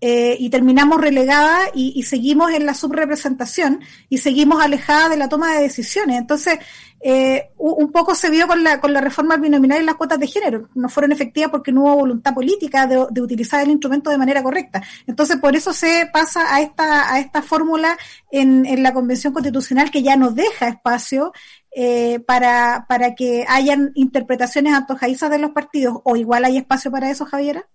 Eh, 0.00 0.36
y 0.38 0.50
terminamos 0.50 1.00
relegadas 1.00 1.70
y, 1.74 1.94
y, 1.96 2.02
seguimos 2.02 2.52
en 2.52 2.66
la 2.66 2.74
subrepresentación 2.74 3.80
y 4.10 4.18
seguimos 4.18 4.62
alejadas 4.62 5.08
de 5.08 5.16
la 5.16 5.30
toma 5.30 5.54
de 5.54 5.62
decisiones. 5.62 6.18
Entonces, 6.18 6.58
eh, 7.00 7.50
un 7.58 7.92
poco 7.92 8.14
se 8.14 8.30
vio 8.30 8.46
con 8.46 8.64
la, 8.64 8.80
con 8.80 8.92
la 8.92 9.00
reforma 9.00 9.36
binominal 9.36 9.80
y 9.80 9.84
las 9.84 9.94
cuotas 9.94 10.18
de 10.18 10.26
género. 10.26 10.68
No 10.74 10.88
fueron 10.88 11.12
efectivas 11.12 11.50
porque 11.50 11.72
no 11.72 11.82
hubo 11.82 11.96
voluntad 11.96 12.34
política 12.34 12.86
de, 12.86 13.06
de, 13.10 13.20
utilizar 13.20 13.62
el 13.62 13.70
instrumento 13.70 14.10
de 14.10 14.18
manera 14.18 14.42
correcta. 14.42 14.82
Entonces, 15.06 15.36
por 15.36 15.54
eso 15.54 15.72
se 15.72 16.08
pasa 16.12 16.54
a 16.54 16.60
esta, 16.60 17.12
a 17.12 17.20
esta 17.20 17.42
fórmula 17.42 17.96
en, 18.30 18.66
en 18.66 18.82
la 18.82 18.92
Convención 18.92 19.32
Constitucional 19.32 19.90
que 19.90 20.02
ya 20.02 20.16
nos 20.16 20.34
deja 20.34 20.68
espacio 20.68 21.32
eh, 21.70 22.20
para, 22.20 22.86
para 22.88 23.14
que 23.14 23.44
hayan 23.48 23.92
interpretaciones 23.94 24.72
antojadizas 24.72 25.30
de 25.30 25.38
los 25.38 25.50
partidos. 25.52 26.00
¿O 26.04 26.16
igual 26.16 26.44
hay 26.44 26.56
espacio 26.56 26.90
para 26.90 27.10
eso, 27.10 27.26
Javiera? 27.26 27.68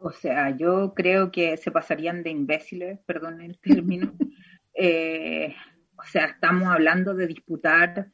O 0.00 0.12
sea, 0.12 0.50
yo 0.56 0.94
creo 0.94 1.30
que 1.30 1.56
se 1.56 1.70
pasarían 1.70 2.22
de 2.22 2.30
imbéciles, 2.30 2.98
perdón 3.06 3.40
el 3.40 3.58
término. 3.58 4.14
Eh, 4.80 5.56
o 5.96 6.04
sea, 6.04 6.26
estamos 6.26 6.68
hablando 6.68 7.12
de 7.12 7.26
disputar 7.26 8.12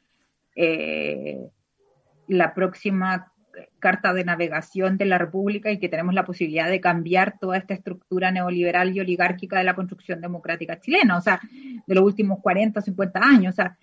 eh, 0.57 1.51
la 2.27 2.55
próxima 2.55 3.35
carta 3.79 4.15
de 4.15 4.25
navegación 4.25 4.97
de 4.97 5.05
la 5.05 5.19
República 5.19 5.71
y 5.71 5.79
que 5.79 5.91
tenemos 5.91 6.15
la 6.15 6.25
posibilidad 6.25 6.71
de 6.71 6.81
cambiar 6.81 7.39
toda 7.39 7.59
esta 7.59 7.75
estructura 7.75 8.31
neoliberal 8.31 8.97
y 8.97 9.01
oligárquica 9.01 9.59
de 9.59 9.65
la 9.65 9.75
construcción 9.75 10.23
democrática 10.23 10.81
chilena, 10.81 11.19
o 11.19 11.21
sea, 11.21 11.39
de 11.87 11.95
los 11.95 12.03
últimos 12.03 12.41
40 12.41 12.81
o 12.81 12.83
50 12.83 13.21
años. 13.21 13.53
O 13.53 13.57
sea, 13.57 13.77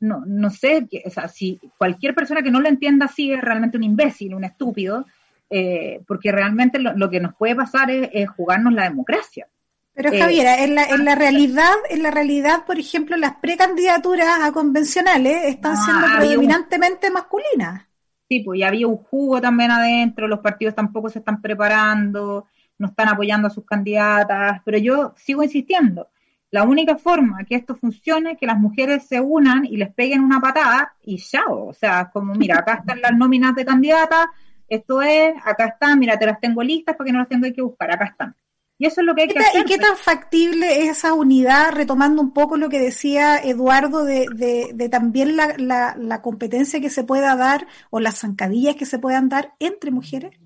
no, 0.00 0.24
no 0.26 0.50
sé, 0.50 0.88
o 1.04 1.10
sea, 1.10 1.28
si 1.28 1.60
cualquier 1.76 2.14
persona 2.14 2.42
que 2.42 2.50
no 2.50 2.60
lo 2.60 2.68
entienda 2.68 3.06
así 3.06 3.32
es 3.32 3.42
realmente 3.42 3.76
un 3.76 3.84
imbécil, 3.84 4.34
un 4.34 4.44
estúpido, 4.44 5.04
eh, 5.50 6.00
porque 6.06 6.32
realmente 6.32 6.78
lo, 6.78 7.10
que 7.10 7.20
nos 7.20 7.34
puede 7.34 7.54
pasar 7.54 7.90
es, 7.90 8.28
jugarnos 8.30 8.72
la 8.72 8.84
democracia. 8.84 9.48
Pero 9.94 10.12
eh, 10.12 10.20
Javiera, 10.20 10.62
en 10.62 10.74
la, 10.74 10.84
en 10.84 11.04
la 11.04 11.14
realidad, 11.14 11.74
en 11.88 12.02
la 12.02 12.10
realidad, 12.10 12.64
por 12.66 12.78
ejemplo, 12.78 13.16
las 13.16 13.36
precandidaturas 13.36 14.40
a 14.42 14.52
convencionales 14.52 15.44
están 15.44 15.74
ah, 15.76 15.82
siendo 15.84 16.06
predominantemente 16.18 17.10
masculinas. 17.10 17.86
Sí, 18.28 18.40
pues 18.40 18.60
ya 18.60 18.68
había 18.68 18.88
un 18.88 18.96
jugo 18.96 19.40
también 19.40 19.70
adentro, 19.70 20.26
los 20.28 20.40
partidos 20.40 20.74
tampoco 20.74 21.08
se 21.08 21.20
están 21.20 21.40
preparando, 21.40 22.46
no 22.78 22.88
están 22.88 23.08
apoyando 23.08 23.46
a 23.46 23.50
sus 23.50 23.64
candidatas, 23.64 24.60
pero 24.64 24.78
yo 24.78 25.14
sigo 25.16 25.42
insistiendo, 25.44 26.08
la 26.50 26.62
única 26.62 26.96
forma 26.96 27.44
que 27.44 27.56
esto 27.56 27.74
funcione 27.74 28.32
es 28.32 28.38
que 28.38 28.46
las 28.46 28.58
mujeres 28.58 29.06
se 29.06 29.20
unan 29.20 29.64
y 29.64 29.76
les 29.76 29.92
peguen 29.92 30.22
una 30.22 30.40
patada 30.40 30.94
y 31.02 31.18
ya, 31.18 31.44
o 31.48 31.72
sea, 31.74 32.10
como 32.10 32.34
mira, 32.34 32.58
acá 32.58 32.74
están 32.74 33.00
las 33.00 33.16
nóminas 33.16 33.54
de 33.54 33.64
candidatas, 33.64 34.26
Esto 34.68 35.02
es, 35.02 35.34
acá 35.44 35.66
están, 35.66 35.98
mira, 35.98 36.18
te 36.18 36.26
las 36.26 36.40
tengo 36.40 36.62
listas 36.62 36.96
porque 36.96 37.12
no 37.12 37.20
las 37.20 37.28
tengo 37.28 37.46
que 37.52 37.62
buscar, 37.62 37.90
acá 37.90 38.06
están. 38.06 38.34
Y 38.78 38.86
eso 38.86 39.00
es 39.00 39.06
lo 39.06 39.14
que 39.14 39.22
hay 39.22 39.28
que 39.28 39.38
hacer. 39.38 39.62
¿Y 39.62 39.64
qué 39.64 39.78
tan 39.78 39.96
factible 39.96 40.82
es 40.82 40.98
esa 40.98 41.14
unidad, 41.14 41.72
retomando 41.72 42.20
un 42.20 42.32
poco 42.32 42.58
lo 42.58 42.68
que 42.68 42.78
decía 42.78 43.38
Eduardo, 43.38 44.04
de, 44.04 44.26
de, 44.74 44.88
también 44.90 45.36
la, 45.36 45.54
la, 45.56 45.96
la, 45.98 46.20
competencia 46.20 46.80
que 46.80 46.90
se 46.90 47.02
pueda 47.02 47.36
dar 47.36 47.66
o 47.90 48.00
las 48.00 48.18
zancadillas 48.18 48.76
que 48.76 48.84
se 48.84 48.98
puedan 48.98 49.30
dar 49.30 49.54
entre 49.60 49.90
mujeres? 49.90 50.38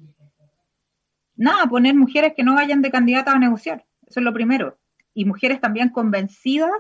Nada, 1.34 1.66
poner 1.66 1.94
mujeres 1.96 2.34
que 2.36 2.44
no 2.44 2.54
vayan 2.54 2.82
de 2.82 2.90
candidatas 2.90 3.34
a 3.34 3.38
negociar. 3.38 3.84
Eso 4.06 4.20
es 4.20 4.24
lo 4.24 4.32
primero. 4.32 4.78
Y 5.12 5.24
mujeres 5.24 5.60
también 5.60 5.88
convencidas 5.88 6.70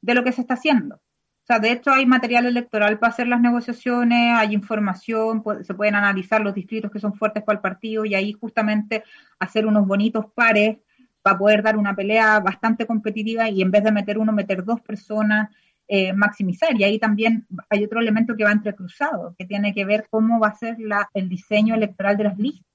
de 0.00 0.14
lo 0.14 0.24
que 0.24 0.32
se 0.32 0.40
está 0.40 0.54
haciendo. 0.54 1.00
O 1.44 1.46
sea, 1.46 1.58
de 1.58 1.72
hecho 1.72 1.92
hay 1.92 2.06
material 2.06 2.46
electoral 2.46 2.98
para 2.98 3.12
hacer 3.12 3.26
las 3.26 3.38
negociaciones, 3.38 4.34
hay 4.34 4.54
información, 4.54 5.44
se 5.62 5.74
pueden 5.74 5.94
analizar 5.94 6.40
los 6.40 6.54
distritos 6.54 6.90
que 6.90 6.98
son 6.98 7.12
fuertes 7.12 7.42
para 7.42 7.58
el 7.58 7.60
partido 7.60 8.06
y 8.06 8.14
ahí 8.14 8.32
justamente 8.32 9.04
hacer 9.38 9.66
unos 9.66 9.86
bonitos 9.86 10.24
pares 10.34 10.78
para 11.20 11.36
poder 11.36 11.62
dar 11.62 11.76
una 11.76 11.94
pelea 11.94 12.40
bastante 12.40 12.86
competitiva 12.86 13.50
y 13.50 13.60
en 13.60 13.70
vez 13.70 13.84
de 13.84 13.92
meter 13.92 14.16
uno, 14.16 14.32
meter 14.32 14.64
dos 14.64 14.80
personas, 14.80 15.50
eh, 15.86 16.14
maximizar. 16.14 16.74
Y 16.80 16.84
ahí 16.84 16.98
también 16.98 17.46
hay 17.68 17.84
otro 17.84 18.00
elemento 18.00 18.34
que 18.34 18.44
va 18.44 18.52
entrecruzado, 18.52 19.34
que 19.38 19.44
tiene 19.44 19.74
que 19.74 19.84
ver 19.84 20.06
cómo 20.08 20.40
va 20.40 20.48
a 20.48 20.54
ser 20.54 20.76
la, 20.78 21.10
el 21.12 21.28
diseño 21.28 21.74
electoral 21.74 22.16
de 22.16 22.24
las 22.24 22.38
listas 22.38 22.73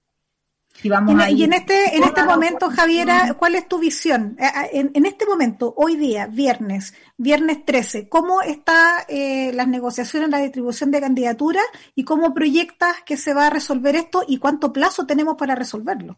y, 0.84 1.44
en 1.44 1.54
este, 1.54 1.98
en 1.98 2.04
este 2.04 2.24
momento, 2.24 2.70
Javiera, 2.70 3.34
¿cuál 3.38 3.56
es 3.56 3.68
tu 3.68 3.80
visión? 3.80 4.38
Eh, 4.40 4.46
eh, 4.74 4.92
en, 4.94 5.06
este 5.06 5.26
momento, 5.26 5.74
hoy 5.76 5.98
día, 5.98 6.28
viernes, 6.28 6.94
viernes 7.18 7.66
13, 7.66 8.08
¿cómo 8.08 8.42
están 8.42 9.02
eh, 9.10 9.52
las 9.54 9.68
negociaciones, 9.68 10.30
la 10.30 10.40
distribución 10.40 10.92
de 10.92 11.02
candidaturas 11.02 11.64
y 11.96 12.04
cómo 12.04 12.34
proyectas 12.34 13.02
que 13.06 13.18
se 13.18 13.34
va 13.34 13.48
a 13.48 13.50
resolver 13.50 13.96
esto 13.96 14.24
y 14.28 14.38
cuánto 14.38 14.72
plazo 14.72 15.06
tenemos 15.06 15.36
para 15.36 15.56
resolverlo? 15.56 16.18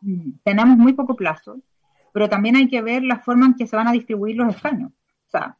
Mm, 0.00 0.32
tenemos 0.44 0.76
muy 0.76 0.92
poco 0.92 1.16
plazo, 1.16 1.58
pero 2.12 2.28
también 2.28 2.56
hay 2.56 2.68
que 2.68 2.82
ver 2.82 3.02
la 3.02 3.18
forma 3.18 3.46
en 3.46 3.54
que 3.54 3.66
se 3.66 3.76
van 3.76 3.88
a 3.88 3.92
distribuir 3.92 4.36
los 4.36 4.54
escaños. 4.54 4.92
O 5.26 5.30
sea, 5.30 5.56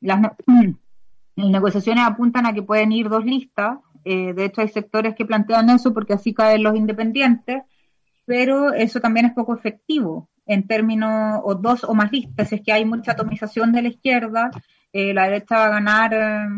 las, 0.00 0.20
las 1.36 1.50
negociaciones 1.50 2.04
apuntan 2.04 2.46
a 2.46 2.54
que 2.54 2.62
pueden 2.62 2.92
ir 2.92 3.08
dos 3.08 3.24
listas 3.24 3.78
eh, 4.08 4.34
de 4.34 4.44
hecho, 4.44 4.60
hay 4.60 4.68
sectores 4.68 5.16
que 5.16 5.26
plantean 5.26 5.68
eso 5.68 5.92
porque 5.92 6.12
así 6.12 6.32
caen 6.32 6.62
los 6.62 6.76
independientes, 6.76 7.64
pero 8.24 8.72
eso 8.72 9.00
también 9.00 9.26
es 9.26 9.32
poco 9.32 9.52
efectivo 9.52 10.30
en 10.46 10.68
términos, 10.68 11.40
o 11.42 11.56
dos 11.56 11.82
o 11.82 11.92
más 11.92 12.12
listas, 12.12 12.52
es 12.52 12.60
que 12.60 12.72
hay 12.72 12.84
mucha 12.84 13.12
atomización 13.12 13.72
de 13.72 13.82
la 13.82 13.88
izquierda, 13.88 14.52
eh, 14.92 15.12
la 15.12 15.24
derecha 15.24 15.56
va 15.56 15.66
a 15.66 15.70
ganar 15.70 16.48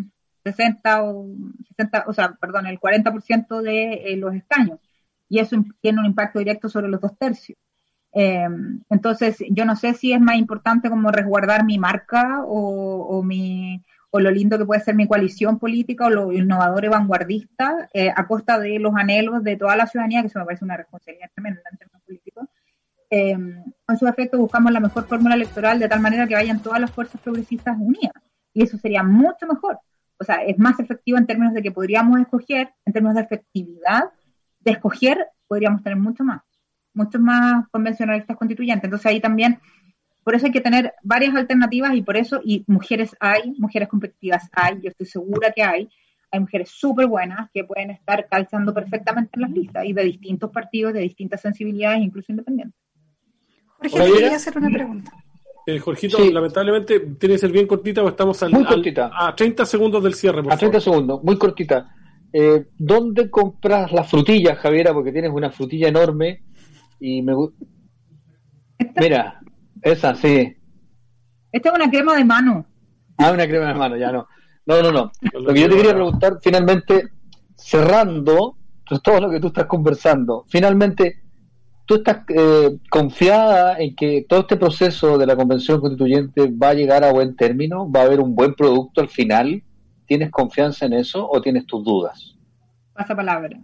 60 0.44 0.98
eh, 0.98 1.00
o 1.02 1.26
60, 1.68 2.04
o 2.06 2.12
sea, 2.12 2.34
perdón, 2.34 2.66
el 2.66 2.78
40% 2.78 3.62
de 3.62 4.14
los 4.18 4.34
escaños, 4.34 4.78
y 5.30 5.38
eso 5.38 5.56
tiene 5.80 6.00
un 6.00 6.06
impacto 6.06 6.40
directo 6.40 6.68
sobre 6.68 6.88
los 6.88 7.00
dos 7.00 7.16
tercios. 7.16 7.58
entonces, 8.90 9.38
yo 9.50 9.64
no 9.64 9.74
sé 9.74 9.94
si 9.94 10.12
es 10.12 10.20
más 10.20 10.36
importante 10.36 10.90
como 10.90 11.10
resguardar 11.10 11.64
mi 11.64 11.78
marca 11.78 12.42
o 12.46 13.22
mi 13.22 13.82
o 14.10 14.20
lo 14.20 14.30
lindo 14.30 14.58
que 14.58 14.64
puede 14.64 14.80
ser 14.80 14.94
mi 14.94 15.06
coalición 15.06 15.58
política 15.58 16.06
o 16.06 16.10
lo 16.10 16.32
innovador 16.32 16.84
y 16.84 16.88
vanguardista 16.88 17.88
eh, 17.92 18.10
a 18.14 18.26
costa 18.26 18.58
de 18.58 18.78
los 18.78 18.94
anhelos 18.94 19.42
de 19.44 19.56
toda 19.56 19.76
la 19.76 19.86
ciudadanía, 19.86 20.22
que 20.22 20.28
eso 20.28 20.38
me 20.38 20.46
parece 20.46 20.64
una 20.64 20.76
responsabilidad 20.76 21.30
tremenda 21.34 21.60
en 21.70 21.78
términos 21.78 22.02
políticos. 22.04 22.48
Eh, 23.10 23.36
con 23.86 23.98
su 23.98 24.06
efecto 24.06 24.38
buscamos 24.38 24.72
la 24.72 24.80
mejor 24.80 25.06
fórmula 25.06 25.34
electoral 25.34 25.78
de 25.78 25.88
tal 25.88 26.00
manera 26.00 26.26
que 26.26 26.34
vayan 26.34 26.62
todas 26.62 26.80
las 26.80 26.90
fuerzas 26.90 27.20
progresistas 27.20 27.76
unidas. 27.78 28.14
Y 28.52 28.62
eso 28.62 28.78
sería 28.78 29.02
mucho 29.02 29.46
mejor. 29.46 29.78
O 30.18 30.24
sea, 30.24 30.42
es 30.42 30.58
más 30.58 30.80
efectivo 30.80 31.18
en 31.18 31.26
términos 31.26 31.54
de 31.54 31.62
que 31.62 31.70
podríamos 31.70 32.18
escoger, 32.20 32.70
en 32.84 32.92
términos 32.92 33.14
de 33.14 33.22
efectividad, 33.22 34.10
de 34.60 34.72
escoger, 34.72 35.28
podríamos 35.46 35.82
tener 35.82 35.98
mucho 35.98 36.24
más, 36.24 36.42
muchos 36.92 37.20
más 37.20 37.68
convencionalistas 37.70 38.36
constituyentes. 38.36 38.84
Entonces 38.84 39.06
ahí 39.06 39.20
también 39.20 39.60
por 40.28 40.34
eso 40.34 40.44
hay 40.44 40.52
que 40.52 40.60
tener 40.60 40.92
varias 41.02 41.34
alternativas 41.34 41.94
y 41.94 42.02
por 42.02 42.18
eso, 42.18 42.42
y 42.44 42.62
mujeres 42.66 43.16
hay, 43.18 43.54
mujeres 43.56 43.88
competitivas 43.88 44.50
hay, 44.52 44.74
yo 44.82 44.90
estoy 44.90 45.06
segura 45.06 45.52
que 45.52 45.62
hay, 45.62 45.88
hay 46.30 46.40
mujeres 46.40 46.68
súper 46.68 47.06
buenas 47.06 47.48
que 47.50 47.64
pueden 47.64 47.88
estar 47.88 48.28
calzando 48.28 48.74
perfectamente 48.74 49.30
en 49.36 49.40
las 49.40 49.50
listas 49.50 49.86
y 49.86 49.94
de 49.94 50.04
distintos 50.04 50.50
partidos, 50.50 50.92
de 50.92 51.00
distintas 51.00 51.40
sensibilidades, 51.40 52.02
incluso 52.02 52.30
independientes. 52.30 52.78
Jorge, 53.78 54.12
quería 54.12 54.36
hacer 54.36 54.58
una 54.58 54.68
pregunta. 54.68 55.10
Eh, 55.66 55.78
Jorgito, 55.78 56.18
lamentablemente 56.30 57.00
tiene 57.18 57.36
que 57.36 57.38
ser 57.38 57.50
bien 57.50 57.66
cortita 57.66 58.02
o 58.02 58.08
estamos 58.10 58.42
al, 58.42 58.52
a 59.10 59.34
30 59.34 59.64
segundos 59.64 60.04
del 60.04 60.12
cierre. 60.12 60.42
a 60.46 60.58
30 60.58 60.78
segundos, 60.78 61.24
muy 61.24 61.38
cortita. 61.38 61.88
Eh, 62.30 62.66
¿Dónde 62.76 63.30
compras 63.30 63.92
las 63.92 64.10
frutillas, 64.10 64.58
Javiera? 64.58 64.92
Porque 64.92 65.10
tienes 65.10 65.32
una 65.32 65.50
frutilla 65.50 65.88
enorme 65.88 66.42
y 67.00 67.22
me 67.22 67.32
gusta. 67.32 67.64
Mira, 69.00 69.40
esa, 69.82 70.14
sí. 70.14 70.56
Esta 71.52 71.68
es 71.70 71.74
una 71.74 71.90
crema 71.90 72.16
de 72.16 72.24
mano. 72.24 72.66
Ah, 73.16 73.32
una 73.32 73.46
crema 73.46 73.68
de 73.68 73.74
mano, 73.74 73.96
ya 73.96 74.12
no. 74.12 74.28
No, 74.66 74.82
no, 74.82 74.92
no. 74.92 75.12
Lo 75.32 75.52
que 75.52 75.60
yo 75.60 75.68
te 75.68 75.76
quería 75.76 75.94
preguntar, 75.94 76.38
finalmente, 76.42 77.08
cerrando 77.56 78.56
pues, 78.86 79.02
todo 79.02 79.20
lo 79.20 79.30
que 79.30 79.40
tú 79.40 79.48
estás 79.48 79.66
conversando, 79.66 80.44
finalmente, 80.48 81.22
¿tú 81.84 81.96
estás 81.96 82.18
eh, 82.28 82.78
confiada 82.90 83.78
en 83.78 83.96
que 83.96 84.26
todo 84.28 84.40
este 84.40 84.56
proceso 84.56 85.18
de 85.18 85.26
la 85.26 85.36
convención 85.36 85.80
constituyente 85.80 86.50
va 86.50 86.70
a 86.70 86.74
llegar 86.74 87.02
a 87.04 87.12
buen 87.12 87.34
término? 87.34 87.90
¿Va 87.90 88.00
a 88.00 88.04
haber 88.04 88.20
un 88.20 88.34
buen 88.34 88.54
producto 88.54 89.00
al 89.00 89.08
final? 89.08 89.62
¿Tienes 90.06 90.30
confianza 90.30 90.86
en 90.86 90.94
eso 90.94 91.28
o 91.28 91.40
tienes 91.40 91.66
tus 91.66 91.84
dudas? 91.84 92.36
Pasa 92.94 93.14
palabra. 93.14 93.58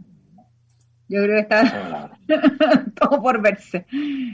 Yo 1.09 1.23
creo 1.23 1.37
que 1.37 1.41
está 1.41 2.11
todo 2.95 3.23
por 3.23 3.41
verse. 3.41 3.87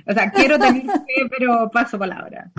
O 0.06 0.12
sea, 0.12 0.30
quiero 0.30 0.58
tener 0.58 0.82
fe, 0.82 1.28
pero 1.36 1.70
paso 1.70 1.98
palabra. 1.98 2.50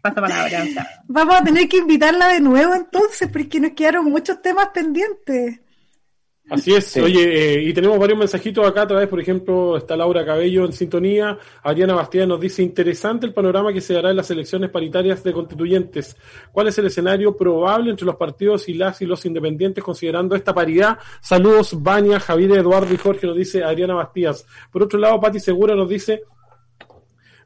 Paso 0.00 0.16
palabra. 0.16 0.64
Vamos 1.06 1.36
a 1.36 1.44
tener 1.44 1.68
que 1.68 1.78
invitarla 1.78 2.28
de 2.28 2.40
nuevo 2.40 2.74
entonces, 2.74 3.28
porque 3.30 3.60
nos 3.60 3.72
quedaron 3.72 4.06
muchos 4.06 4.40
temas 4.40 4.68
pendientes. 4.68 5.60
Así 6.50 6.74
es, 6.74 6.94
oye, 6.98 7.54
eh, 7.54 7.62
y 7.62 7.72
tenemos 7.72 7.98
varios 7.98 8.18
mensajitos 8.18 8.66
acá 8.66 8.82
a 8.82 8.86
través, 8.86 9.08
por 9.08 9.18
ejemplo, 9.18 9.78
está 9.78 9.96
Laura 9.96 10.26
Cabello 10.26 10.66
en 10.66 10.74
sintonía, 10.74 11.38
Ariana 11.62 11.94
Bastida 11.94 12.26
nos 12.26 12.38
dice, 12.38 12.62
interesante 12.62 13.24
el 13.24 13.32
panorama 13.32 13.72
que 13.72 13.80
se 13.80 13.94
dará 13.94 14.10
en 14.10 14.16
las 14.16 14.30
elecciones 14.30 14.68
paritarias 14.68 15.24
de 15.24 15.32
constituyentes. 15.32 16.18
¿Cuál 16.52 16.68
es 16.68 16.76
el 16.76 16.86
escenario 16.86 17.34
probable 17.34 17.90
entre 17.90 18.04
los 18.04 18.16
partidos 18.16 18.68
y 18.68 18.74
las 18.74 19.00
y 19.00 19.06
los 19.06 19.24
independientes 19.24 19.82
considerando 19.82 20.36
esta 20.36 20.52
paridad? 20.52 20.98
Saludos, 21.22 21.82
Vania, 21.82 22.20
Javier, 22.20 22.52
Eduardo 22.52 22.92
y 22.92 22.98
Jorge, 22.98 23.26
nos 23.26 23.36
dice 23.36 23.64
Ariana 23.64 23.94
Bastías. 23.94 24.46
Por 24.70 24.82
otro 24.82 24.98
lado, 24.98 25.18
Pati 25.18 25.40
Segura 25.40 25.74
nos 25.74 25.88
dice, 25.88 26.24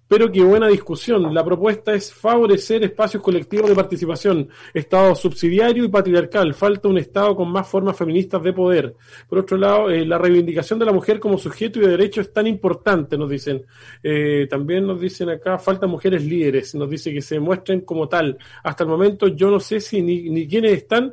pero 0.09 0.33
qué 0.33 0.43
buena 0.43 0.69
discusión. 0.69 1.33
La 1.33 1.45
propuesta 1.45 1.95
es 1.95 2.13
favorecer 2.13 2.83
espacios 2.83 3.23
colectivos 3.23 3.69
de 3.69 3.77
participación, 3.77 4.49
Estado 4.73 5.15
subsidiario 5.15 5.85
y 5.85 5.89
patriarcal. 5.89 6.55
Falta 6.55 6.89
un 6.89 6.99
Estado 6.99 7.37
con 7.37 7.51
más 7.53 7.69
formas 7.69 7.97
feministas 7.97 8.43
de 8.43 8.53
poder. 8.53 8.95
Por 9.29 9.41
otro 9.41 9.59
lado, 9.59 9.91
eh, 9.91 10.07
la 10.07 10.19
reivindicación 10.19 10.79
de 10.79 10.87
la 10.87 10.93
mujer 10.93 11.21
como 11.21 11.37
sujeto 11.37 11.79
y 11.79 11.83
de 11.83 11.89
derecho 11.89 12.23
es 12.23 12.33
tan 12.33 12.47
importante, 12.47 13.19
nos 13.19 13.29
dicen. 13.29 13.65
Eh, 14.03 14.47
también 14.49 14.87
nos 14.87 15.01
dicen 15.01 15.29
acá, 15.29 15.59
faltan 15.59 15.91
mujeres 15.91 16.25
líderes, 16.25 16.75
nos 16.75 16.89
dice 16.89 17.13
que 17.13 17.21
se 17.21 17.39
muestren 17.39 17.83
como 17.83 18.09
tal. 18.09 18.39
Hasta 18.63 18.85
el 18.85 18.91
momento 18.91 19.29
yo 19.29 19.51
no 19.51 19.61
sé 19.61 19.81
si 19.81 20.01
ni, 20.01 20.31
ni 20.31 20.49
quiénes 20.49 20.73
están 20.73 21.13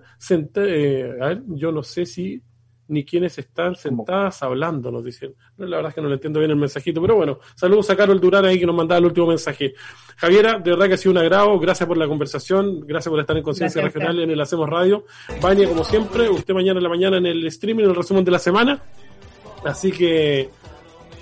eh, 0.55 1.41
yo 1.47 1.71
no 1.71 1.83
sé 1.83 2.05
si 2.05 2.41
ni 2.87 3.03
quienes 3.03 3.37
están 3.37 3.75
sentadas 3.75 4.43
hablando, 4.43 4.91
nos 4.91 5.03
dicen. 5.03 5.33
La 5.57 5.77
verdad 5.77 5.89
es 5.89 5.95
que 5.95 6.01
no 6.01 6.07
le 6.07 6.15
entiendo 6.15 6.39
bien 6.39 6.51
el 6.51 6.57
mensajito, 6.57 7.01
pero 7.01 7.15
bueno, 7.15 7.39
saludos 7.55 7.89
a 7.89 7.95
Carol 7.95 8.19
Durán 8.19 8.45
ahí 8.45 8.59
que 8.59 8.65
nos 8.65 8.75
mandaba 8.75 8.99
el 8.99 9.05
último 9.05 9.27
mensaje. 9.27 9.73
Javiera, 10.17 10.59
de 10.59 10.71
verdad 10.71 10.87
que 10.87 10.93
ha 10.93 10.97
sido 10.97 11.11
un 11.11 11.17
agrado, 11.17 11.59
gracias 11.59 11.87
por 11.87 11.97
la 11.97 12.07
conversación, 12.07 12.81
gracias 12.81 13.09
por 13.09 13.19
estar 13.19 13.35
en 13.37 13.43
Conciencia 13.43 13.81
Regional 13.81 14.19
en 14.19 14.31
el 14.31 14.39
Hacemos 14.39 14.69
Radio. 14.69 15.05
Vania, 15.41 15.67
como 15.67 15.83
siempre, 15.83 16.29
usted 16.29 16.53
mañana 16.53 16.79
en 16.79 16.83
la 16.83 16.89
mañana 16.89 17.17
en 17.17 17.25
el 17.25 17.45
streaming, 17.47 17.83
en 17.85 17.89
el 17.89 17.95
resumen 17.95 18.23
de 18.23 18.31
la 18.31 18.39
semana. 18.39 18.81
Así 19.63 19.91
que 19.91 20.49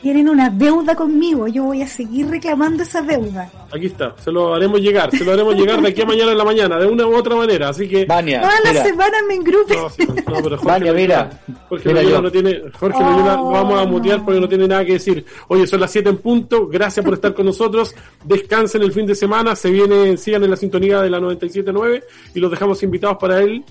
tienen 0.03 0.27
una 0.27 0.49
deuda 0.49 0.95
conmigo, 0.95 1.47
yo 1.47 1.63
voy 1.63 1.81
a 1.81 1.87
seguir 1.87 2.27
reclamando 2.27 2.83
esa 2.83 3.01
deuda. 3.01 3.49
Aquí 3.71 3.85
está, 3.85 4.13
se 4.21 4.33
lo 4.33 4.53
haremos 4.53 4.81
llegar, 4.81 5.09
se 5.09 5.23
lo 5.23 5.31
haremos 5.31 5.55
llegar 5.55 5.81
de 5.81 5.87
aquí 5.87 6.01
a 6.01 6.05
mañana 6.05 6.33
en 6.33 6.37
la 6.37 6.43
mañana, 6.43 6.77
de 6.77 6.87
una 6.87 7.07
u 7.07 7.15
otra 7.15 7.37
manera, 7.37 7.69
así 7.69 7.87
que... 7.87 8.03
Vania, 8.03 8.41
Todas 8.41 8.61
las 8.65 8.85
semanas 8.85 9.21
me 9.29 9.35
engrupe. 9.35 9.75
No, 9.75 10.41
pero 10.43 10.57
Jorge 10.57 10.91
mira. 10.91 11.29
Jorge 11.69 11.93
mira 11.93 12.19
no 12.19 12.29
tiene, 12.29 12.63
Jorge 12.77 12.99
lo 12.99 13.49
vamos 13.49 13.79
a 13.79 13.85
mutear 13.85 14.25
porque 14.25 14.41
no 14.41 14.49
tiene 14.49 14.67
nada 14.67 14.83
que 14.83 14.93
decir. 14.93 15.25
Oye, 15.47 15.65
son 15.65 15.79
las 15.79 15.89
7 15.91 16.09
en 16.09 16.17
punto, 16.17 16.67
gracias 16.67 17.05
por 17.05 17.13
estar 17.13 17.33
con 17.33 17.45
nosotros, 17.45 17.95
descansen 18.25 18.81
el 18.81 18.91
fin 18.91 19.05
de 19.05 19.15
semana, 19.15 19.55
se 19.55 19.71
viene, 19.71 20.17
sigan 20.17 20.43
en 20.43 20.49
la 20.49 20.57
sintonía 20.57 21.01
de 21.01 21.09
la 21.09 21.21
97.9 21.21 22.03
y 22.35 22.39
los 22.41 22.51
dejamos 22.51 22.83
invitados 22.83 23.17
para 23.17 23.39
él 23.39 23.63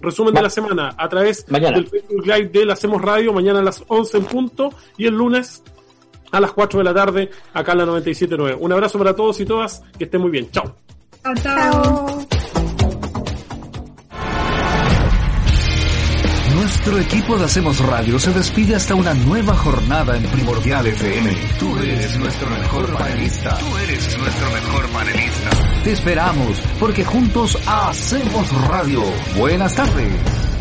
resumen 0.00 0.34
de 0.34 0.42
la 0.42 0.50
semana 0.50 0.94
a 0.96 1.08
través 1.08 1.46
del 1.46 1.86
Facebook 1.86 2.26
Live 2.26 2.48
de 2.48 2.72
Hacemos 2.72 3.02
Radio, 3.02 3.32
mañana 3.32 3.60
a 3.60 3.62
las 3.62 3.84
11 3.86 4.18
en 4.18 4.24
punto 4.24 4.70
y 4.96 5.06
el 5.06 5.14
lunes 5.14 5.62
a 6.32 6.40
las 6.40 6.52
4 6.52 6.78
de 6.78 6.84
la 6.84 6.94
tarde 6.94 7.30
acá 7.52 7.72
en 7.72 7.78
la 7.78 7.86
97.9. 7.86 8.56
Un 8.58 8.72
abrazo 8.72 8.98
para 8.98 9.14
todos 9.14 9.40
y 9.40 9.44
todas, 9.44 9.82
que 9.98 10.04
estén 10.04 10.20
muy 10.20 10.30
bien. 10.30 10.50
Chao. 10.50 10.74
Chao. 11.42 12.26
Nuestro 16.54 16.98
equipo 16.98 17.36
de 17.36 17.44
Hacemos 17.44 17.78
Radio 17.80 18.18
se 18.18 18.32
despide 18.32 18.74
hasta 18.76 18.94
una 18.94 19.12
nueva 19.12 19.54
jornada 19.54 20.16
en 20.16 20.22
Primordial 20.24 20.86
FM. 20.86 21.30
Tú 21.58 21.76
eres 21.78 22.18
nuestro 22.18 22.48
mejor 22.48 22.92
panelista. 22.96 23.58
Tú 23.58 23.76
eres 23.76 24.18
nuestro 24.18 24.50
mejor 24.50 24.88
panelista. 24.90 25.35
Te 25.86 25.92
esperamos 25.92 26.60
porque 26.80 27.04
juntos 27.04 27.56
hacemos 27.64 28.50
radio. 28.66 29.04
Buenas 29.38 29.72
tardes. 29.76 30.55